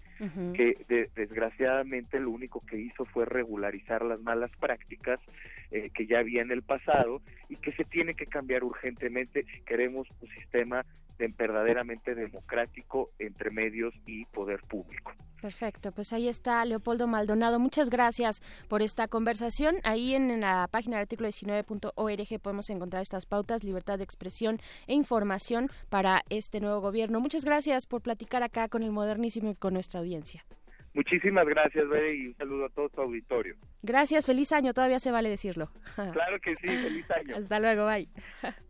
[0.54, 5.20] que de- desgraciadamente lo único que hizo fue regularizar las malas prácticas
[5.72, 9.62] eh, que ya había en el pasado y que se tiene que cambiar urgentemente si
[9.62, 10.86] queremos un sistema
[11.18, 15.12] de- verdaderamente democrático entre medios y poder público.
[15.42, 17.60] Perfecto, pues ahí está Leopoldo Maldonado.
[17.60, 19.76] Muchas gracias por esta conversación.
[19.84, 24.94] Ahí en la página del artículo 19.org podemos encontrar estas pautas, libertad de expresión e
[24.96, 27.20] información para este nuevo gobierno.
[27.20, 30.44] Muchas gracias por platicar acá con el modernísimo y con nuestra audiencia.
[30.96, 33.56] Muchísimas gracias, Bere, y un saludo a todo tu auditorio.
[33.84, 35.70] Gracias, feliz año, todavía se vale decirlo.
[35.96, 37.36] Claro que sí, feliz año.
[37.36, 38.10] Hasta luego, bye.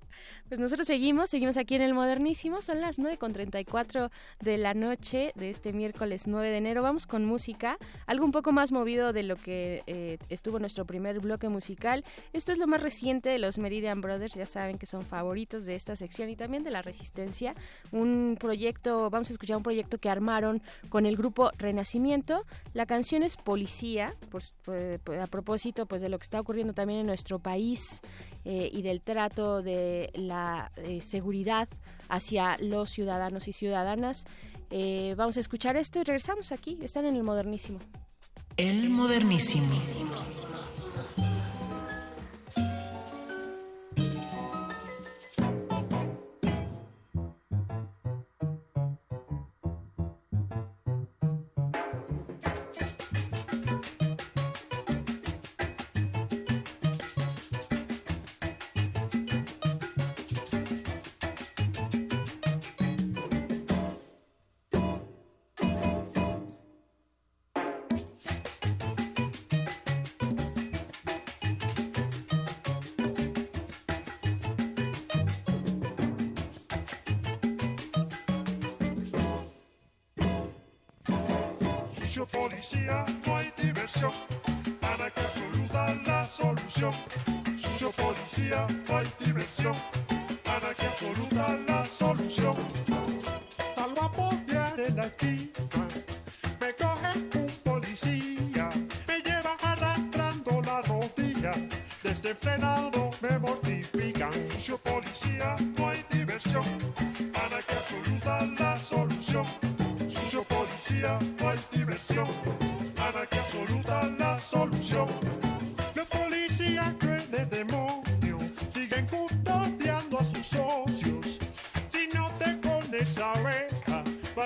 [0.47, 4.09] Pues nosotros seguimos, seguimos aquí en el Modernísimo, son las 9.34
[4.39, 6.81] de la noche de este miércoles 9 de enero.
[6.81, 11.19] Vamos con música, algo un poco más movido de lo que eh, estuvo nuestro primer
[11.19, 12.05] bloque musical.
[12.31, 15.75] Esto es lo más reciente de los Meridian Brothers, ya saben que son favoritos de
[15.75, 17.53] esta sección y también de la Resistencia.
[17.91, 22.45] Un proyecto, vamos a escuchar un proyecto que armaron con el grupo Renacimiento.
[22.73, 24.43] La canción es Policía, por-
[25.03, 27.99] por- a propósito pues de lo que está ocurriendo también en nuestro país
[28.49, 31.67] eh, y del trato de la eh, seguridad
[32.07, 34.23] hacia los ciudadanos y ciudadanas.
[34.71, 36.79] Eh, vamos a escuchar esto y regresamos aquí.
[36.81, 37.79] Están en el modernísimo.
[38.55, 39.65] El modernísimo.
[39.65, 41.36] Sucio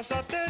[0.02, 0.41] reja,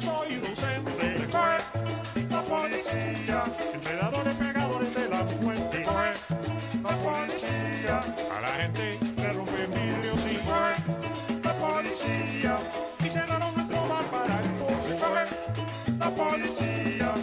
[0.00, 1.28] soy inocente.
[2.30, 3.44] La policía,
[3.74, 5.22] enredadores pegadores de la.
[5.72, 6.12] Recoge
[6.82, 8.00] la policía,
[8.34, 10.38] a la gente le rompen vidrios y
[11.44, 12.56] la policía,
[13.04, 14.48] y cerraron nuestro bar para el.
[14.88, 15.24] Recoge
[15.98, 17.14] la policía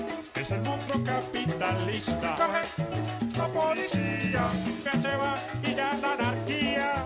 [0.44, 2.36] es el monstruo capitalista.
[2.36, 4.50] Coge la policía
[4.84, 7.06] que se va y ya la anarquía.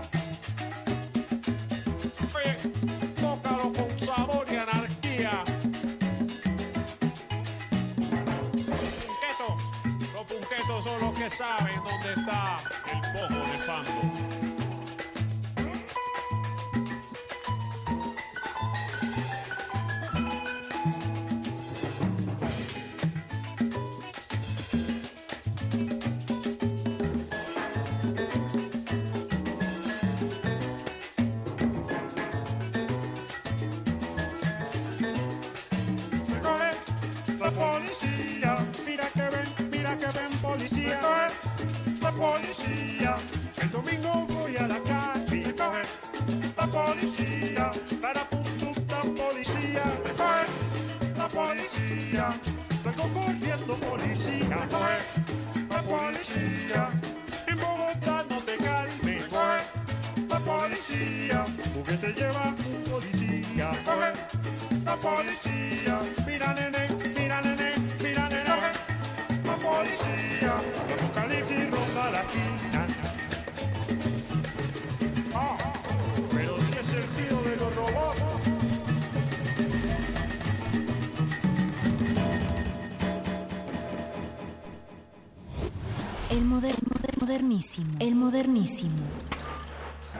[11.38, 12.56] Saben dónde está
[12.92, 14.17] el pojo de fango.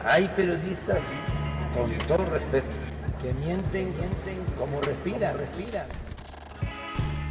[0.09, 1.03] Hay periodistas,
[1.73, 2.75] con todo respeto,
[3.21, 5.85] que mienten, mienten como respira, respira.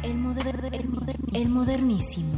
[0.03, 1.37] El, moder- el modernísimo.
[1.37, 2.31] El modernísimo.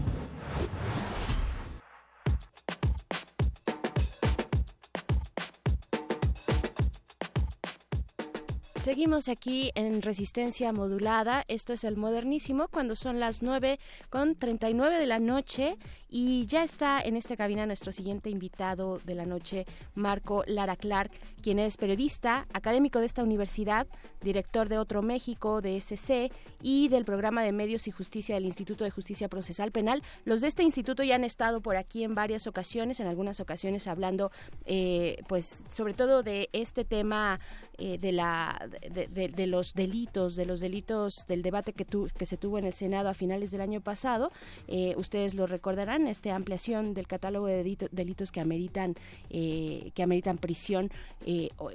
[9.11, 11.43] Seguimos aquí en resistencia modulada.
[11.49, 13.77] Esto es el modernísimo cuando son las 9
[14.09, 15.75] con 39 de la noche
[16.07, 19.65] y ya está en esta cabina nuestro siguiente invitado de la noche,
[19.95, 21.11] Marco Lara Clark,
[21.41, 23.85] quien es periodista, académico de esta universidad,
[24.21, 26.31] director de Otro México, de SC
[26.61, 30.03] y del programa de Medios y Justicia del Instituto de Justicia Procesal Penal.
[30.25, 33.88] Los de este instituto ya han estado por aquí en varias ocasiones, en algunas ocasiones
[33.88, 34.31] hablando,
[34.65, 37.39] eh, pues, sobre todo de este tema
[37.84, 42.26] eh, de la de, de- los delitos, de los delitos del debate que, tu- que
[42.26, 44.32] se tuvo en el Senado a finales del año pasado.
[44.68, 48.95] Eh, ustedes lo recordarán, esta ampliación del catálogo de delito- delitos que ameritan
[49.30, 50.91] eh, que ameritan prisión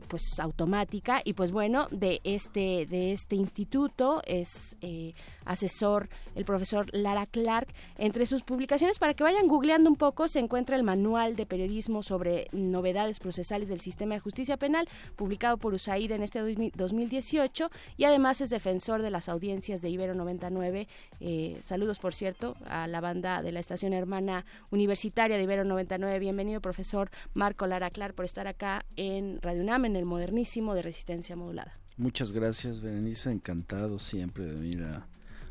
[0.09, 4.77] pues automática y pues bueno de este de este instituto es
[5.45, 7.69] asesor el profesor Lara Clark
[7.99, 12.03] entre sus publicaciones para que vayan googleando un poco se encuentra el manual de periodismo
[12.03, 16.40] sobre novedades procesales del sistema de justicia penal publicado por USAID en este
[16.74, 20.89] 2018 y además es defensor de las audiencias de Ibero 99
[21.20, 26.18] Eh, saludos por cierto a la banda de la estación hermana universitaria de Ibero 99
[26.18, 30.82] bienvenido profesor Marco Lara Clark por estar acá en Radio UNAM en el modernísimo de
[30.82, 33.32] resistencia modulada Muchas gracias, Berenice.
[33.32, 35.06] Encantado siempre de venir a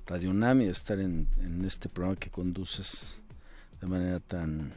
[0.05, 1.27] Radio UNAM y de estar en
[1.65, 3.19] este programa que conduces
[3.81, 4.71] de manera tan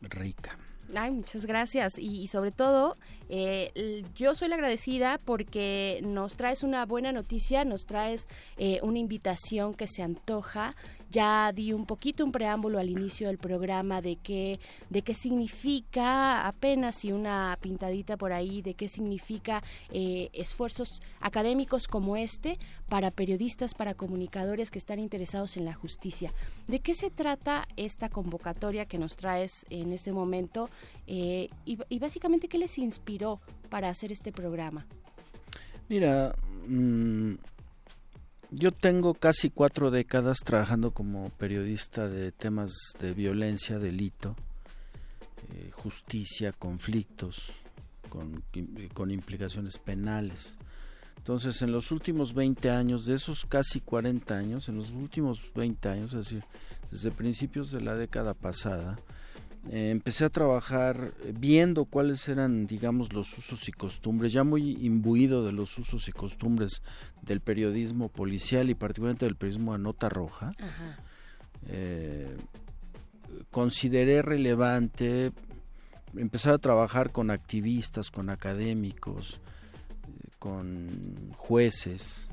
[0.00, 0.56] rica.
[0.94, 1.98] Ay, muchas gracias.
[1.98, 2.96] Y, sobre todo,
[3.28, 8.98] eh, yo soy la agradecida porque nos traes una buena noticia, nos traes eh, una
[8.98, 10.74] invitación que se antoja.
[11.10, 14.60] Ya di un poquito un preámbulo al inicio del programa de qué,
[14.90, 21.88] de qué significa, apenas y una pintadita por ahí, de qué significa eh, esfuerzos académicos
[21.88, 22.58] como este
[22.88, 26.32] para periodistas, para comunicadores que están interesados en la justicia.
[26.68, 30.70] ¿De qué se trata esta convocatoria que nos traes en este momento?
[31.08, 34.86] Eh, y, básicamente, ¿qué les inspiró para hacer este programa?
[35.88, 36.36] Mira,
[36.68, 37.34] mm,
[38.50, 44.36] yo tengo casi cuatro décadas trabajando como periodista de temas de violencia, delito,
[45.54, 47.52] eh, justicia, conflictos,
[48.08, 50.58] con, im- con implicaciones penales.
[51.16, 55.88] Entonces, en los últimos 20 años, de esos casi 40 años, en los últimos 20
[55.88, 56.44] años, es decir,
[56.90, 58.98] desde principios de la década pasada,
[59.68, 65.44] eh, empecé a trabajar viendo cuáles eran, digamos, los usos y costumbres, ya muy imbuido
[65.44, 66.82] de los usos y costumbres
[67.20, 70.52] del periodismo policial y particularmente del periodismo a nota roja.
[71.68, 72.36] Eh,
[73.50, 75.32] consideré relevante
[76.16, 79.40] empezar a trabajar con activistas, con académicos,
[80.08, 82.30] eh, con jueces,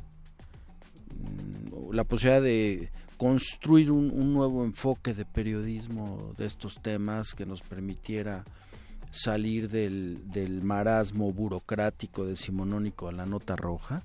[1.14, 7.46] mm, la posibilidad de construir un, un nuevo enfoque de periodismo de estos temas que
[7.46, 8.46] nos permitiera
[9.12, 14.04] salir del, del marasmo burocrático decimonónico a la nota roja.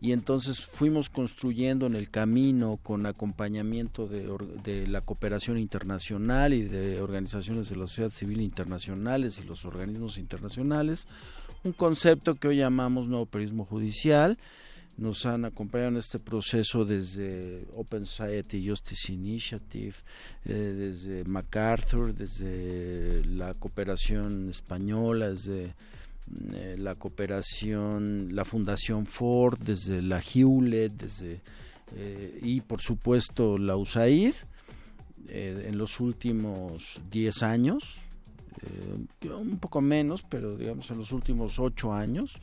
[0.00, 4.28] Y entonces fuimos construyendo en el camino con acompañamiento de,
[4.62, 10.16] de la cooperación internacional y de organizaciones de la sociedad civil internacionales y los organismos
[10.18, 11.08] internacionales
[11.64, 14.38] un concepto que hoy llamamos nuevo periodismo judicial
[14.98, 19.94] nos han acompañado en este proceso desde Open Society Justice Initiative,
[20.44, 25.68] eh, desde MacArthur, desde la cooperación española, desde
[26.26, 31.40] mm, eh, la cooperación, la Fundación Ford, desde la Hewlett, desde
[31.96, 34.34] eh, y por supuesto la USAID
[35.30, 38.00] en los últimos 10 años,
[39.22, 42.40] un poco menos, pero digamos en los últimos 8 años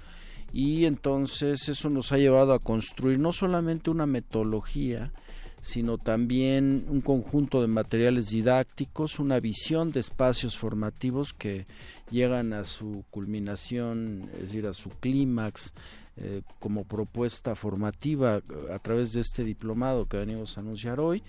[0.55, 5.11] y entonces eso nos ha llevado a construir no solamente una metodología,
[5.59, 11.67] sino también un conjunto de materiales didácticos, una visión de espacios formativos que
[12.09, 15.73] llegan a su culminación, es decir, a su clímax
[16.15, 18.41] eh, como propuesta formativa
[18.73, 21.21] a través de este diplomado que venimos a anunciar hoy.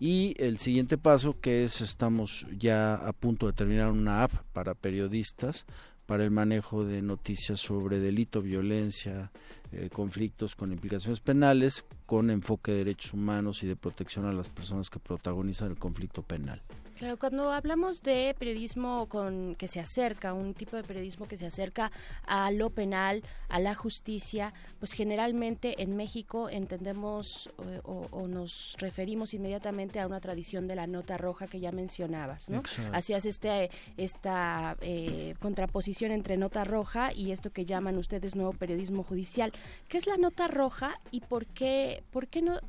[0.00, 4.74] Y el siguiente paso que es estamos ya a punto de terminar una app para
[4.74, 5.64] periodistas
[6.06, 9.30] para el manejo de noticias sobre delito, violencia,
[9.72, 14.48] eh, conflictos con implicaciones penales, con enfoque de derechos humanos y de protección a las
[14.48, 16.62] personas que protagonizan el conflicto penal.
[16.96, 21.46] Claro, cuando hablamos de periodismo con que se acerca, un tipo de periodismo que se
[21.46, 21.90] acerca
[22.26, 28.76] a lo penal, a la justicia, pues generalmente en México entendemos eh, o, o nos
[28.78, 32.58] referimos inmediatamente a una tradición de la nota roja que ya mencionabas, ¿no?
[32.58, 32.96] Exacto.
[32.96, 39.02] Hacías este esta eh, contraposición entre nota roja y esto que llaman ustedes nuevo periodismo
[39.02, 39.52] judicial.
[39.88, 42.60] ¿Qué es la nota roja y por qué por qué no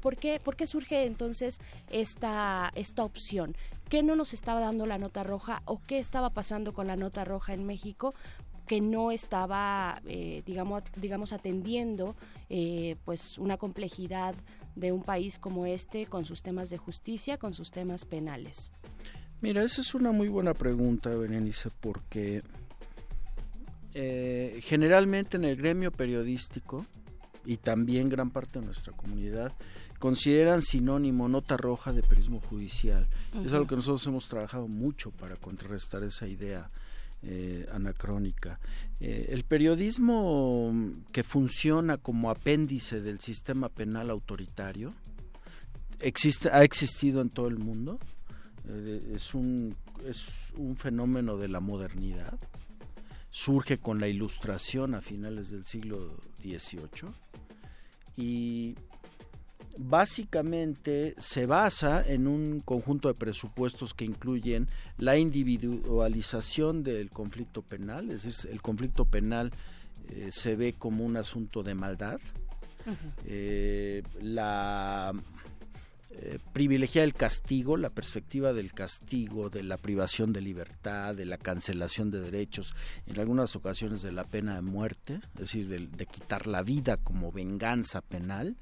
[0.00, 3.54] por qué por qué surge entonces esta esta opción?
[3.90, 7.24] ¿Qué no nos estaba dando la nota roja o qué estaba pasando con la nota
[7.24, 8.14] roja en México
[8.68, 12.14] que no estaba, eh, digamos, digamos, atendiendo
[12.48, 14.36] eh, pues una complejidad
[14.76, 18.70] de un país como este con sus temas de justicia, con sus temas penales?
[19.40, 22.44] Mira, esa es una muy buena pregunta, Berenice, porque
[23.94, 26.86] eh, generalmente en el gremio periodístico
[27.44, 29.52] y también gran parte de nuestra comunidad
[30.00, 33.06] consideran sinónimo nota roja de periodismo judicial.
[33.44, 36.70] Es algo que nosotros hemos trabajado mucho para contrarrestar esa idea
[37.22, 38.58] eh, anacrónica.
[38.98, 40.74] Eh, el periodismo
[41.12, 44.94] que funciona como apéndice del sistema penal autoritario
[46.00, 47.98] existe, ha existido en todo el mundo.
[48.68, 52.38] Eh, es, un, es un fenómeno de la modernidad.
[53.30, 57.12] Surge con la ilustración a finales del siglo XVIII
[58.16, 58.76] y
[59.76, 64.68] básicamente se basa en un conjunto de presupuestos que incluyen
[64.98, 69.52] la individualización del conflicto penal, es decir, el conflicto penal
[70.08, 72.20] eh, se ve como un asunto de maldad,
[73.26, 75.12] eh, la
[76.12, 81.38] eh, privilegiar el castigo, la perspectiva del castigo, de la privación de libertad, de la
[81.38, 82.74] cancelación de derechos,
[83.06, 86.96] en algunas ocasiones de la pena de muerte, es decir, de, de quitar la vida
[86.96, 88.56] como venganza penal.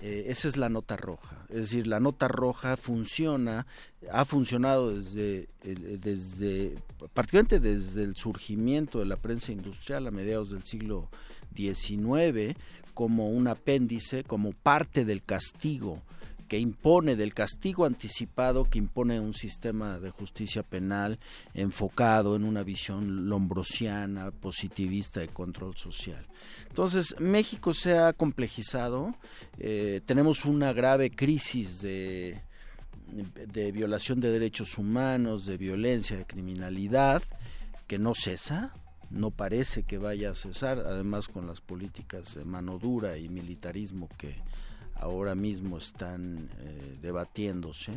[0.00, 1.44] Eh, esa es la nota roja.
[1.50, 3.66] Es decir, la nota roja funciona,
[4.10, 6.76] ha funcionado desde, el- desde
[7.12, 11.08] particularmente desde el surgimiento de la prensa industrial a mediados del siglo
[11.54, 12.56] XIX
[12.94, 16.02] como un apéndice, como parte del castigo
[16.48, 21.18] que impone, del castigo anticipado que impone un sistema de justicia penal
[21.54, 26.26] enfocado en una visión lombrosiana, positivista de control social.
[26.72, 29.14] Entonces, México se ha complejizado,
[29.58, 32.40] eh, tenemos una grave crisis de,
[33.52, 37.22] de violación de derechos humanos, de violencia, de criminalidad,
[37.86, 38.72] que no cesa,
[39.10, 44.08] no parece que vaya a cesar, además con las políticas de mano dura y militarismo
[44.16, 44.36] que
[44.94, 47.92] ahora mismo están eh, debatiéndose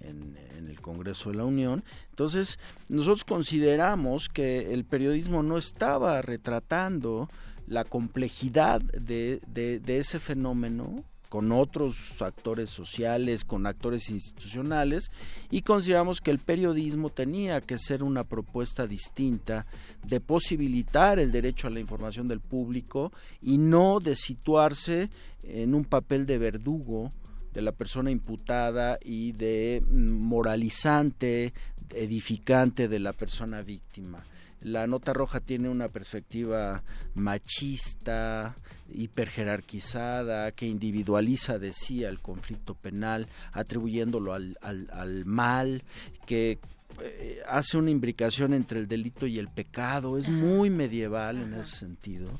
[0.00, 1.84] en, en el Congreso de la Unión.
[2.08, 7.28] Entonces, nosotros consideramos que el periodismo no estaba retratando
[7.66, 9.40] la complejidad de,
[9.86, 15.10] ese fenómeno con otros actores sociales, con actores institucionales,
[15.50, 19.66] y consideramos que el periodismo tenía que ser una propuesta distinta
[20.06, 23.12] de posibilitar el derecho a la información del público
[23.42, 25.10] y no de situarse
[25.42, 27.12] en un papel de verdugo
[27.52, 31.54] de la persona imputada y de mm, moralizante,
[31.94, 34.22] edificante de la persona víctima.
[34.62, 36.82] La nota roja tiene una perspectiva
[37.14, 38.56] machista,
[38.92, 45.82] hiperjerarquizada, que individualiza de sí al conflicto penal, atribuyéndolo al, al- al mal,
[46.26, 46.58] que
[47.02, 51.76] eh, hace una imbricación entre el delito y el pecado, es muy medieval en ese
[51.76, 52.30] sentido.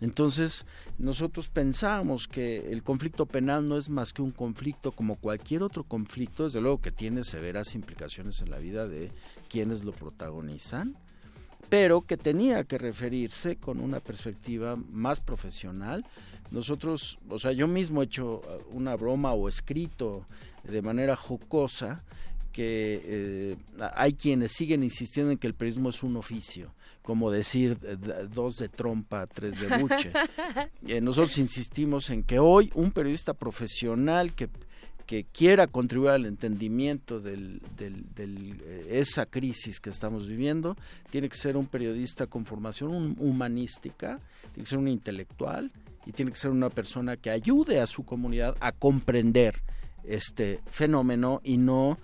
[0.00, 0.66] Entonces,
[0.98, 5.84] nosotros pensamos que el conflicto penal no es más que un conflicto como cualquier otro
[5.84, 9.10] conflicto, desde luego que tiene severas implicaciones en la vida de
[9.48, 10.96] quienes lo protagonizan,
[11.68, 16.04] pero que tenía que referirse con una perspectiva más profesional.
[16.50, 20.26] Nosotros, o sea, yo mismo he hecho uh, una broma o escrito
[20.62, 22.02] de manera jocosa
[22.54, 23.56] que eh,
[23.94, 26.72] hay quienes siguen insistiendo en que el periodismo es un oficio,
[27.02, 27.96] como decir eh,
[28.32, 30.12] dos de trompa, tres de buche.
[30.86, 34.48] Eh, nosotros insistimos en que hoy un periodista profesional que,
[35.06, 40.76] que quiera contribuir al entendimiento de del, eh, esa crisis que estamos viviendo,
[41.10, 44.18] tiene que ser un periodista con formación hum- humanística,
[44.52, 45.70] tiene que ser un intelectual
[46.06, 49.62] y tiene que ser una persona que ayude a su comunidad a comprender
[50.04, 51.98] este fenómeno y no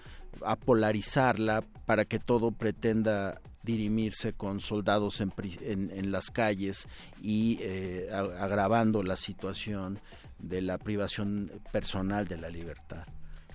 [0.44, 6.88] a polarizarla para que todo pretenda dirimirse con soldados en, las calles
[7.20, 9.98] y eh, agravando la situación
[10.42, 13.06] de la privación personal de la libertad.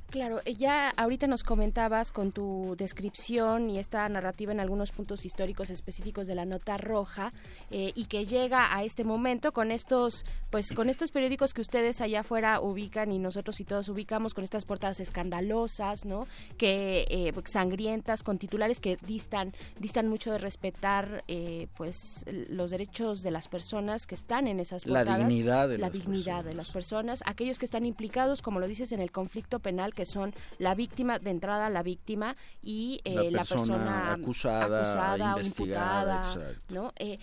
[0.09, 5.25] Claro, eh, ya ahorita nos comentabas con tu descripción y esta narrativa en algunos puntos
[5.25, 7.33] históricos específicos de la nota roja
[7.71, 12.01] eh, y que llega a este momento con estos, pues con estos periódicos que ustedes
[12.01, 16.27] allá afuera ubican y nosotros y todos ubicamos con estas portadas escandalosas, ¿no?
[16.57, 23.21] Que eh, sangrientas con titulares que distan, distan mucho de respetar, eh, pues los derechos
[23.21, 26.53] de las personas que están en esas La portadas, dignidad de la las dignidad de
[26.53, 30.33] las personas, aquellos que están implicados, como lo dices, en el conflicto penal, que son
[30.59, 36.15] la víctima, de entrada la víctima y eh, La la, persona acusada, acusada o investigada,
[36.15, 36.73] imputada, exacto.
[36.73, 36.93] ¿no?
[36.97, 37.19] Eh,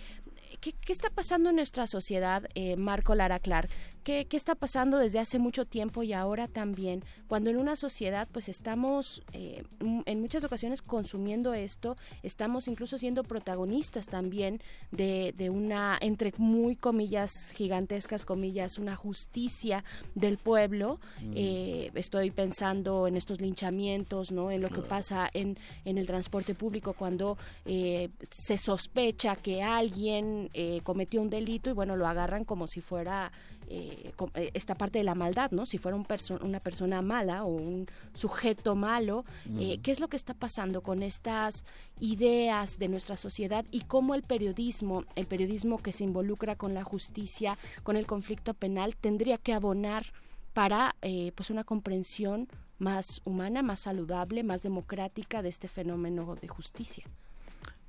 [0.59, 3.69] ¿qué, qué está pasando en nuestra sociedad, eh, Marco Lara Clark?
[4.03, 7.03] ¿Qué, ¿Qué está pasando desde hace mucho tiempo y ahora también?
[7.27, 13.23] Cuando en una sociedad pues estamos eh, en muchas ocasiones consumiendo esto, estamos incluso siendo
[13.23, 14.61] protagonistas también
[14.91, 19.83] de, de una, entre muy comillas, gigantescas comillas, una justicia
[20.15, 20.99] del pueblo.
[21.21, 21.33] Mm.
[21.35, 24.51] Eh, estoy pensando en estos linchamientos, ¿no?
[24.51, 30.49] En lo que pasa en, en el transporte público cuando eh, se sospecha que alguien
[30.53, 33.31] eh, cometió un delito y bueno, lo agarran como si fuera
[33.69, 35.65] eh, eh, esta parte de la maldad, ¿no?
[35.65, 39.25] Si fuera un perso- una persona mala o un sujeto malo,
[39.59, 39.79] eh.
[39.81, 41.65] ¿qué es lo que está pasando con estas
[41.99, 46.83] ideas de nuestra sociedad y cómo el periodismo, el periodismo que se involucra con la
[46.83, 50.05] justicia, con el conflicto penal, tendría que abonar
[50.53, 56.47] para eh, pues una comprensión más humana, más saludable, más democrática de este fenómeno de
[56.47, 57.05] justicia.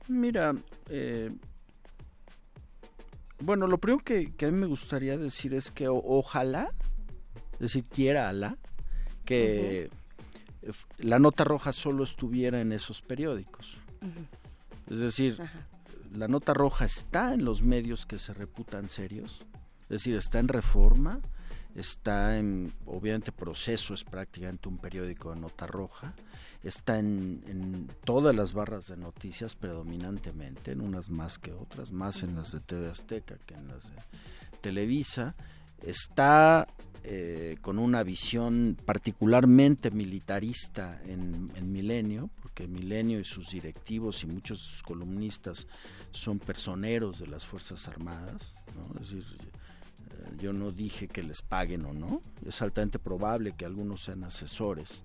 [0.09, 0.55] Mira,
[0.89, 1.31] eh,
[3.41, 6.71] bueno, lo primero que, que a mí me gustaría decir es que o- ojalá,
[7.55, 8.57] es decir, quiera Alá,
[9.25, 9.91] que
[10.99, 13.79] la nota roja solo estuviera en esos periódicos.
[14.91, 15.39] Es decir,
[16.13, 19.45] la nota roja está en los medios que se reputan serios,
[19.83, 21.21] es decir, está en reforma,
[21.75, 26.15] está en, obviamente, proceso es prácticamente un periódico de nota roja,
[26.63, 32.23] está en, en todas las barras de noticias predominantemente, en unas más que otras, más
[32.23, 34.03] en las de TV Azteca que en las de
[34.61, 35.35] Televisa,
[35.83, 36.67] está
[37.07, 44.27] eh, con una visión particularmente militarista en, en Milenio, porque Milenio y sus directivos y
[44.27, 45.67] muchos de sus columnistas
[46.13, 48.99] son personeros de las Fuerzas Armadas, ¿no?
[48.99, 49.39] es decir,
[50.39, 55.05] yo no dije que les paguen o no, es altamente probable que algunos sean asesores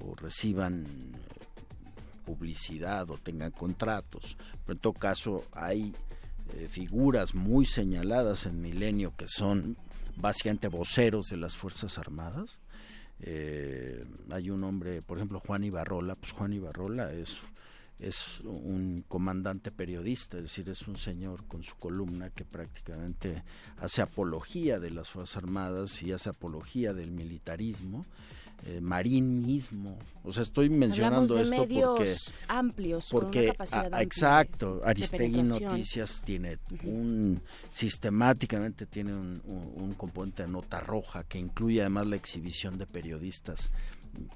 [0.00, 1.18] o reciban eh,
[2.24, 5.92] publicidad o tengan contratos, pero en todo caso hay
[6.54, 9.76] eh, figuras muy señaladas en Milenio que son
[10.16, 12.60] básicamente voceros de las Fuerzas Armadas.
[13.20, 17.40] Eh, hay un hombre, por ejemplo, Juan Ibarrola, pues Juan Ibarrola es
[17.98, 23.42] es un comandante periodista, es decir, es un señor con su columna que prácticamente
[23.78, 28.04] hace apología de las Fuerzas Armadas y hace apología del militarismo.
[28.66, 32.16] Eh, Marín mismo, o sea, estoy mencionando de esto medios porque
[32.48, 35.42] amplios, con una porque capacidad a- amplia exacto, Aristegui.
[35.44, 42.08] Noticias tiene un sistemáticamente tiene un, un- un componente de nota roja que incluye además
[42.08, 43.70] la exhibición de periodistas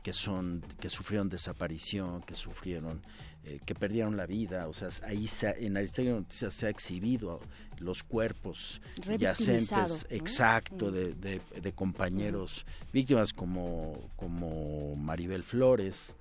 [0.04, 3.02] que son que sufrieron desaparición, que sufrieron
[3.44, 7.40] eh, que perdieron la vida, o sea, ahí se- en Aristegui Noticias se ha exhibido
[7.80, 8.80] los cuerpos
[9.18, 10.16] yacentes, ¿no?
[10.16, 10.92] exacto, Mm.
[10.92, 16.14] de, de- de compañeros víctimas como, como Maribel Flores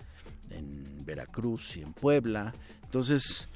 [0.50, 2.54] en Veracruz y en Puebla.
[2.86, 3.48] Entonces,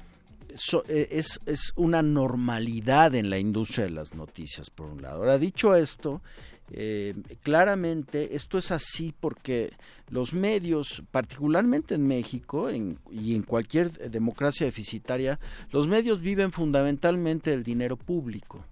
[0.54, 5.16] so- eh, es, es una normalidad en la industria de las noticias, por un lado.
[5.18, 6.22] Ahora, dicho esto,
[6.70, 9.72] eh, claramente esto es así porque
[10.10, 15.38] los medios, particularmente en México y en cualquier democracia deficitaria,
[15.70, 18.64] los medios viven fundamentalmente del dinero público.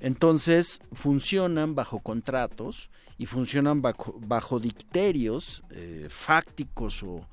[0.00, 7.26] Entonces funcionan bajo contratos y funcionan bajo, dicterios eh, fácticos o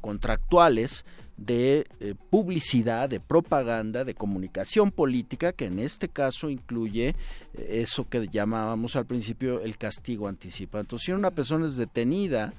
[0.00, 1.04] contractuales
[1.36, 7.14] de eh, publicidad, de propaganda, de comunicación política, que en este caso incluye
[7.54, 10.82] eh, eso que llamábamos al principio el castigo anticipado.
[10.82, 12.52] Entonces, si una persona es detenida,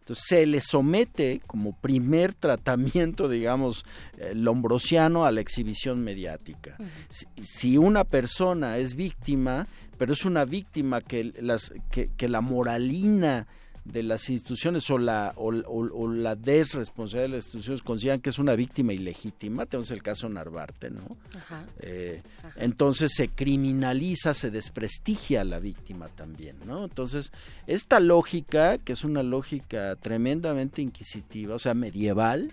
[0.00, 3.84] entonces se le somete como primer tratamiento, digamos,
[4.18, 6.76] eh, lombrosiano a la exhibición mediática.
[7.08, 9.66] Si, si una persona es víctima,
[9.98, 13.48] pero es una víctima que, las, que, que la moralina
[13.92, 18.30] de las instituciones o la, o, o- o la desresponsabilidad de las instituciones consideran que
[18.30, 21.16] es una víctima ilegítima, tenemos el caso Narvarte, ¿no?
[21.36, 21.64] Ajá.
[21.80, 22.22] Eh,
[22.56, 26.84] entonces se criminaliza, se desprestigia a la víctima también, ¿no?
[26.84, 27.32] Entonces,
[27.66, 32.52] esta lógica, que es una lógica tremendamente inquisitiva, o sea, medieval,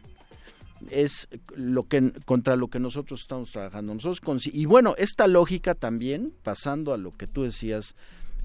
[0.90, 3.94] es lo que contra lo que nosotros estamos trabajando.
[3.94, 4.20] Nosotros
[4.52, 7.96] y bueno, esta lógica también, pasando a lo que tú decías,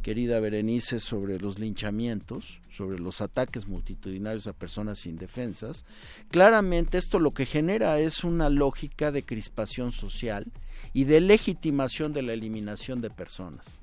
[0.09, 5.85] querida Berenice, sobre los linchamientos, sobre los ataques multitudinarios a personas indefensas,
[6.31, 10.47] claramente esto lo que genera es una lógica de crispación social
[10.95, 13.79] y de legitimación de la eliminación de personas.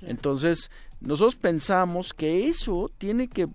[0.00, 0.70] Entonces,
[1.02, 3.46] nosotros pensamos que eso tiene que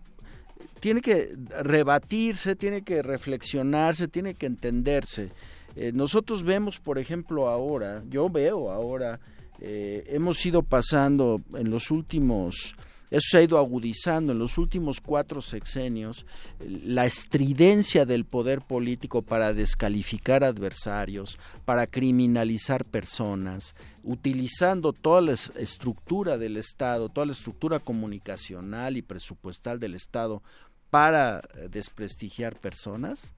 [0.80, 5.32] tiene que rebatirse, tiene que reflexionarse, tiene que entenderse.
[5.76, 9.20] Eh, nosotros vemos, por ejemplo, ahora, yo veo ahora,
[9.68, 12.76] eh, hemos ido pasando en los últimos,
[13.10, 16.26] eso se ha ido agudizando en los últimos cuatro sexenios,
[16.60, 23.74] la estridencia del poder político para descalificar adversarios, para criminalizar personas,
[24.04, 30.44] utilizando toda la es- estructura del Estado, toda la estructura comunicacional y presupuestal del Estado
[30.92, 33.34] para eh, desprestigiar personas,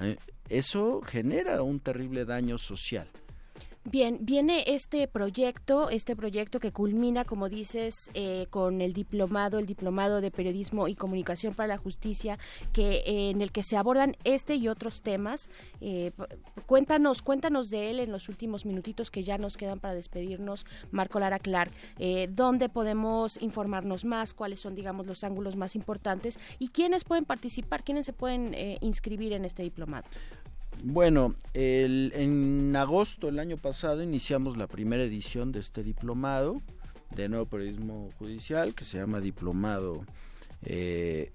[0.00, 0.16] eh,
[0.48, 3.08] eso genera un terrible daño social.
[3.86, 9.66] Bien, viene este proyecto, este proyecto que culmina, como dices, eh, con el diplomado, el
[9.66, 12.38] diplomado de periodismo y comunicación para la justicia,
[12.72, 15.50] que eh, en el que se abordan este y otros temas.
[15.82, 16.12] Eh,
[16.64, 21.20] cuéntanos, cuéntanos de él en los últimos minutitos que ya nos quedan para despedirnos, Marco
[21.20, 21.70] Lara Clark.
[21.98, 24.32] Eh, ¿Dónde podemos informarnos más?
[24.32, 26.38] ¿Cuáles son, digamos, los ángulos más importantes?
[26.58, 27.84] ¿Y quiénes pueden participar?
[27.84, 30.06] ¿Quiénes se pueden eh, inscribir en este diplomado?
[30.82, 36.60] Bueno, el- en agosto del año pasado iniciamos la primera edición de este diplomado
[37.16, 40.04] de nuevo periodismo judicial que se llama Diplomado
[40.66, 41.30] eh,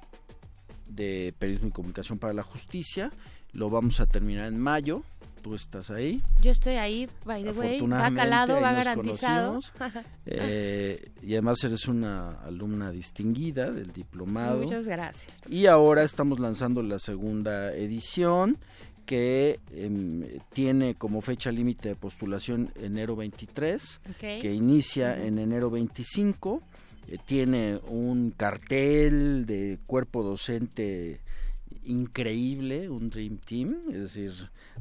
[0.88, 3.11] de Periodismo y Comunicación para la Justicia.
[3.53, 5.03] Lo vamos a terminar en mayo.
[5.41, 6.22] Tú estás ahí.
[6.41, 9.60] Yo estoy ahí, by the way, va calado, va garantizado.
[10.32, 14.61] Eh, y además eres una alumna distinguida del diplomado.
[14.61, 15.41] Muchas gracias.
[15.49, 18.57] Y ahora estamos lanzando la segunda edición
[19.10, 20.22] que em,
[20.53, 24.18] tiene como fecha límite de postulación enero 23, Ok.
[24.40, 26.61] que inicia en enero 25.
[27.07, 31.22] eh, tiene un cartel de cuerpo docente
[31.86, 34.31] increíble, un Dream Team, es decir,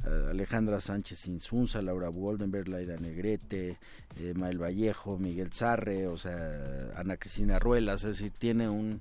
[0.07, 3.79] eh, Alejandra Sánchez Insunza, Laura Goldenberg, Laida Negrete,
[4.21, 9.01] eh, Mael Vallejo, Miguel Sarre, o sea, Ana Cristina Ruelas, es decir, tiene un,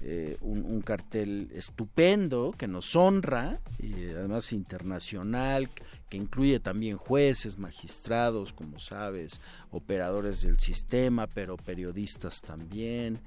[0.00, 5.68] eh, un, cartel estupendo que nos honra, y además internacional,
[6.08, 9.40] que incluye también jueces, magistrados, como sabes,
[9.72, 13.18] operadores del sistema, pero periodistas también,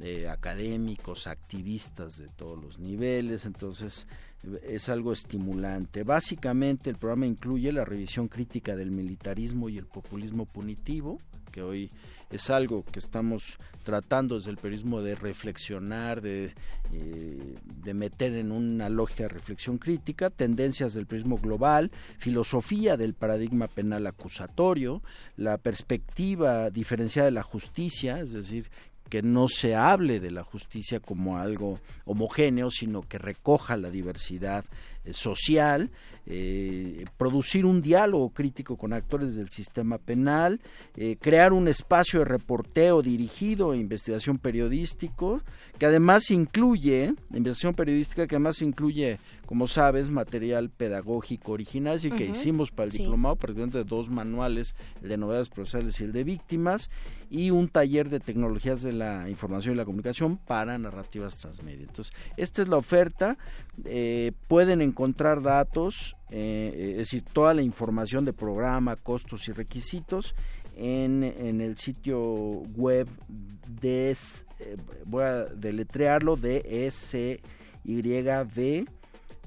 [0.00, 4.06] eh, académicos, activistas de todos los niveles, entonces
[4.62, 6.04] es algo estimulante.
[6.04, 11.18] Básicamente el programa incluye la revisión crítica del militarismo y el populismo punitivo,
[11.50, 11.90] que hoy
[12.30, 16.52] es algo que estamos tratando desde el periodismo de reflexionar, de,
[16.92, 23.14] eh, de meter en una lógica de reflexión crítica, tendencias del periodismo global, filosofía del
[23.14, 25.02] paradigma penal acusatorio,
[25.36, 28.68] la perspectiva diferenciada de la justicia, es decir,
[29.08, 34.64] que no se hable de la justicia como algo homogéneo, sino que recoja la diversidad
[35.12, 35.90] social,
[36.30, 40.60] eh, producir un diálogo crítico con actores del sistema penal,
[40.94, 45.40] eh, crear un espacio de reporteo dirigido a investigación periodístico,
[45.78, 52.24] que además incluye, investigación periodística que además incluye, como sabes, material pedagógico original, así que
[52.24, 52.98] Ujú, hicimos para el sí.
[52.98, 56.90] diplomado prácticamente dos manuales, el de novedades procesales y el de víctimas,
[57.30, 61.86] y un taller de tecnologías de la información y la comunicación para narrativas transmedia.
[61.86, 63.38] Entonces, esta es la oferta,
[63.84, 64.97] eh, pueden encontrar
[65.42, 70.34] datos, eh, es decir, toda la información de programa, costos y requisitos
[70.76, 72.18] en, en el sitio
[72.76, 73.06] web
[73.80, 74.16] de, eh,
[75.06, 78.86] voy a deletrearlo, de SYV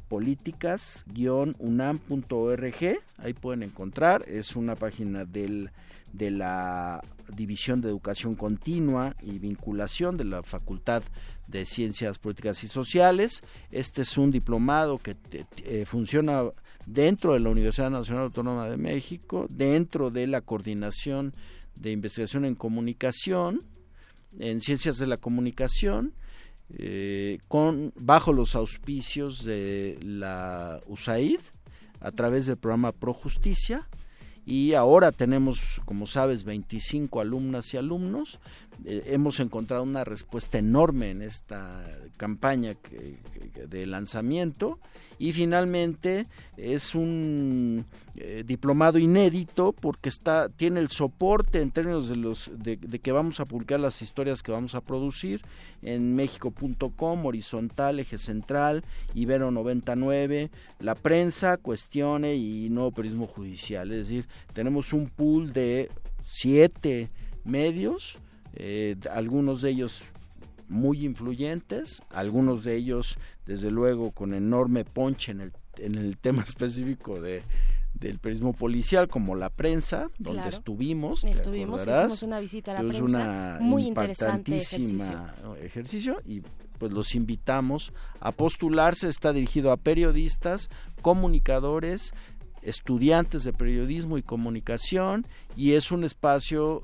[0.07, 5.71] políticas-unam.org, ahí pueden encontrar, es una página del,
[6.13, 7.01] de la
[7.35, 11.03] División de Educación Continua y Vinculación de la Facultad
[11.47, 13.43] de Ciencias Políticas y Sociales.
[13.71, 15.15] Este es un diplomado que
[15.63, 16.43] eh, funciona
[16.85, 21.33] dentro de la Universidad Nacional Autónoma de México, dentro de la Coordinación
[21.75, 23.63] de Investigación en Comunicación,
[24.39, 26.13] en Ciencias de la Comunicación,
[26.77, 31.39] eh, con bajo los auspicios de la USAID
[31.99, 33.87] a través del programa Pro Justicia
[34.45, 38.39] y ahora tenemos, como sabes, 25 alumnas y alumnos.
[38.83, 41.85] Eh, hemos encontrado una respuesta enorme en esta
[42.17, 42.75] campaña
[43.67, 44.79] de lanzamiento.
[45.19, 46.25] Y finalmente
[46.57, 47.85] es un
[48.15, 53.11] eh, diplomado inédito porque está tiene el soporte en términos de los de, de que
[53.11, 55.43] vamos a publicar las historias que vamos a producir
[55.83, 58.83] en mexico.com horizontal eje central
[59.13, 60.49] ibero 99
[60.79, 63.91] la prensa cuestione y nuevo periodismo judicial.
[63.91, 65.89] Es decir tenemos un pool de
[66.25, 67.09] siete
[67.43, 68.17] medios
[68.53, 70.03] eh, algunos de ellos
[70.67, 76.43] muy influyentes, algunos de ellos desde luego con enorme ponche en el, en el tema
[76.47, 77.43] específico de
[77.93, 80.49] del periodismo policial como la prensa donde Claro.
[80.49, 84.55] estuvimos Estuvimos, hicimos una visita a la prensa, una muy interesante
[85.61, 86.41] ejercicio y
[86.77, 89.07] pues los invitamos a postularse.
[89.07, 90.69] Está dirigido a periodistas
[91.01, 92.13] comunicadores
[92.63, 95.25] estudiantes de periodismo y comunicación
[95.55, 96.83] y es un espacio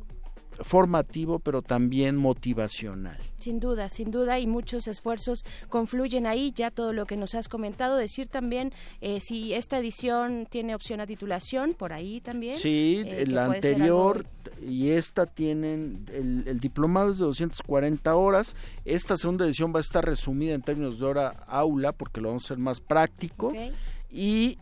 [0.61, 3.17] formativo pero también motivacional.
[3.37, 7.47] Sin duda, sin duda, y muchos esfuerzos confluyen ahí, ya todo lo que nos has
[7.47, 12.57] comentado, decir también eh, si esta edición tiene opción a titulación, por ahí también.
[12.57, 14.25] Sí, eh, la anterior
[14.61, 18.55] y esta tienen, el, el diplomado es de 240 horas,
[18.85, 22.43] esta segunda edición va a estar resumida en términos de hora aula porque lo vamos
[22.43, 23.53] a hacer más práctico
[24.11, 24.57] y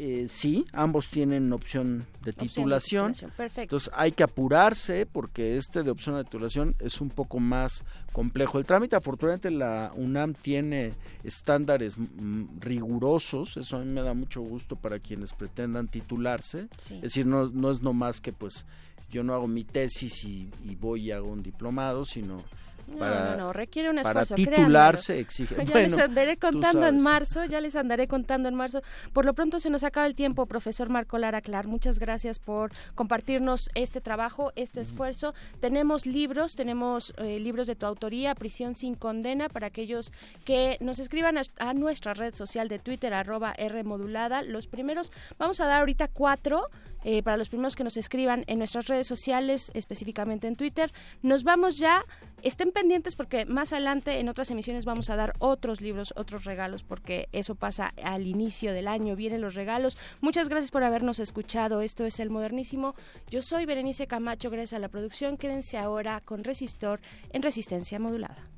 [0.00, 3.14] eh, sí, ambos tienen opción de de titulación.
[3.36, 3.62] perfecto.
[3.62, 8.58] Entonces hay que apurarse porque este de opción de titulación es un poco más complejo.
[8.58, 10.92] El trámite, afortunadamente, la UNAM tiene
[11.24, 13.56] estándares mm, rigurosos.
[13.56, 16.68] Eso a mí me da mucho gusto para quienes pretendan titularse.
[16.76, 16.94] Sí.
[16.96, 18.66] Es decir, no, no es nomás que pues
[19.10, 22.44] yo no hago mi tesis y, y voy y hago un diplomado, sino
[22.88, 24.34] No, para, no, no, requiere un para esfuerzo.
[24.34, 25.20] titularse créanmelo.
[25.26, 25.54] exige.
[25.56, 28.82] Ya Bueno, les andaré contando en marzo, ya les andaré contando en marzo.
[29.12, 31.66] Por lo pronto se nos acaba el tiempo, profesor Marco Lara Clar.
[31.66, 35.34] Muchas gracias por compartirnos este trabajo, este esfuerzo.
[35.60, 40.12] Tenemos libros, tenemos eh, libros de tu autoría, Prisión sin condena, para aquellos
[40.44, 44.42] que nos escriban a, a nuestra red social de Twitter, arroba R modulada.
[44.42, 46.68] Los primeros, vamos a dar ahorita cuatro.
[47.10, 50.92] Eh, para los primeros que nos escriban en nuestras redes sociales, específicamente en Twitter.
[51.22, 52.04] Nos vamos ya,
[52.42, 56.82] estén pendientes porque más adelante en otras emisiones vamos a dar otros libros, otros regalos,
[56.82, 59.96] porque eso pasa al inicio del año, vienen los regalos.
[60.20, 62.94] Muchas gracias por habernos escuchado, esto es El Modernísimo.
[63.30, 65.38] Yo soy Berenice Camacho, gracias a la producción.
[65.38, 67.00] Quédense ahora con Resistor
[67.32, 68.50] en Resistencia Modulada.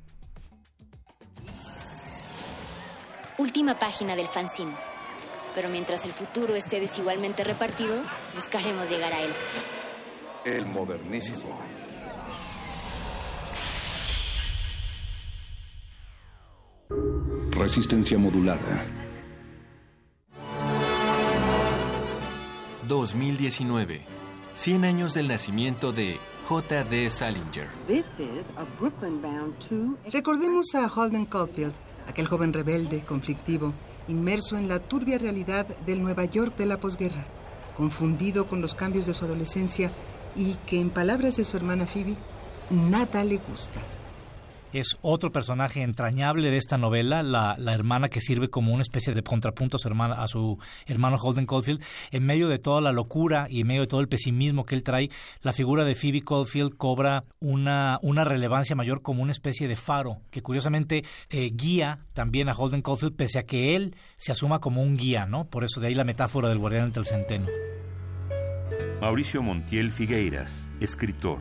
[3.41, 4.90] última página del fanzine.
[5.55, 7.95] Pero mientras el futuro esté desigualmente repartido,
[8.35, 9.31] buscaremos llegar a él.
[10.45, 11.59] El modernísimo.
[17.51, 18.85] Resistencia modulada.
[22.87, 24.01] 2019.
[24.53, 26.17] 100 años del nacimiento de
[26.49, 27.09] J.D.
[27.09, 27.67] Salinger.
[30.11, 31.73] Recordemos a Holden Caulfield,
[32.07, 33.73] aquel joven rebelde, conflictivo,
[34.07, 37.23] inmerso en la turbia realidad del Nueva York de la posguerra,
[37.75, 39.91] confundido con los cambios de su adolescencia
[40.35, 42.15] y que, en palabras de su hermana Phoebe,
[42.69, 43.79] nada le gusta.
[44.73, 49.13] Es otro personaje entrañable de esta novela, la, la hermana que sirve como una especie
[49.13, 51.83] de contrapunto a su, hermana, a su hermano Holden Caulfield.
[52.11, 54.83] En medio de toda la locura y en medio de todo el pesimismo que él
[54.83, 55.09] trae,
[55.41, 60.21] la figura de Phoebe Caulfield cobra una, una relevancia mayor como una especie de faro
[60.29, 64.81] que curiosamente eh, guía también a Holden Caulfield pese a que él se asuma como
[64.81, 65.45] un guía, ¿no?
[65.45, 67.47] Por eso de ahí la metáfora del guardián entre el centeno.
[69.01, 71.39] Mauricio Montiel Figueiras, escritor.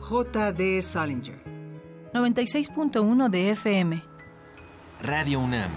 [0.00, 0.82] J.D.
[0.82, 1.45] Salinger.
[2.16, 4.02] 96.1 de FM.
[5.02, 5.70] Radio UNAM.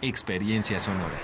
[0.00, 1.18] Experiencia sonora.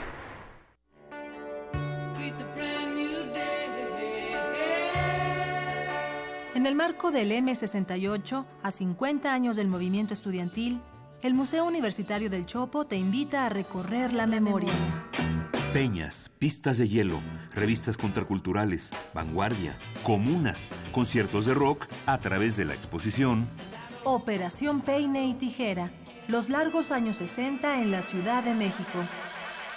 [6.55, 10.83] En el marco del M68, a 50 años del movimiento estudiantil,
[11.23, 14.73] el Museo Universitario del Chopo te invita a recorrer la memoria.
[15.73, 17.21] Peñas, pistas de hielo,
[17.55, 23.47] revistas contraculturales, vanguardia, comunas, conciertos de rock a través de la exposición
[24.05, 25.91] Operación Peine y Tijera,
[26.27, 28.99] los largos años 60 en la Ciudad de México.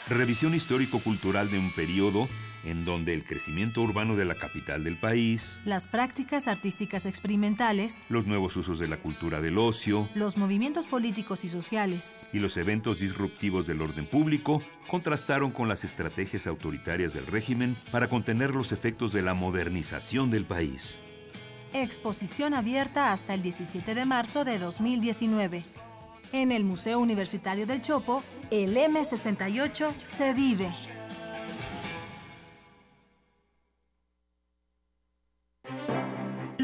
[0.07, 2.29] Revisión histórico-cultural de un periodo
[2.63, 8.25] en donde el crecimiento urbano de la capital del país, Las prácticas artísticas experimentales, los
[8.25, 12.99] nuevos usos de la cultura del ocio los movimientos políticos y sociales, y los eventos
[12.99, 19.11] disruptivos del orden público contrastaron con las estrategias autoritarias del régimen para contener los efectos
[19.11, 21.01] de la modernización del país.
[21.73, 25.63] Exposición abierta hasta el 17 de marzo de 2019.
[26.31, 30.69] En el Museo Universitario del Chopo, el M68 se vive.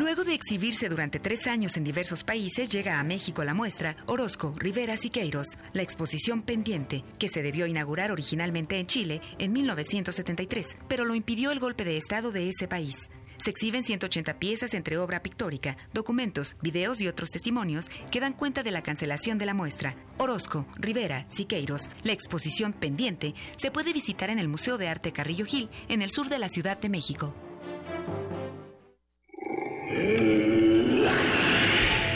[0.10, 4.56] Luego de exhibirse durante tres años en diversos países, llega a México la muestra Orozco,
[4.58, 11.06] Rivera Siqueiros, la exposición pendiente, que se debió inaugurar originalmente en Chile en 1973, pero
[11.06, 12.96] lo impidió el golpe de Estado de ese país.
[13.44, 18.64] Se exhiben 180 piezas entre obra pictórica, documentos, videos y otros testimonios que dan cuenta
[18.64, 19.96] de la cancelación de la muestra.
[20.18, 25.46] Orozco, Rivera, Siqueiros, la exposición pendiente, se puede visitar en el Museo de Arte Carrillo
[25.46, 27.34] Gil, en el sur de la Ciudad de México.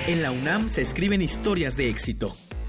[0.05, 2.35] En la UNAM se escriben historias de éxito.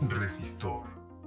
[0.00, 0.84] Resistor.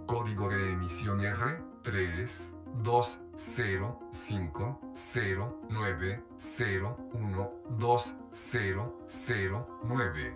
[0.07, 9.79] Código de emisión R 3 2 0 5 0 9 0 1 2 0 0
[9.83, 10.35] 9.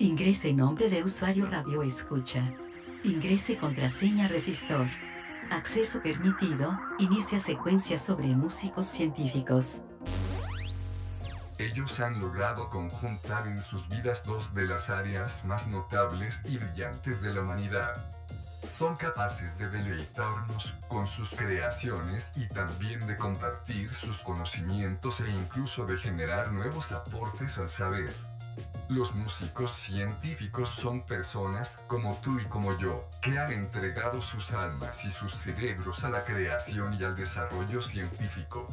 [0.00, 2.54] Ingrese nombre de usuario radio escucha.
[3.04, 4.86] Ingrese contraseña resistor.
[5.50, 6.78] Acceso permitido.
[6.98, 9.82] Inicia secuencia sobre músicos científicos.
[11.62, 17.22] Ellos han logrado conjuntar en sus vidas dos de las áreas más notables y brillantes
[17.22, 18.04] de la humanidad.
[18.64, 25.86] Son capaces de deleitarnos con sus creaciones y también de compartir sus conocimientos e incluso
[25.86, 28.12] de generar nuevos aportes al saber.
[28.88, 35.04] Los músicos científicos son personas como tú y como yo, que han entregado sus almas
[35.04, 38.66] y sus cerebros a la creación y al desarrollo científico.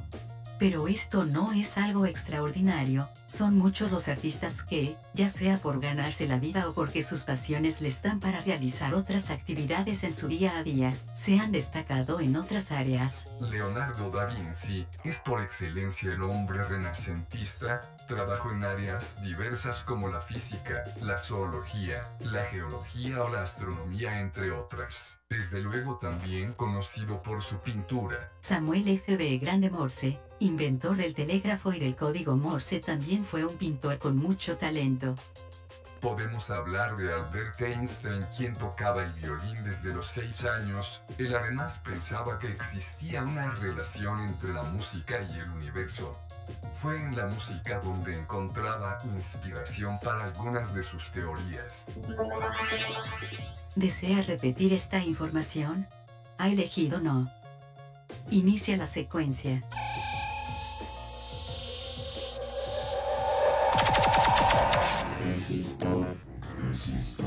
[0.59, 6.27] Pero esto no es algo extraordinario, son muchos los artistas que, ya sea por ganarse
[6.27, 10.57] la vida o porque sus pasiones les dan para realizar otras actividades en su día
[10.57, 13.27] a día, se han destacado en otras áreas.
[13.39, 17.79] Leonardo da Vinci es por excelencia el hombre renacentista,
[18.09, 24.51] trabajó en áreas diversas como la física, la zoología, la geología o la astronomía entre
[24.51, 25.18] otras.
[25.29, 28.31] Desde luego también conocido por su pintura.
[28.39, 29.15] Samuel F.
[29.15, 29.37] B.
[29.37, 34.57] Grande Morse, inventor del telégrafo y del código Morse, también fue un pintor con mucho
[34.57, 35.13] talento.
[36.01, 41.03] Podemos hablar de Albert Einstein, quien tocaba el violín desde los seis años.
[41.19, 46.19] Él además pensaba que existía una relación entre la música y el universo.
[46.81, 51.85] Fue en la música donde encontraba inspiración para algunas de sus teorías.
[53.75, 55.87] ¿Desea repetir esta información?
[56.37, 57.29] ¿Ha elegido no?
[58.31, 59.61] Inicia la secuencia.
[65.25, 66.17] Resistor.
[66.69, 67.25] Resistor.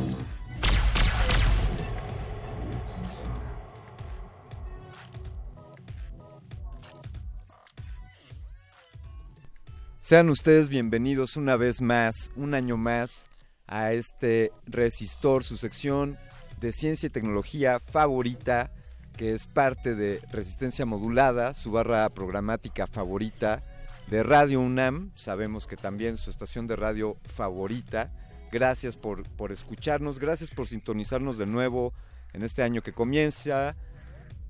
[10.05, 13.29] Sean ustedes bienvenidos una vez más, un año más,
[13.69, 16.19] a este Resistor, su sección
[16.61, 18.73] de ciencia y tecnología favorita,
[19.17, 23.63] que es parte de Resistencia Modulada, su barra programática favorita
[24.09, 25.13] de Radio UNAM.
[25.15, 28.11] Sabemos que también su estación de radio favorita.
[28.51, 31.95] Gracias por, por escucharnos, gracias por sintonizarnos de nuevo
[32.33, 33.77] en este año que comienza.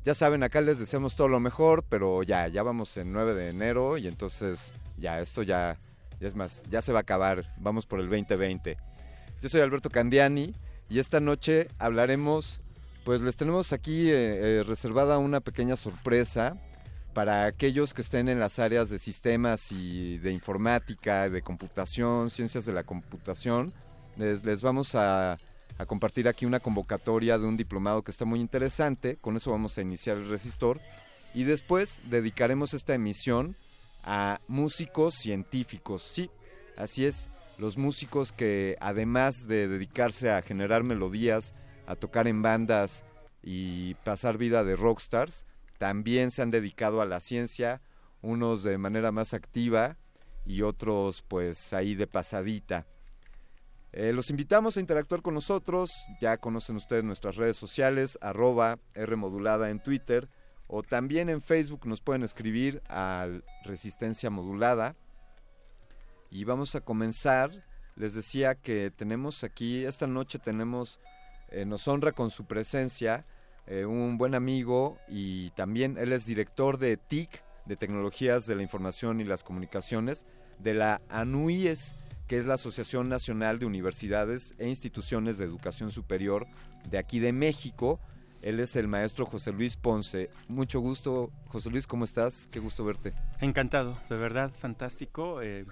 [0.07, 3.51] Ya saben, acá les deseamos todo lo mejor, pero ya, ya vamos en 9 de
[3.51, 5.77] enero y entonces ya, esto ya,
[6.21, 8.77] ya es más, ya se va a acabar, vamos por el 2020.
[9.41, 10.55] Yo soy Alberto Candiani
[10.89, 12.61] y esta noche hablaremos,
[13.05, 16.55] pues les tenemos aquí eh, eh, reservada una pequeña sorpresa
[17.15, 22.65] para aquellos que estén en las áreas de sistemas y de informática, de computación, ciencias
[22.65, 23.73] de la computación.
[24.17, 25.37] Les, les vamos a,
[25.79, 29.77] a compartir aquí una convocatoria de un diplomado que está muy interesante, con eso vamos
[29.77, 30.81] a iniciar el resistor
[31.35, 33.57] y después dedicaremos esta emisión
[34.05, 36.03] a músicos científicos.
[36.03, 36.31] Sí,
[36.77, 41.55] así es, los músicos que además de dedicarse a generar melodías,
[41.87, 43.05] a tocar en bandas
[43.43, 45.47] y pasar vida de rockstars,
[45.79, 47.81] también se han dedicado a la ciencia,
[48.21, 49.97] unos de manera más activa
[50.47, 52.87] y otros pues ahí de pasadita.
[53.93, 59.71] Eh, los invitamos a interactuar con nosotros, ya conocen ustedes nuestras redes sociales, arroba Rmodulada
[59.71, 60.29] en Twitter,
[60.75, 64.97] o también en Facebook nos pueden escribir al Resistencia Modulada.
[66.31, 67.51] Y vamos a comenzar.
[67.95, 70.99] Les decía que tenemos aquí, esta noche tenemos,
[71.51, 73.27] eh, nos honra con su presencia
[73.67, 78.63] eh, un buen amigo y también él es director de TIC, de Tecnologías de la
[78.63, 80.25] Información y las Comunicaciones,
[80.59, 81.97] de la ANUIES,
[82.27, 86.47] que es la Asociación Nacional de Universidades e Instituciones de Educación Superior
[86.89, 88.01] de aquí de México.
[88.43, 90.29] Él es el maestro José Luis Ponce.
[90.49, 92.49] Mucho gusto, José Luis, ¿cómo estás?
[92.51, 93.15] Qué gusto verte.
[93.41, 95.41] Encantado, de verdad, fantástico.
[95.41, 95.65] Eh,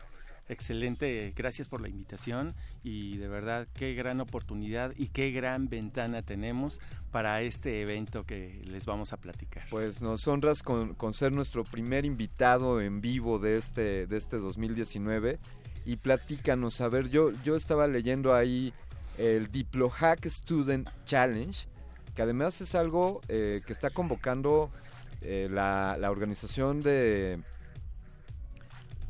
[0.48, 6.22] excelente, gracias por la invitación y de verdad qué gran oportunidad y qué gran ventana
[6.22, 6.80] tenemos
[7.10, 9.64] para este evento que les vamos a platicar.
[9.70, 14.38] Pues nos honras con, con ser nuestro primer invitado en vivo de este, de este
[14.38, 15.38] 2019
[15.84, 18.72] y platícanos, a ver, yo, yo estaba leyendo ahí
[19.18, 21.66] el DiploHack Student Challenge,
[22.14, 24.70] que además es algo eh, que está convocando
[25.20, 27.40] eh, la, organización de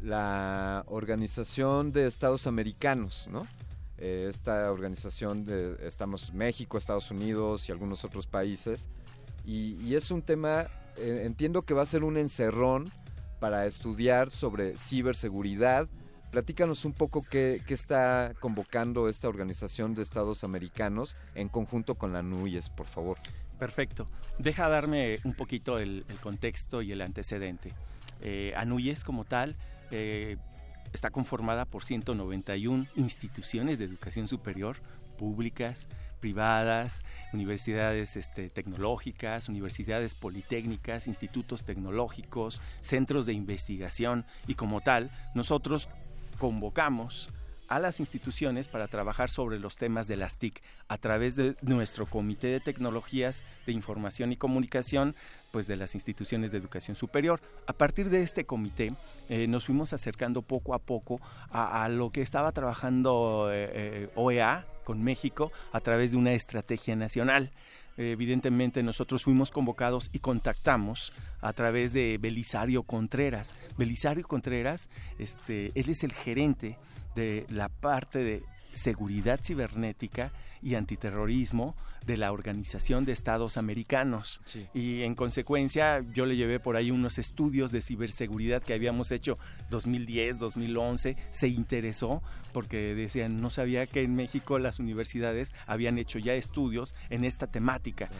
[0.02, 3.47] la organización de Estados Americanos, ¿no?
[3.98, 8.89] Eh, esta organización de estamos México, Estados Unidos y algunos otros países
[9.44, 12.90] y, es un tema entiendo que va a ser un encerrón
[13.39, 15.89] para estudiar sobre ciberseguridad.
[16.31, 22.23] Platícanos un poco qué, está convocando esta organización de Estados Americanos en conjunto con la
[22.23, 23.19] NUYES, por favor.
[23.59, 24.07] Perfecto.
[24.39, 27.73] Deja darme un poquito el, el contexto y el antecedente.
[28.23, 29.57] Eh, ANUYES como tal
[29.90, 30.36] eh,
[30.93, 34.77] está conformada por 191 instituciones de educación superior
[35.19, 35.86] públicas,
[36.20, 37.02] privadas,
[37.32, 45.89] universidades este, tecnológicas, universidades politécnicas, institutos tecnológicos, centros de investigación y como tal, nosotros
[46.40, 47.28] convocamos
[47.68, 52.06] a las instituciones para trabajar sobre los temas de las TIC a través de nuestro
[52.06, 55.14] Comité de Tecnologías de Información y Comunicación,
[55.52, 57.40] pues de las instituciones de educación superior.
[57.68, 58.92] A partir de este comité
[59.28, 61.20] eh, nos fuimos acercando poco a poco
[61.52, 66.96] a, lo que estaba trabajando eh, eh, OEA con México a través de una estrategia
[66.96, 67.52] nacional.
[68.01, 73.55] Evidentemente nosotros fuimos convocados y contactamos a través de Belisario Contreras.
[73.77, 76.78] Belisario Contreras, este, él es el gerente
[77.14, 80.32] de la parte de seguridad cibernética
[80.62, 81.74] y antiterrorismo
[82.06, 84.40] de la Organización de Estados Americanos.
[84.74, 89.36] Y en consecuencia yo le llevé por ahí unos estudios de ciberseguridad que habíamos hecho
[89.70, 91.16] 2010, 2011.
[91.31, 92.22] Se interesó
[92.52, 97.47] porque decían, no sabía que en México las universidades habían hecho ya estudios en esta
[97.47, 98.10] temática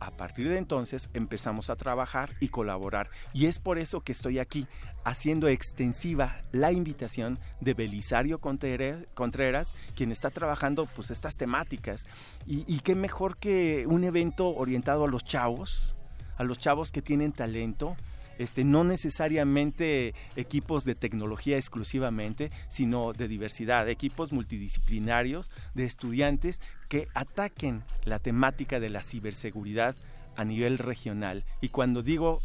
[0.00, 3.08] a partir de entonces empezamos a trabajar y colaborar.
[3.32, 4.66] Y es por eso que estoy aquí
[5.04, 12.06] haciendo extensiva la invitación de Belisario Contreras, quien está trabajando pues estas temáticas.
[12.46, 15.96] Y, y qué mejor que un evento orientado a los chavos,
[16.36, 17.96] a los chavos que tienen talento,
[18.38, 27.08] este, no necesariamente equipos de tecnología exclusivamente, sino de diversidad, equipos multidisciplinarios de estudiantes que
[27.14, 29.94] ataquen la temática de la ciberseguridad
[30.36, 31.44] a nivel regional.
[31.60, 32.40] Y cuando digo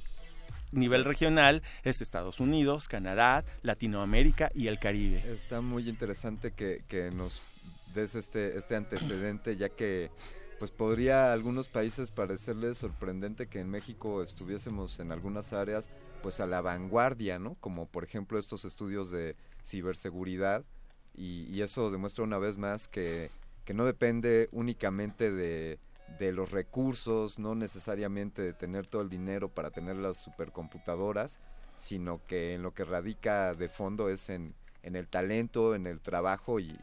[0.71, 5.23] nivel regional es Estados Unidos, Canadá, Latinoamérica y el Caribe.
[5.31, 7.41] Está muy interesante que, nos
[7.93, 10.11] des este, este antecedente, ya que
[10.59, 15.89] pues podría a algunos países parecerles sorprendente que en México estuviésemos en algunas áreas
[16.21, 17.55] pues a la vanguardia, ¿no?
[17.61, 20.65] Como por ejemplo estos estudios de ciberseguridad
[21.15, 23.29] y, eso demuestra una vez más que,
[23.65, 25.79] que no depende únicamente de,
[26.17, 31.39] de los recursos, no necesariamente de tener todo el dinero para tener las supercomputadoras,
[31.77, 34.53] sino que en lo que radica de fondo es en,
[34.83, 36.75] en el talento, en el trabajo y,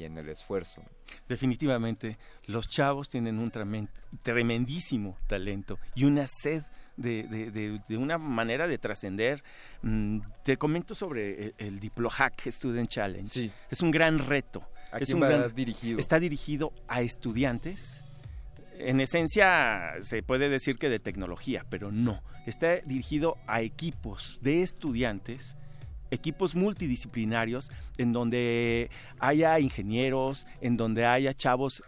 [0.00, 0.82] en el esfuerzo.
[1.28, 3.52] Definitivamente, los chavos tienen un
[4.22, 6.62] tremendísimo talento y una sed
[6.96, 9.42] de, una manera de trascender.
[9.82, 13.50] Mm, te comento sobre el, DiploHack Student Challenge.
[13.70, 14.62] Es un gran reto.
[14.98, 15.98] es un va dirigido?
[15.98, 18.02] Está dirigido a estudiantes.
[18.78, 22.22] En esencia se puede decir que de tecnología, pero no.
[22.46, 25.56] Está dirigido a equipos de estudiantes
[26.10, 31.82] equipos multidisciplinarios en donde haya ingenieros, en donde haya chavos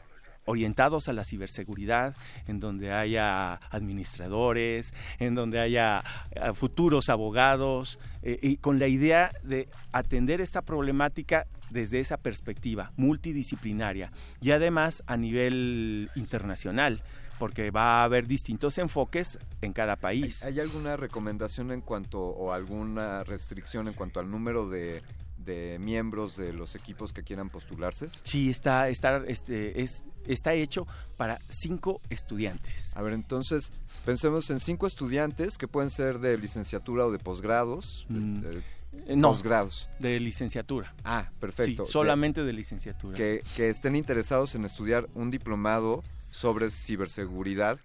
[0.47, 2.15] orientados a la ciberseguridad,
[2.49, 6.03] en donde haya administradores, en donde haya
[6.33, 12.93] eh, futuros abogados, eh, y con la idea de atender esta problemática desde esa perspectiva
[12.97, 14.11] multidisciplinaria
[14.41, 17.03] y además a nivel internacional
[17.41, 20.45] porque va a haber distintos enfoques en cada país.
[20.45, 25.03] ¿Hay, alguna recomendación en cuanto o alguna restricción en cuanto al número de,
[25.81, 28.11] miembros de los equipos que quieran postularse?
[28.25, 30.87] Sí, está, está, este, es, está hecho
[31.17, 32.95] para cinco estudiantes.
[32.95, 33.73] A ver, entonces
[34.05, 38.05] pensemos en cinco estudiantes que pueden ser de licenciatura o de posgrados.
[38.11, 38.43] Mm,
[39.17, 39.89] no, posgrados.
[39.99, 40.95] De licenciatura.
[41.05, 41.87] Ah, perfecto.
[41.87, 43.17] Sí, solamente de, licenciatura.
[43.17, 46.03] Que, que estén interesados en estudiar un diplomado
[46.41, 47.79] sobre ciberseguridad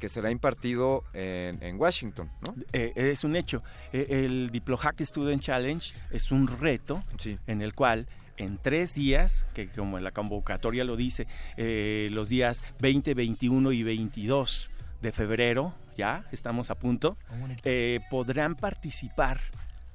[0.00, 2.54] que será impartido en, Washington, ¿no?
[2.72, 3.62] Eh, es un hecho.
[3.92, 7.04] Eh, el DiploHack Student Challenge es un reto
[7.46, 8.08] en el cual
[8.38, 11.26] en tres días, que como en la convocatoria lo dice,
[11.58, 14.70] eh, los días 20, 21 y 22
[15.02, 17.16] de febrero, ya estamos a punto,
[18.08, 19.40] podrán participar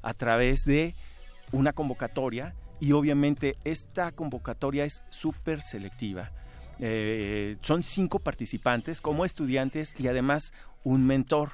[0.03, 0.93] a través de
[1.51, 6.31] una convocatoria y obviamente esta convocatoria es súper selectiva
[6.79, 10.53] eh, son cinco participantes como estudiantes y además
[10.83, 11.51] un mentor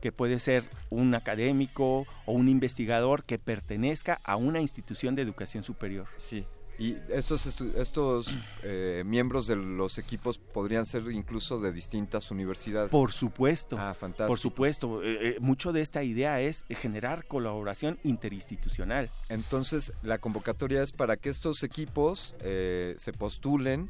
[0.00, 5.62] que puede ser un académico o un investigador que pertenezca a una institución de educación
[5.62, 6.08] superior.
[6.16, 6.44] Sí.
[6.78, 8.26] Y estos, estos
[8.64, 12.90] eh, miembros de los equipos podrían ser incluso de distintas universidades.
[12.90, 13.76] Por supuesto.
[13.78, 14.26] Ah, fantástico.
[14.26, 15.00] Por supuesto.
[15.04, 19.10] Eh, mucho de esta idea es generar colaboración interinstitucional.
[19.28, 23.88] Entonces, la convocatoria es para que estos equipos se postulen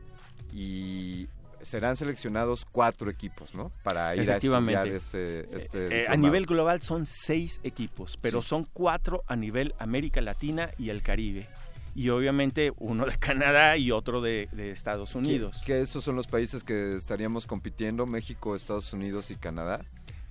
[0.53, 1.29] y
[1.62, 3.73] serán seleccionados cuatro equipos, ¿no?
[3.83, 8.66] Para ir a estudiar este, este eh, A nivel global son seis equipos, pero son
[8.73, 11.49] cuatro a nivel América Latina y el Caribe.
[11.95, 15.62] Y obviamente uno de Canadá y otro de, Estados Unidos.
[15.65, 18.07] ¿Qué, estos son los países que estaríamos compitiendo?
[18.07, 19.81] México, Estados Unidos y Canadá.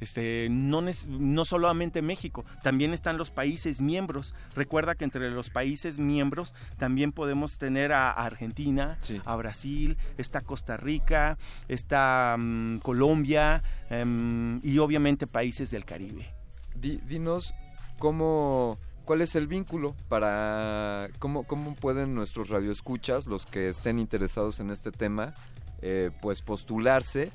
[0.02, 4.34] Este, no, no solamente México, también están los países miembros.
[4.56, 10.76] Recuerda que entre los países miembros también podemos tener a, Argentina, a Brasil, está Costa
[10.76, 11.38] Rica,
[11.68, 16.34] está mm, Colombia em, y obviamente países del Caribe.
[16.76, 17.54] dinos
[18.00, 18.78] cómo...
[19.06, 24.70] ¿Cuál es el vínculo para cómo, cómo pueden nuestros radioescuchas, los que estén interesados en
[24.70, 25.34] este tema,
[25.82, 27.32] eh, pues postularse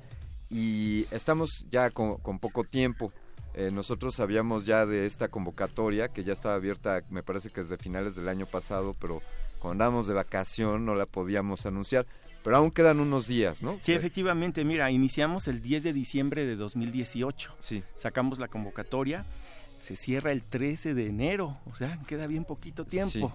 [0.51, 3.13] y estamos ya con, poco tiempo.
[3.55, 7.79] Eh, nosotros sabíamos ya de esta convocatoria que ya estaba abierta, me parece que desde
[7.79, 9.23] finales del año pasado, pero
[9.59, 12.07] cuando andábamos de vacación no la podíamos anunciar,
[12.45, 13.79] pero aún quedan unos días, ¿no?
[13.81, 17.57] Sí, efectivamente, mira, iniciamos el 10 de diciembre de 2018.
[17.59, 17.83] Sí.
[17.97, 19.25] Sacamos la convocatoria,
[19.79, 23.33] se cierra el 13 de enero, o sea, queda bien poquito tiempo.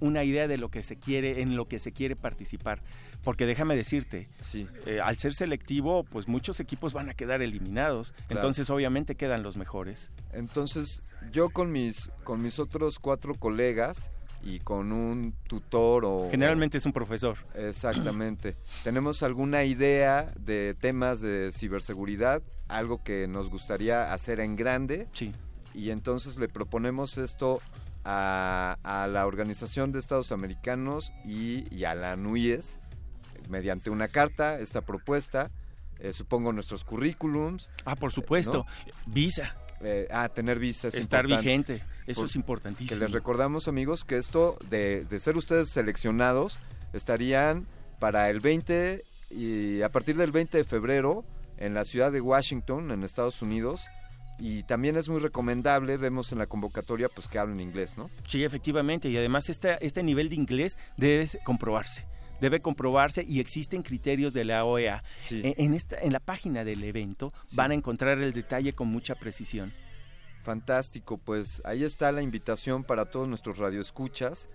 [0.00, 2.82] una idea de lo que se quiere, en lo que se quiere participar.
[3.22, 4.66] Porque déjame decirte, Sí.
[4.84, 8.10] eh, al ser selectivo, pues muchos equipos van a quedar eliminados.
[8.12, 8.26] Claro.
[8.30, 10.10] Entonces, obviamente quedan los mejores.
[10.32, 14.10] Entonces, yo con mis, con mis otros cuatro colegas
[14.42, 16.28] y con un tutor o...
[16.30, 17.36] Generalmente es un profesor.
[17.54, 18.56] Exactamente.
[18.84, 22.42] ¿Tenemos alguna idea de temas de ciberseguridad?
[22.68, 25.06] Algo que nos gustaría hacer en grande.
[25.12, 25.32] Sí.
[25.74, 27.60] Y entonces le proponemos esto
[28.04, 32.78] a, a la Organización de Estados Americanos y, y a la NUIES
[33.48, 35.50] mediante una carta, esta propuesta.
[35.98, 37.70] eh, supongo nuestros currículums.
[37.84, 38.66] Ah, por supuesto.
[38.66, 38.92] ¿no?
[39.12, 39.54] Visa.
[39.84, 41.48] Eh, ah, tener visa es Estar importante.
[41.48, 41.84] vigente.
[42.06, 42.98] Eso es importantísimo.
[42.98, 46.58] Que les recordamos, amigos, que esto de, de ser ustedes seleccionados
[46.92, 47.66] estarían
[47.98, 51.24] para el 20 y a partir del 20 de febrero
[51.58, 53.84] en la ciudad de Washington, en Estados Unidos.
[54.38, 58.10] Y también es muy recomendable, vemos en la convocatoria, pues que hablen inglés, ¿no?
[58.26, 59.08] Sí, efectivamente.
[59.08, 62.04] Y además este, este nivel de inglés debe comprobarse.
[62.40, 65.04] Debe comprobarse y existen criterios de la OEA.
[65.18, 65.42] Sí.
[65.44, 69.14] En, en esta, en la página del evento van a encontrar el detalle con mucha
[69.14, 69.72] precisión.
[70.42, 74.48] Fantástico, pues ahí está la invitación para todos nuestros radioescuchas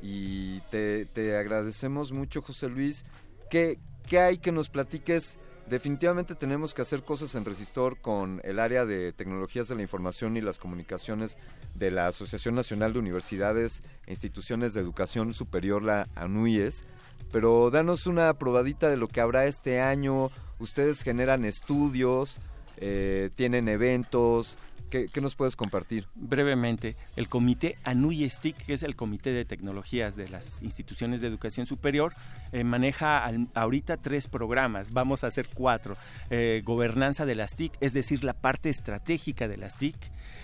[0.00, 3.04] y te, te agradecemos mucho, José Luis.
[3.50, 5.38] ¿Qué, ¿Qué hay que nos platiques?
[5.68, 10.36] Definitivamente tenemos que hacer cosas en Resistor con el área de tecnologías de la información
[10.36, 11.38] y las comunicaciones
[11.74, 16.84] de la Asociación Nacional de Universidades e Instituciones de Educación Superior, la ANUIES.
[17.32, 20.30] Pero danos una probadita de lo que habrá este año.
[20.58, 22.38] Ustedes generan estudios,
[22.76, 24.58] eh, tienen eventos.
[25.12, 26.06] ¿Qué, nos puedes compartir?
[26.14, 31.66] Brevemente, el comité ANUYESTIC, que es el Comité de Tecnologías de las Instituciones de Educación
[31.66, 32.12] Superior,
[32.52, 35.96] eh, maneja al- ahorita tres programas, vamos a hacer cuatro.
[36.30, 39.96] Eh, gobernanza de las TIC, es decir, la parte estratégica de las TIC.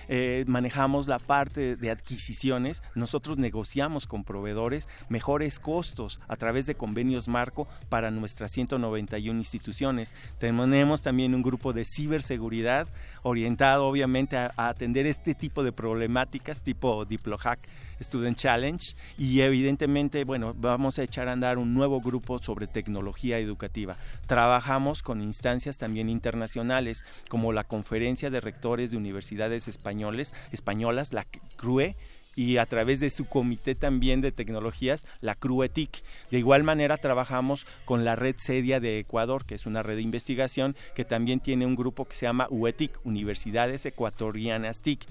[0.09, 6.75] Eh, manejamos la parte de adquisiciones, nosotros negociamos con proveedores mejores costos a través de
[6.75, 10.15] convenios marco para nuestras 191 instituciones.
[10.39, 12.89] Tenemos también un grupo de ciberseguridad
[13.23, 17.61] orientado obviamente a, a atender este tipo de problemáticas tipo DiploHack
[18.01, 23.39] Student Challenge y evidentemente, bueno, vamos a echar a andar un nuevo grupo sobre tecnología
[23.39, 23.97] educativa.
[24.27, 31.27] Trabajamos con instancias también internacionales como la Conferencia de Rectores de Universidades Españoles, Españolas, la
[31.57, 31.97] CRUE,
[32.37, 36.03] y a través de su comité también de tecnologías, la CRUETIC.
[36.31, 40.03] De igual manera trabajamos con la red CEDIA de Ecuador, que es una red de
[40.03, 45.07] investigación que también tiene un grupo que se llama UETIC, Universidades Ecuatorianas TIC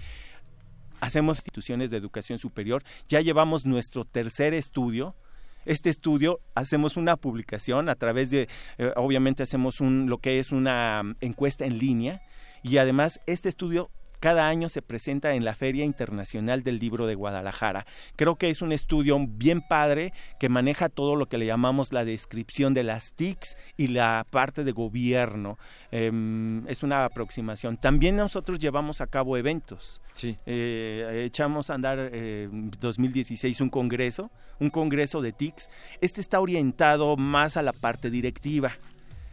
[1.00, 5.16] hacemos instituciones de educación superior, ya llevamos nuestro tercer estudio.
[5.66, 8.48] Este estudio hacemos una publicación a través de,
[8.78, 12.22] eh, obviamente hacemos un, lo que es una mm, encuesta en línea
[12.64, 13.90] y además este estudio
[14.20, 17.86] cada año se presenta en la Feria Internacional del Libro de Guadalajara.
[18.16, 22.06] Creo que es un estudio bien padre que maneja todo lo que le llamamos la
[22.06, 25.58] descripción de las TICs y la parte de gobierno.
[25.92, 27.78] Em, es una aproximación.
[27.78, 30.02] También nosotros llevamos a cabo eventos.
[30.16, 30.38] Sí.
[30.46, 35.70] Eh, echamos a andar eh, 2016 un congreso, un congreso de TICs.
[36.02, 38.74] Este está orientado más a la parte directiva.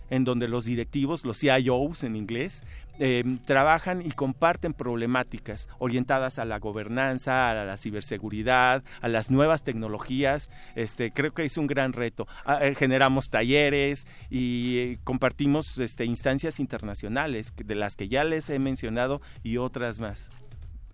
[0.08, 2.62] en donde los directivos, los CIOs en inglés,
[2.98, 9.62] eh, trabajan y comparten problemáticas orientadas a la gobernanza, a la ciberseguridad, a las nuevas
[9.62, 10.50] tecnologías.
[10.74, 12.26] Este, creo que es un gran reto.
[12.44, 18.48] Ah, eh, generamos talleres y eh, compartimos este, instancias internacionales, de las que ya les
[18.50, 20.30] he mencionado y otras más.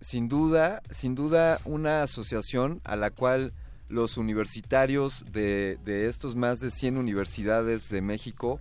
[0.01, 3.53] Sin duda, sin duda una asociación a la cual
[3.87, 8.59] los universitarios de, de estos más de 100 universidades de México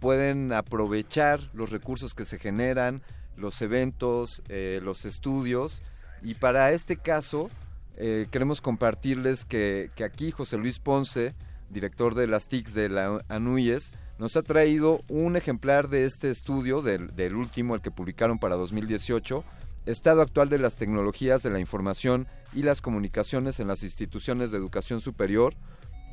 [0.00, 3.02] pueden aprovechar los recursos que se generan,
[3.36, 5.82] los eventos, eh, los estudios.
[6.22, 7.48] Y para este caso,
[7.96, 11.34] eh, queremos compartirles que, aquí José Luis Ponce,
[11.68, 16.82] director de las TICs de la ANUYES, nos ha traído un ejemplar de este estudio,
[16.82, 19.44] del, del último, el que publicaron para 2018,
[19.86, 24.58] Estado actual de las tecnologías de la información y las comunicaciones en las instituciones de
[24.58, 25.54] educación superior,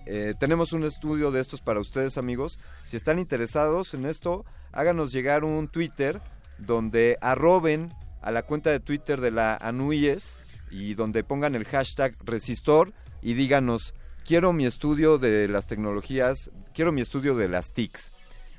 [0.10, 2.64] eh, tenemos un estudio de estos para ustedes amigos.
[2.88, 6.22] Si están interesados en esto, háganos llegar un Twitter
[6.58, 10.38] donde arroben a la cuenta de Twitter de la ANUIES
[10.72, 13.94] y donde pongan el hashtag resistor y díganos,
[14.26, 18.12] quiero mi estudio de las tecnologías, quiero mi estudio de las TICs.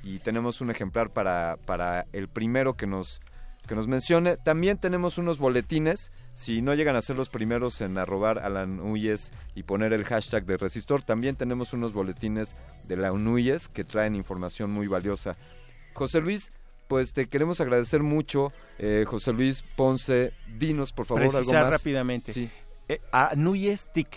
[0.03, 3.21] Y tenemos un ejemplar para, para el primero que nos,
[3.69, 4.35] que nos mencione.
[4.35, 8.63] También tenemos unos boletines si no llegan a ser los primeros en arrobar a la
[8.63, 12.55] UNUYES y poner el hashtag de Resistor, también tenemos unos boletines
[12.87, 15.37] de la UNUYES que traen información muy valiosa.
[15.93, 16.51] José Luis,
[16.87, 20.33] pues te queremos agradecer mucho, eh, José Luis Ponce.
[20.57, 21.69] Dinos, por favor, algo más.
[21.69, 22.31] rápidamente.
[22.31, 22.49] Sí.
[22.87, 22.99] Eh,
[23.93, 24.07] TIC.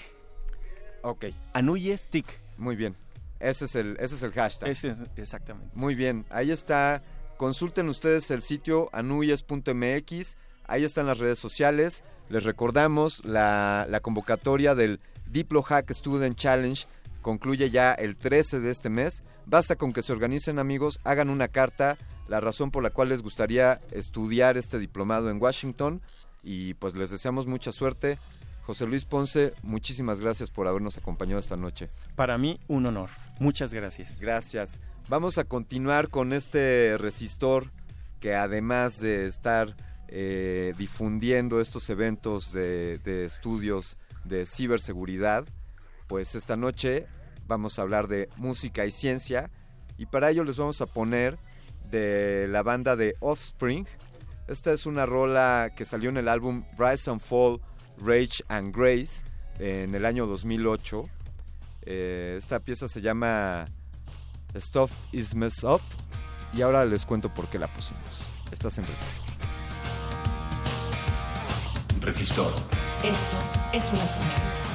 [1.03, 1.27] Ok.
[2.09, 2.27] TIC.
[2.57, 2.97] Muy bien.
[3.41, 4.71] Ese es el, ese es el hashtag.
[4.71, 5.77] Ese exactamente.
[5.77, 6.25] Muy bien.
[6.31, 7.03] Ahí está.
[7.43, 10.37] Consulten ustedes el sitio anuyes.mx
[10.69, 12.05] Ahí están las redes sociales.
[12.29, 16.87] Les recordamos la, convocatoria del Diplo Hack Student Challenge
[17.21, 19.25] concluye ya el 13 de este mes.
[19.45, 21.97] Basta con que se organicen amigos, hagan una carta,
[22.29, 26.01] la razón por la cual les gustaría estudiar este diplomado en Washington
[26.45, 28.19] y pues les deseamos mucha suerte.
[28.63, 31.89] José Luis Ponce, muchísimas gracias por habernos acompañado esta noche.
[32.15, 33.11] Para mí un honor.
[33.41, 34.21] Muchas gracias.
[34.21, 34.81] Gracias.
[35.09, 37.67] Vamos a continuar con este resistor
[38.21, 39.75] que además de estar
[40.09, 45.45] eh, difundiendo estos eventos de, estudios de ciberseguridad,
[46.07, 47.07] pues esta noche
[47.47, 49.51] vamos a hablar de música y ciencia
[49.99, 51.37] y para ello les vamos a poner
[51.91, 53.87] de la banda de Offspring.
[54.49, 57.61] Esta es una rola que salió en el álbum Rise and Fall,
[57.99, 59.25] Rage and Grace
[59.59, 61.05] en el año 2008.
[61.83, 63.67] Eh, esta pieza se llama
[64.57, 65.81] Stuff is Messed Up
[66.53, 68.03] y ahora les cuento por qué la pusimos.
[68.51, 68.85] Estás en
[72.01, 72.53] Resistor.
[73.03, 73.37] Esto
[73.73, 74.72] es una señal.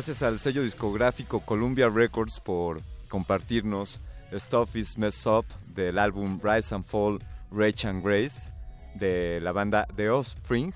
[0.00, 2.80] Gracias al sello discográfico Columbia Records por
[3.10, 4.00] compartirnos
[4.32, 7.18] Stuff is Mess Up del álbum Rise and Fall
[7.50, 8.50] Rage and Grace
[8.94, 10.72] de la banda The Offspring.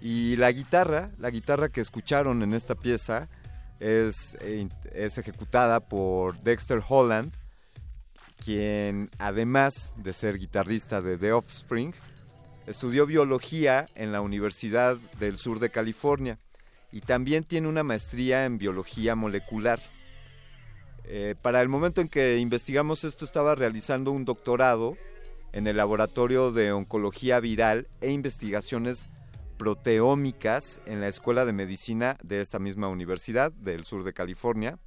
[0.00, 3.28] Y la guitarra, la guitarra que escucharon en esta pieza
[3.78, 7.32] es, eh, es ejecutada por Dexter Holland,
[8.44, 11.94] quien además de ser guitarrista de The Offspring,
[12.66, 16.40] estudió biología en la Universidad del Sur de California
[16.92, 19.80] y también tiene una maestría en biología molecular.
[21.04, 24.96] Eh, para el momento en que investigamos esto estaba realizando un doctorado
[25.52, 29.08] en el Laboratorio de Oncología Viral e Investigaciones
[29.56, 34.78] Proteómicas en la Escuela de Medicina de esta misma universidad del sur de California.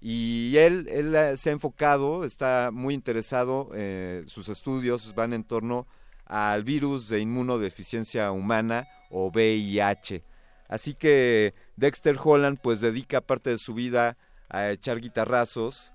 [0.00, 5.86] Y él, eh, se ha enfocado, está muy interesado, eh, sus estudios van en torno
[6.26, 10.22] al virus de inmunodeficiencia humana o VIH.
[10.68, 14.16] Así que Dexter Holland pues dedica parte de su vida
[14.48, 15.92] a echar guitarrazos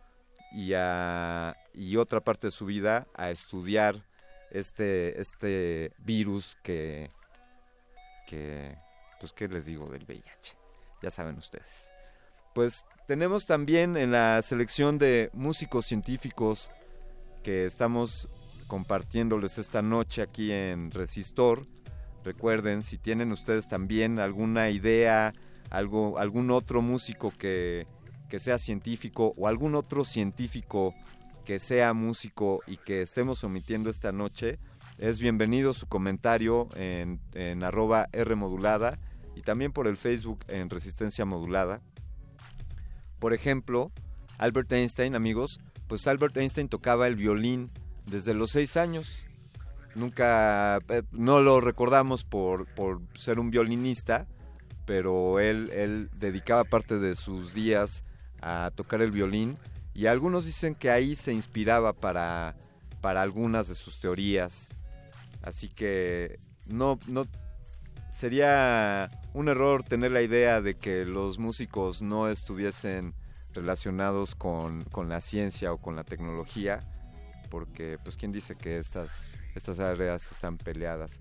[0.51, 4.03] y, a, y otra parte de su vida a estudiar
[4.51, 7.09] este, este virus que,
[8.27, 8.75] que,
[9.19, 10.55] pues qué les digo del VIH,
[11.01, 11.91] ya saben ustedes.
[12.53, 16.71] Pues tenemos también en la selección de músicos científicos
[17.43, 18.27] que estamos
[18.67, 21.61] compartiéndoles esta noche aquí en Resistor.
[22.23, 25.33] Recuerden, si tienen ustedes también alguna idea,
[25.69, 27.87] algo, algún otro músico que,
[28.29, 30.93] que sea científico o algún otro científico
[31.45, 34.59] que sea músico y que estemos omitiendo esta noche,
[34.97, 38.99] es bienvenido su comentario en, en arroba R modulada
[39.35, 41.81] y también por el Facebook en Resistencia Modulada.
[43.19, 43.91] Por ejemplo,
[44.37, 47.71] Albert Einstein, amigos, pues Albert Einstein tocaba el violín
[48.05, 49.25] desde los seis años.
[49.95, 54.27] Nunca, eh, no lo recordamos por, por ser un violinista,
[54.85, 58.03] pero él, él dedicaba parte de sus días
[58.41, 59.57] a tocar el violín
[59.93, 62.55] y algunos dicen que ahí se inspiraba para,
[63.01, 64.67] para algunas de sus teorías.
[65.41, 67.25] Así que no, no
[68.11, 73.13] sería un error tener la idea de que los músicos no estuviesen
[73.53, 76.79] relacionados con, con la ciencia o con la tecnología,
[77.49, 81.19] porque pues quién dice que estas, estas áreas están peleadas.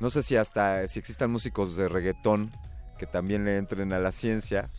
[0.00, 2.50] No sé si hasta si existan músicos de reggaetón
[2.98, 4.70] que también le entren a la ciencia.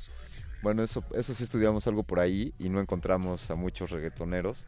[0.62, 4.66] Bueno, eso, eso sí estudiamos algo por ahí y no encontramos a muchos reggaetoneros.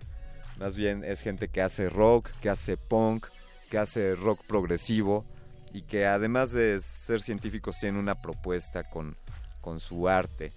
[0.60, 3.28] Más bien es gente que hace rock, que hace punk,
[3.70, 5.26] que hace rock progresivo
[5.74, 9.16] y que además de ser científicos tienen una propuesta con,
[9.62, 10.52] con su arte.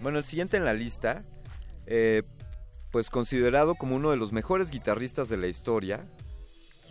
[0.00, 1.22] Bueno, el siguiente en la lista,
[1.86, 2.22] eh,
[2.90, 6.04] pues considerado como uno de los mejores guitarristas de la historia,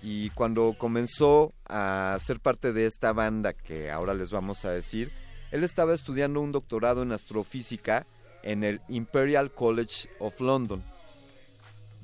[0.07, 5.11] y cuando comenzó a ser parte de esta banda que ahora les vamos a decir,
[5.49, 8.05] él estaba estudiando un doctorado en astrofísica
[8.43, 10.83] en el Imperial College of London.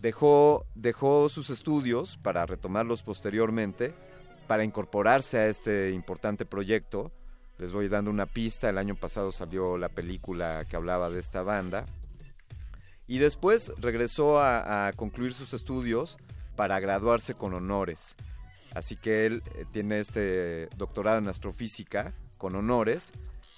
[0.01, 3.93] Dejó, dejó sus estudios para retomarlos posteriormente,
[4.47, 7.11] para incorporarse a este importante proyecto.
[7.59, 11.43] Les voy dando una pista, el año pasado salió la película que hablaba de esta
[11.43, 11.85] banda.
[13.05, 16.17] Y después regresó a, a concluir sus estudios
[16.61, 18.15] para graduarse con honores.
[18.75, 23.09] Así que él eh, tiene este doctorado en astrofísica con honores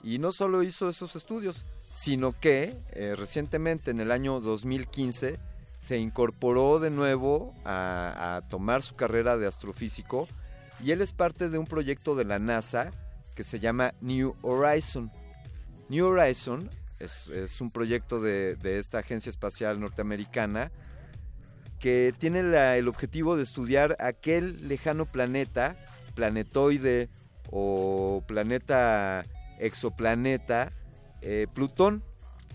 [0.03, 5.37] y no solo hizo esos estudios, sino que eh, recientemente en el año 2015
[5.81, 10.29] se incorporó de nuevo a, tomar su carrera de astrofísico
[10.81, 12.91] y él es parte de un proyecto de la NASA
[13.35, 15.11] que se llama New Horizon.
[15.89, 16.69] New Horizon
[17.01, 20.71] es, un proyecto de esta agencia espacial norteamericana
[21.83, 22.39] que tiene
[22.77, 25.75] el objetivo de estudiar aquel lejano planeta,
[26.15, 27.09] planetoide
[27.51, 29.25] o planeta
[29.59, 30.71] exoplaneta,
[31.21, 32.01] eh, Plutón.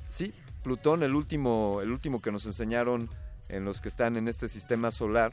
[0.08, 0.32] Sí,
[0.62, 3.10] Plutón, el último, el último que nos enseñaron
[3.50, 5.30] en los que están en este sistema solar.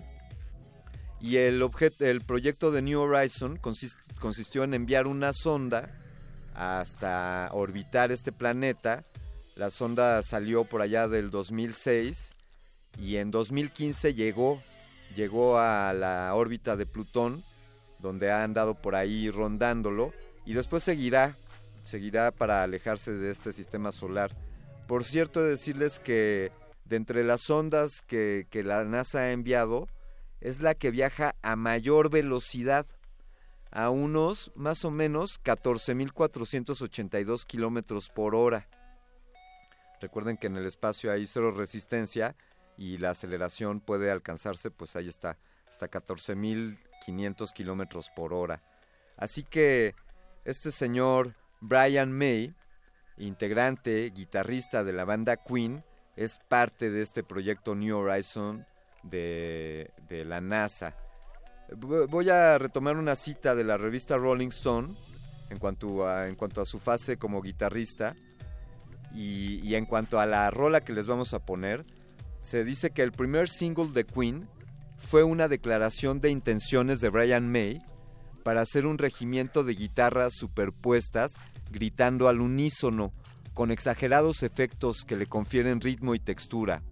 [1.21, 5.89] Y el, objeto, el proyecto de New Horizon consist, consistió en enviar una sonda
[6.53, 9.05] hasta orbitar este planeta.
[9.55, 12.34] La sonda salió por allá del 2006
[12.97, 14.61] y en 2015 llegó,
[15.15, 17.43] llegó a la órbita de Plutón,
[17.99, 20.13] donde ha andado por ahí rondándolo
[20.45, 21.35] y después seguirá,
[21.83, 24.31] seguirá para alejarse de este sistema solar.
[24.87, 26.51] Por cierto, decirles que
[26.85, 29.87] de entre las ondas que, que la NASA ha enviado,
[30.41, 32.85] es la que viaja a mayor velocidad,
[33.71, 38.67] a unos más o menos 14.482 kilómetros por hora.
[39.99, 42.35] Recuerden que en el espacio hay cero resistencia
[42.77, 45.37] y la aceleración puede alcanzarse, pues ahí está,
[45.69, 48.61] hasta 14.500 kilómetros por hora.
[49.17, 49.95] Así que
[50.43, 52.53] este señor Brian May,
[53.17, 55.83] integrante, guitarrista de la banda Queen,
[56.15, 58.65] es parte de este proyecto New Horizon
[59.03, 60.95] de, la NASA.
[61.77, 64.93] Voy a retomar una cita de la revista Rolling Stone
[65.49, 68.15] en cuanto a, en cuanto a su fase como guitarrista
[69.13, 71.85] y, y en cuanto a la rola que les vamos a poner.
[72.45, 74.47] Se dice que el primer single de Queen
[74.99, 77.81] fue una declaración de intenciones de Brian May
[78.43, 81.31] para hacer un regimiento de guitarras superpuestas
[81.71, 83.13] gritando al unísono
[83.55, 86.83] con exagerados efectos que le confieren ritmo y textura.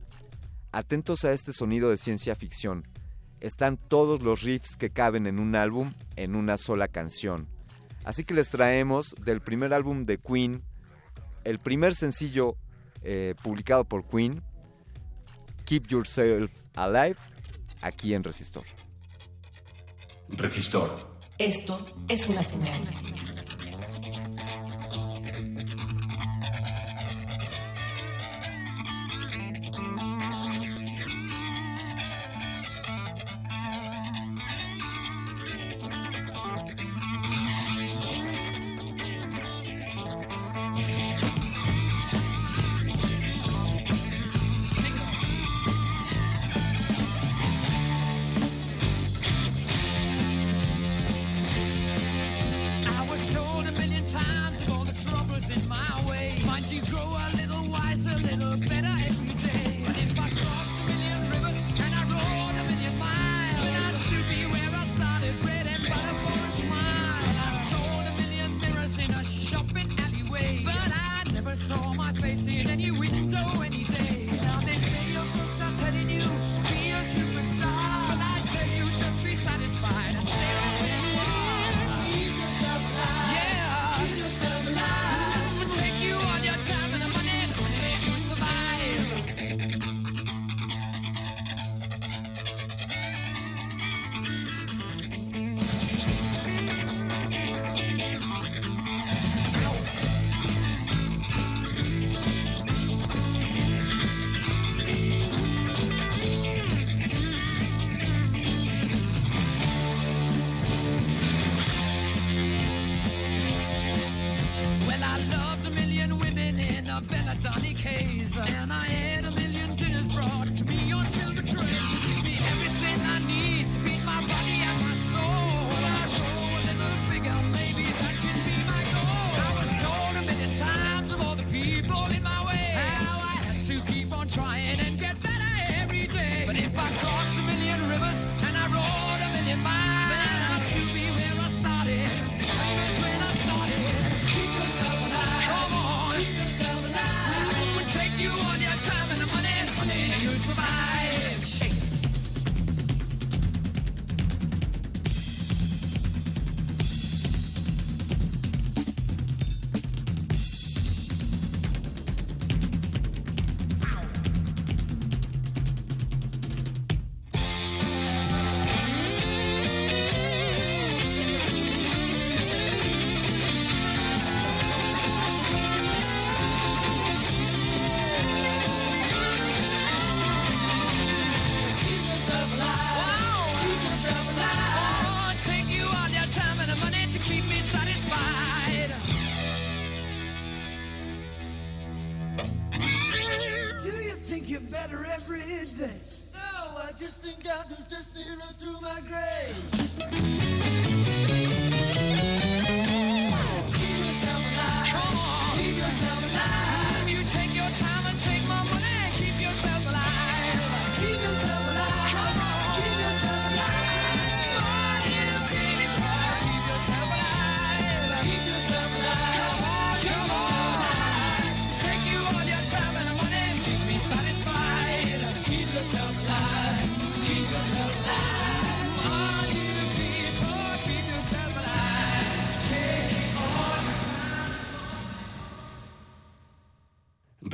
[0.71, 2.87] Atentos a este sonido de ciencia ficción.
[3.39, 7.47] Están todos los riffs que caben en un álbum en una sola canción.
[8.05, 10.63] Así que les traemos del primer álbum de Queen,
[11.43, 12.55] el primer sencillo
[13.03, 14.41] eh, publicado por Queen,
[15.73, 17.15] Keep Yourself Alive,
[17.81, 18.63] aquí en Resistor.
[20.27, 21.17] Resistor.
[21.39, 22.79] Esto es una señal.
[22.83, 23.72] I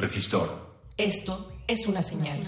[0.09, 0.49] resistor.
[0.97, 2.39] Esto es una señal.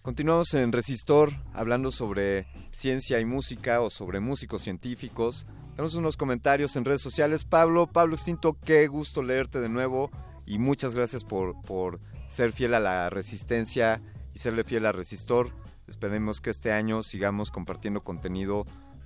[0.00, 5.46] Continuamos en Resistor hablando sobre ciencia y música o sobre músicos científicos.
[5.72, 7.44] Tenemos unos comentarios en redes sociales.
[7.44, 10.10] Pablo, Pablo Extinto, qué gusto leerte de nuevo
[10.46, 14.00] y muchas gracias por, por ser fiel a la resistencia
[14.32, 15.50] y serle fiel a Resistor.
[15.88, 18.64] Esperemos que este año sigamos compartiendo contenido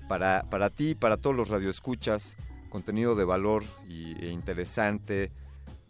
[0.08, 2.36] para, para ti y para todos los radioescuchas,
[2.70, 5.32] contenido de valor y, e interesante.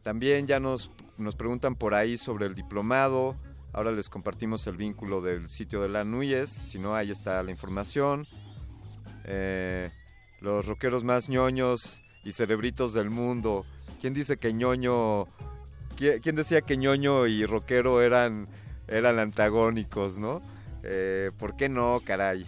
[0.08, 3.36] También ya nos, nos preguntan por ahí sobre el diplomado.
[3.74, 6.48] Ahora les compartimos el vínculo del sitio de la Núñez.
[6.48, 8.26] Si no, ahí está la información.
[9.26, 9.90] Eh,
[10.40, 13.66] los rockeros más ñoños y cerebritos del mundo.
[14.00, 15.24] ¿Quién dice que ñoño...
[15.98, 18.48] qui- ¿Quién decía que ñoño y rockero eran,
[18.86, 20.40] eran antagónicos, no?
[20.84, 22.46] Eh, ¿Por qué no, caray?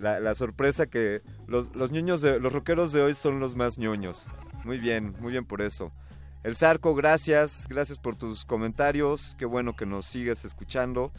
[0.00, 3.78] La, la sorpresa que los, los ñoños de, los rockeros de hoy son los más
[3.78, 4.26] ñoños.
[4.64, 5.92] Muy bien, muy bien por eso.
[6.42, 9.34] El Zarco, gracias, gracias por tus comentarios.
[9.38, 11.12] Qué bueno que nos sigues escuchando.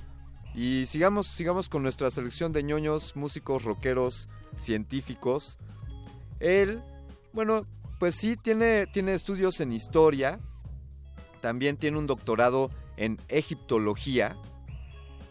[0.56, 5.60] Y sigamos, sigamos con nuestra selección de ñoños, músicos, rockeros, científicos.
[6.40, 6.82] Él,
[7.34, 7.68] bueno,
[8.00, 10.40] pues sí, tiene, tiene estudios en historia.
[11.40, 14.36] También tiene un doctorado en egiptología.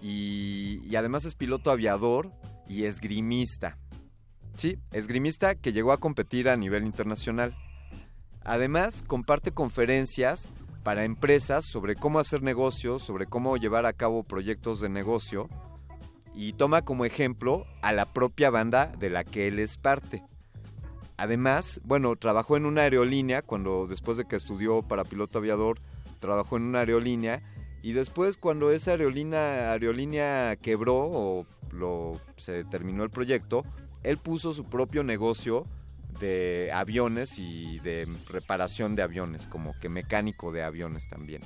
[0.01, 2.31] Y, y además es piloto aviador
[2.69, 3.77] y esgrimista.
[4.55, 7.57] Sí, esgrimista que llegó a competir a nivel internacional.
[8.43, 10.51] Además, comparte conferencias
[10.83, 15.49] para empresas sobre cómo hacer negocios, sobre cómo llevar a cabo proyectos de negocio
[16.35, 20.23] y toma como ejemplo a la propia banda de la que él es parte.
[21.19, 25.79] Además, bueno, trabajó en una aerolínea cuando después de que estudió para piloto aviador,
[26.19, 27.43] trabajó en una aerolínea
[27.83, 31.47] y después cuando esa aerolínea, aerolínea quebró o
[32.37, 33.65] se terminó el proyecto,
[34.03, 35.67] él puso su propio negocio
[36.19, 41.43] de aviones y de reparación de aviones, como que mecánico de aviones también.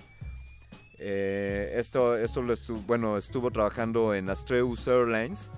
[0.99, 5.51] Eh, esto esto lo estuvo, bueno, estuvo trabajando en Astreus Airlines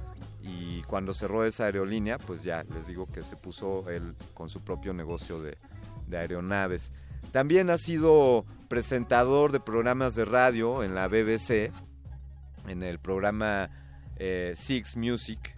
[0.42, 4.64] y cuando cerró esa aerolínea, pues ya les digo que se puso él con su
[4.64, 5.58] propio negocio de,
[6.06, 6.92] de aeronaves.
[7.32, 11.72] También ha sido presentador de programas de radio en la BBC,
[12.68, 13.70] en el programa
[14.16, 15.55] eh, Six Music,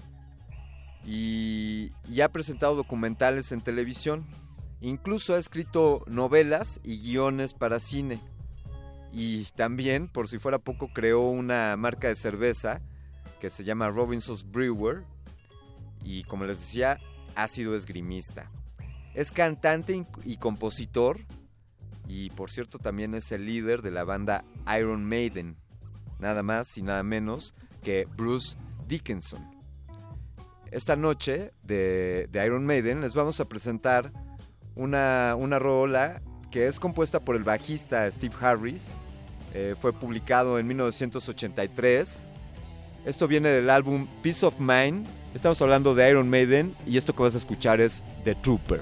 [1.08, 4.26] y, ha presentado documentales en televisión.
[4.82, 8.20] Incluso ha escrito novelas y guiones para cine.
[9.10, 12.82] Y también, por si fuera poco, creó una marca de cerveza
[13.40, 15.04] que se llama Robinson's Brewer.
[16.04, 16.98] Y como les decía,
[17.34, 18.50] ha sido esgrimista.
[19.14, 21.20] Es cantante y compositor.
[22.06, 24.44] Y por cierto, también es el líder de la banda
[24.78, 25.56] Iron Maiden.
[26.18, 29.57] Nada más y nada menos que Bruce Dickinson.
[30.70, 34.12] Esta noche de, de Iron Maiden les vamos a presentar
[34.74, 38.90] una, una rola que es compuesta por el bajista Steve Harris.
[39.54, 42.26] Eh, fue publicado en 1983.
[43.06, 45.06] Esto viene del álbum Peace of Mind.
[45.34, 48.80] Estamos hablando de Iron Maiden y esto que vas a escuchar es The Trooper.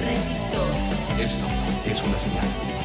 [0.00, 0.68] Resistor.
[1.20, 1.46] Esto
[1.88, 2.75] es una señal.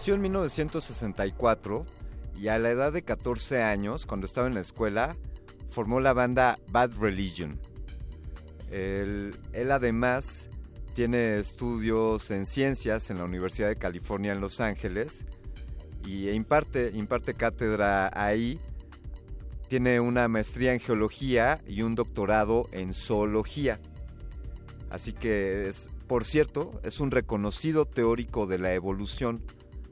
[0.00, 1.84] Nació en 1964
[2.40, 5.14] y a la edad de 14 años, cuando estaba en la escuela,
[5.68, 7.60] formó la banda Bad Religion.
[8.70, 9.36] Él,
[9.70, 10.48] además
[10.94, 15.26] tiene estudios en ciencias en la Universidad de California en Los Ángeles
[16.06, 18.58] y imparte, imparte cátedra ahí.
[19.68, 23.78] Tiene una maestría en geología y un doctorado en zoología.
[24.88, 29.42] Así que, es, por cierto, es un reconocido teórico de la evolución.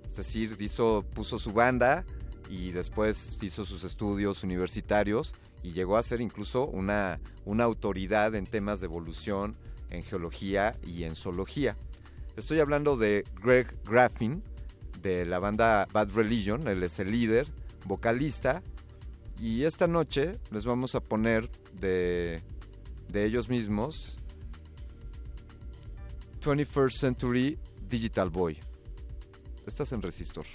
[0.08, 2.04] Es decir, hizo, puso su banda
[2.50, 8.46] y después hizo sus estudios universitarios y llegó a ser incluso una, una autoridad en
[8.46, 9.56] temas de evolución,
[9.90, 11.76] en geología y en zoología.
[12.36, 14.42] Estoy hablando de Greg Graffin,
[15.02, 17.48] de la banda Bad Religion, él es el líder,
[17.84, 18.62] vocalista,
[19.40, 21.48] y esta noche les vamos a poner
[21.80, 22.42] de,
[23.08, 24.18] de ellos mismos
[26.40, 28.58] 21st Century Digital Boy.
[29.68, 30.46] Estás en Resistor.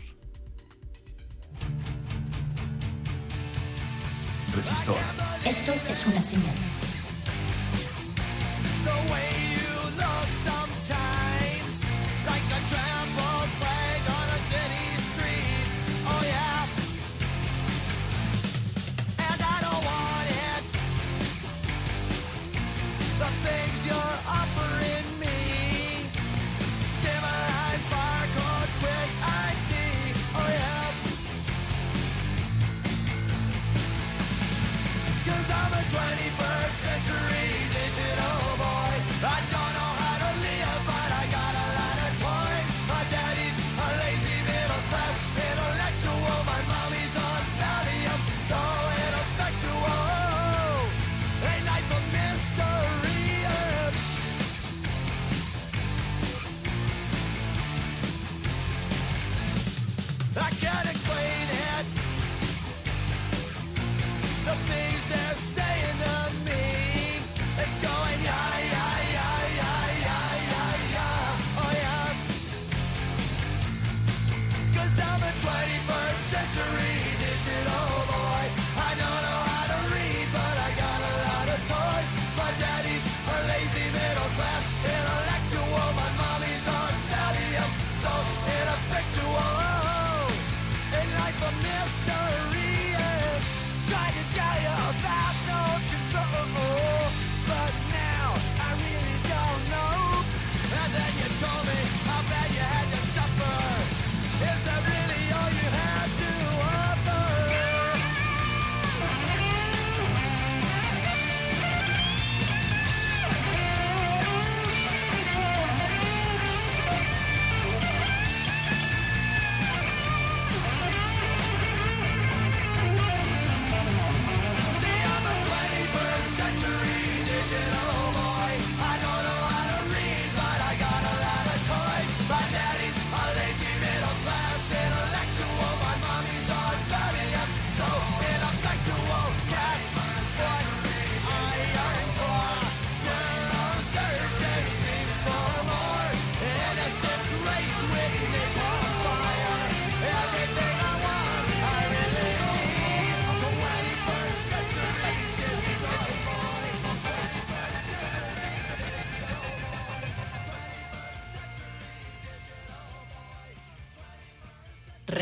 [4.56, 4.98] Resistor.
[5.46, 6.56] Esto es una señal.
[35.94, 36.23] 20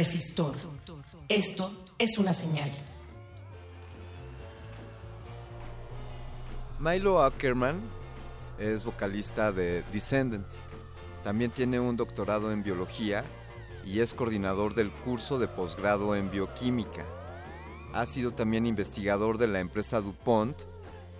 [0.01, 0.55] Resistor.
[1.29, 2.71] Esto es una señal.
[6.79, 7.79] Milo Ackerman
[8.57, 10.63] es vocalista de Descendants.
[11.23, 13.23] También tiene un doctorado en biología
[13.85, 17.05] y es coordinador del curso de posgrado en bioquímica.
[17.93, 20.63] Ha sido también investigador de la empresa DuPont,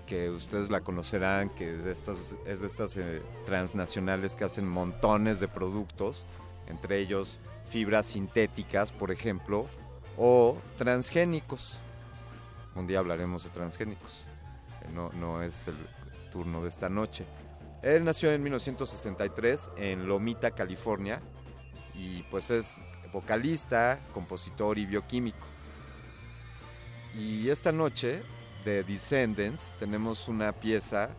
[0.08, 6.26] que ustedes la conocerán, que es de estas, eh, transnacionales que hacen montones de productos,
[6.68, 7.38] entre ellos
[7.72, 9.66] fibras sintéticas, por ejemplo,
[10.18, 11.80] o transgénicos.
[12.76, 14.26] Un día hablaremos de transgénicos.
[14.84, 15.78] Eh, No, no es el
[16.32, 17.26] turno de esta noche.
[17.82, 21.22] Él nació en 1963 en Lomita, California,
[21.96, 25.48] y pues es vocalista, compositor y bioquímico.
[27.16, 28.24] Y esta noche
[28.64, 31.10] de Descendants tenemos una pieza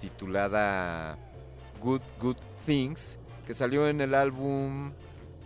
[0.00, 1.16] titulada
[1.82, 4.92] Good Good Things que salió en el álbum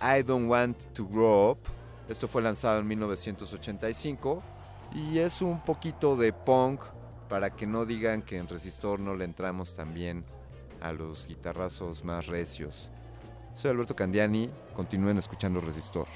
[0.03, 1.59] I Don't Want to Grow Up.
[2.09, 4.43] Esto fue lanzado en 1985
[4.95, 6.81] y es un poquito de punk
[7.29, 10.25] para que no digan que en Resistor no le entramos también
[10.81, 12.91] a los guitarrazos más recios.
[13.55, 16.09] Soy Alberto Candiani, continúen escuchando Resistor.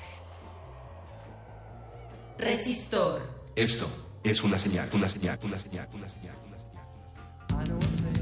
[2.38, 3.22] Resistor.
[3.54, 3.86] Esto
[4.24, 6.76] es una señal, una señal, una señal, una señal, una señal.
[7.58, 8.15] I know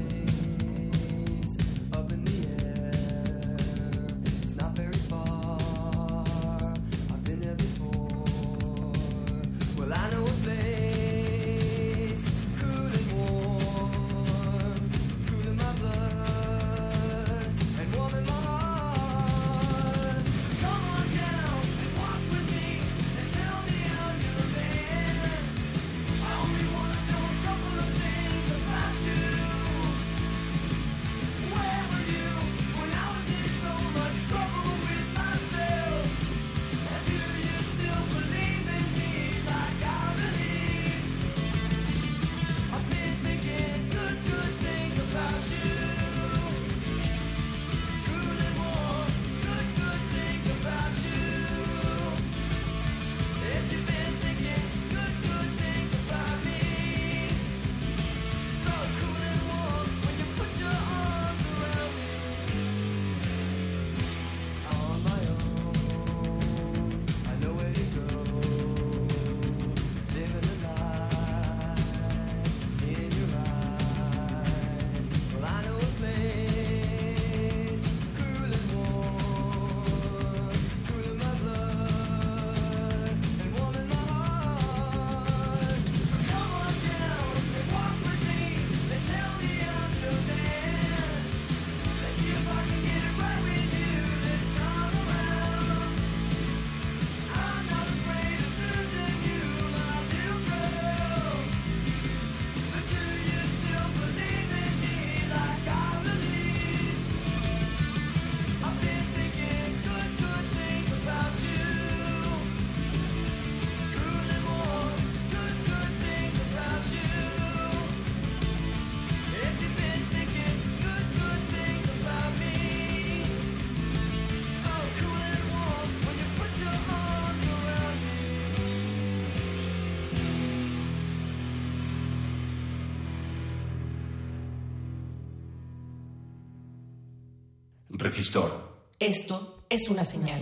[138.15, 138.49] Resistor.
[138.97, 140.41] Esto es una señal.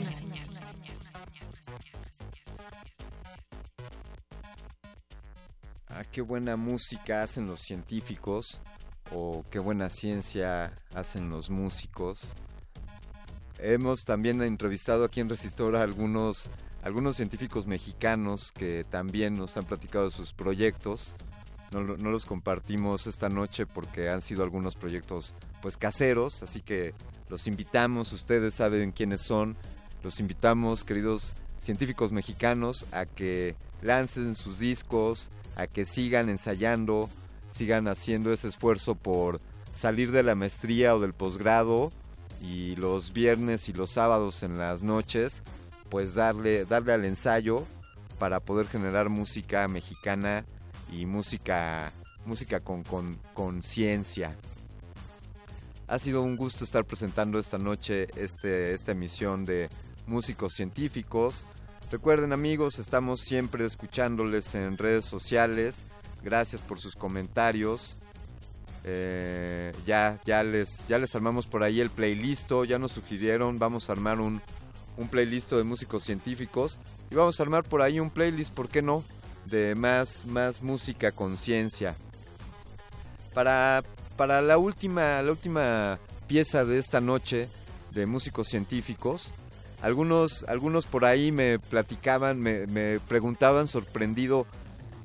[5.88, 8.62] Ah, qué buena música hacen los científicos
[9.12, 12.34] o qué buena ciencia hacen los músicos.
[13.58, 16.52] Hemos también entrevistado aquí en Resistor a algunos,
[16.84, 21.16] algunos científicos mexicanos que también nos han platicado de sus proyectos.
[21.72, 26.94] No, no los compartimos esta noche porque han sido algunos proyectos pues caseros, así que
[27.34, 29.58] los invitamos, ustedes saben quiénes son,
[30.04, 37.10] los invitamos, queridos científicos mexicanos, a que lancen sus discos, a que sigan ensayando,
[37.52, 39.42] sigan haciendo ese esfuerzo por
[39.76, 41.92] salir de la maestría o del posgrado
[42.40, 45.42] y los viernes y los sábados en las noches,
[45.90, 47.64] pues darle, darle al ensayo
[48.20, 50.46] para poder generar música mexicana
[50.92, 51.92] y música,
[52.28, 54.36] música con con- conciencia.
[55.88, 59.70] Ha sido un gusto estar presentando esta noche este, esta emisión de
[60.08, 61.44] Músicos Científicos.
[61.92, 65.84] Recuerden amigos, estamos siempre escuchándoles en redes sociales.
[66.24, 67.98] Gracias por sus comentarios.
[68.86, 72.52] Eh, ya, ya, les, ya les armamos por ahí el playlist.
[72.68, 74.42] Ya nos sugirieron, vamos a armar un,
[74.98, 76.80] un playlist de músicos científicos.
[77.12, 79.04] Y vamos a armar por ahí un playlist, ¿por qué no?
[79.46, 81.96] De más, más música conciencia.
[83.34, 83.84] Para,
[84.16, 87.50] para la última, la última pieza de esta noche
[87.92, 89.32] de músicos científicos,
[89.82, 94.48] algunos, algunos por ahí me platicaban, me, preguntaban sorprendido,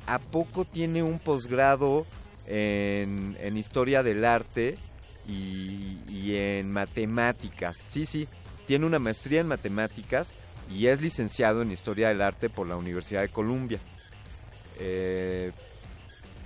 [0.07, 2.07] ¿a poco tiene un posgrado
[2.47, 4.77] en, en historia del arte
[5.27, 7.77] y, y en matemáticas?
[7.77, 8.29] Sí, sí,
[8.67, 10.35] tiene una maestría en matemáticas
[10.71, 13.79] y es licenciado en historia del arte por la Universidad de Columbia.
[14.79, 15.51] Eh,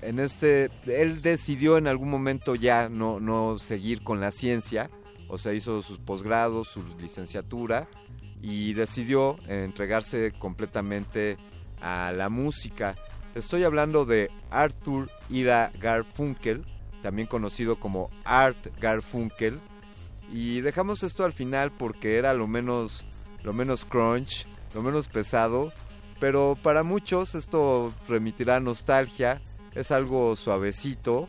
[0.03, 4.91] en este, él decidió en algún momento ya no, no seguir con la ciencia,
[5.29, 7.89] o sea, hizo sus posgrados, su licenciatura
[8.43, 11.37] y decidió entregarse completamente
[11.81, 12.97] a la música.
[13.35, 16.63] Estoy hablando de Arthur Ira Garfunkel,
[17.03, 19.59] también conocido como Art Garfunkel,
[20.33, 23.07] y dejamos esto al final porque era lo menos,
[23.43, 25.73] lo menos crunch, lo menos pesado,
[26.19, 29.41] pero para muchos esto remitirá nostalgia,
[29.75, 31.29] es algo suavecito.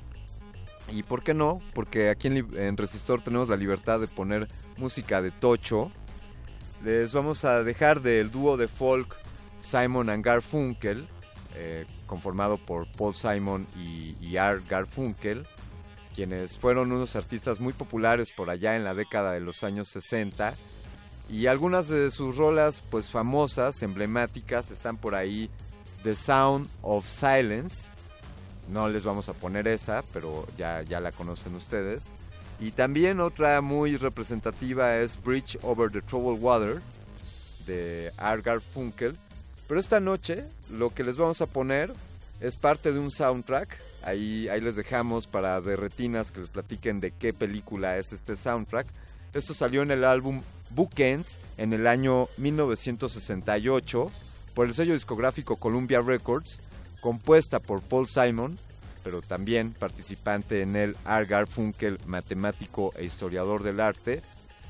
[0.90, 1.60] ¿Y por qué no?
[1.74, 4.48] Porque aquí en, en, Resistor tenemos la libertad de poner
[4.78, 5.92] música de Tocho.
[6.84, 9.16] Les vamos a dejar del dúo de folk
[9.62, 11.08] Simon and Garfunkel,
[11.56, 15.46] eh, conformado por Paul Simon y, y Art Garfunkel,
[16.14, 20.54] quienes fueron unos artistas muy populares por allá en la década de los años 60.
[21.30, 25.50] Y algunas de sus rolas pues famosas, emblemáticas, están por ahí
[26.04, 27.93] The Sound of Silence.
[28.70, 32.04] No les vamos a poner esa, pero ya, ya la conocen ustedes.
[32.60, 36.82] Y también otra muy representativa es Bridge Over the Troubled Water
[37.66, 39.18] de Art Garfunkel.
[39.68, 41.92] Pero esta noche lo que les vamos a poner
[42.40, 43.78] es parte de un soundtrack.
[44.04, 48.36] Ahí, ahí les dejamos para de retinas que les platiquen de qué película es este
[48.36, 48.88] soundtrack.
[49.34, 54.12] Esto salió en el álbum Bookends en el año 1968
[54.54, 56.60] por el sello discográfico Columbia Records,
[57.04, 58.58] compuesta por Paul Simon,
[59.04, 64.22] pero también participante en el Art Garfunkel, matemático e historiador del arte.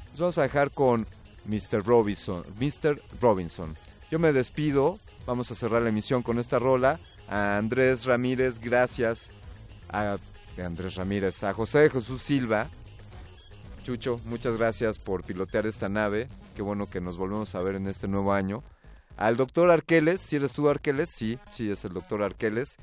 [0.10, 1.06] Les vamos a dejar con
[1.46, 1.86] Mr.
[1.86, 2.44] Robinson.
[2.60, 3.00] Mr.
[3.22, 3.76] Robinson.
[4.10, 4.98] Yo me despido,
[5.28, 7.00] vamos a cerrar la emisión con esta rola.
[7.30, 9.30] A Andrés Ramírez, gracias.
[9.90, 10.18] A
[10.58, 12.68] Andrés Ramírez, a José Jesús Silva.
[13.84, 16.30] Chucho, muchas gracias por pilotear esta nave.
[16.56, 18.64] Qué bueno que nos volvemos a ver en este nuevo año.
[19.18, 22.78] Al doctor Arqueles, si eres tú Arqueles, sí, sí es el doctor Arqueles.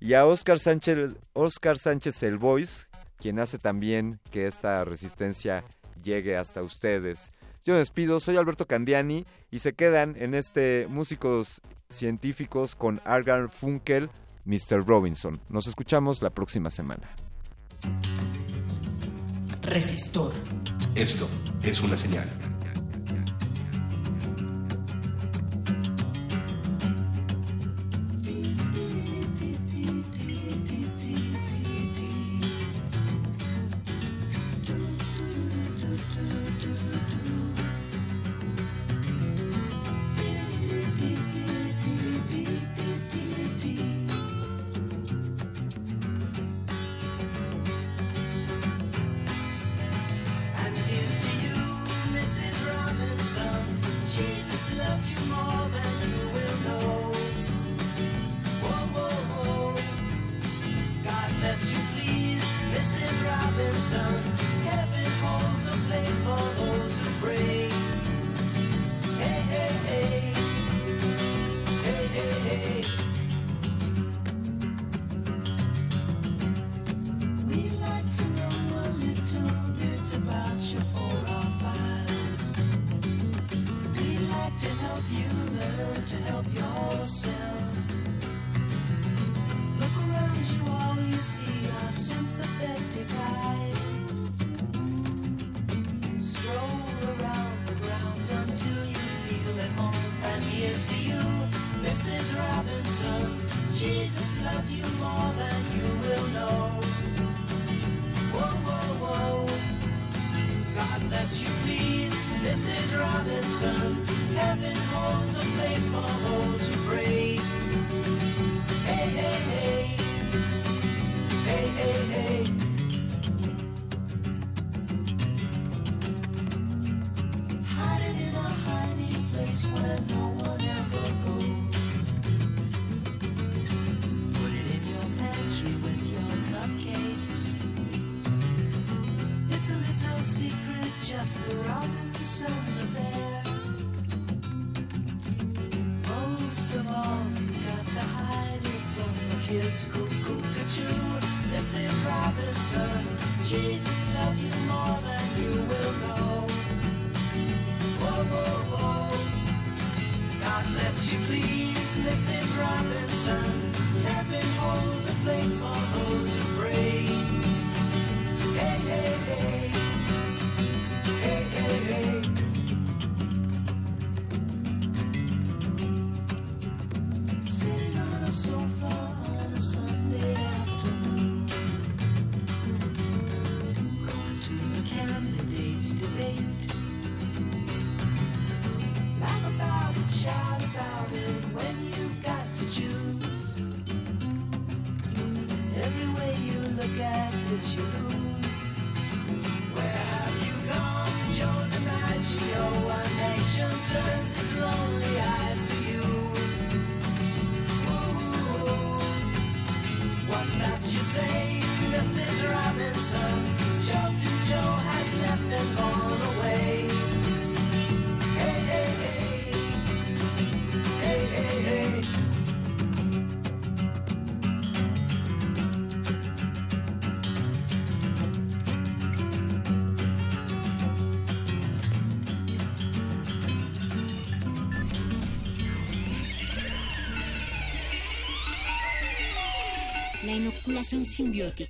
[0.00, 2.86] Y a Oscar Sánchez, Oscar Sánchez el Voice,
[3.18, 5.64] quien hace también que esta resistencia
[6.02, 7.30] llegue hasta ustedes.
[7.64, 13.48] Yo me despido, soy Alberto Candiani y se quedan en este Músicos Científicos con Argar
[13.48, 14.10] Funkel,
[14.44, 14.86] Mr.
[14.86, 15.40] Robinson.
[15.48, 17.08] Nos escuchamos la próxima semana.
[19.62, 20.32] Resistor.
[20.94, 21.28] Esto
[21.62, 22.28] es una señal.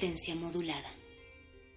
[0.00, 0.99] Resistencia modulada.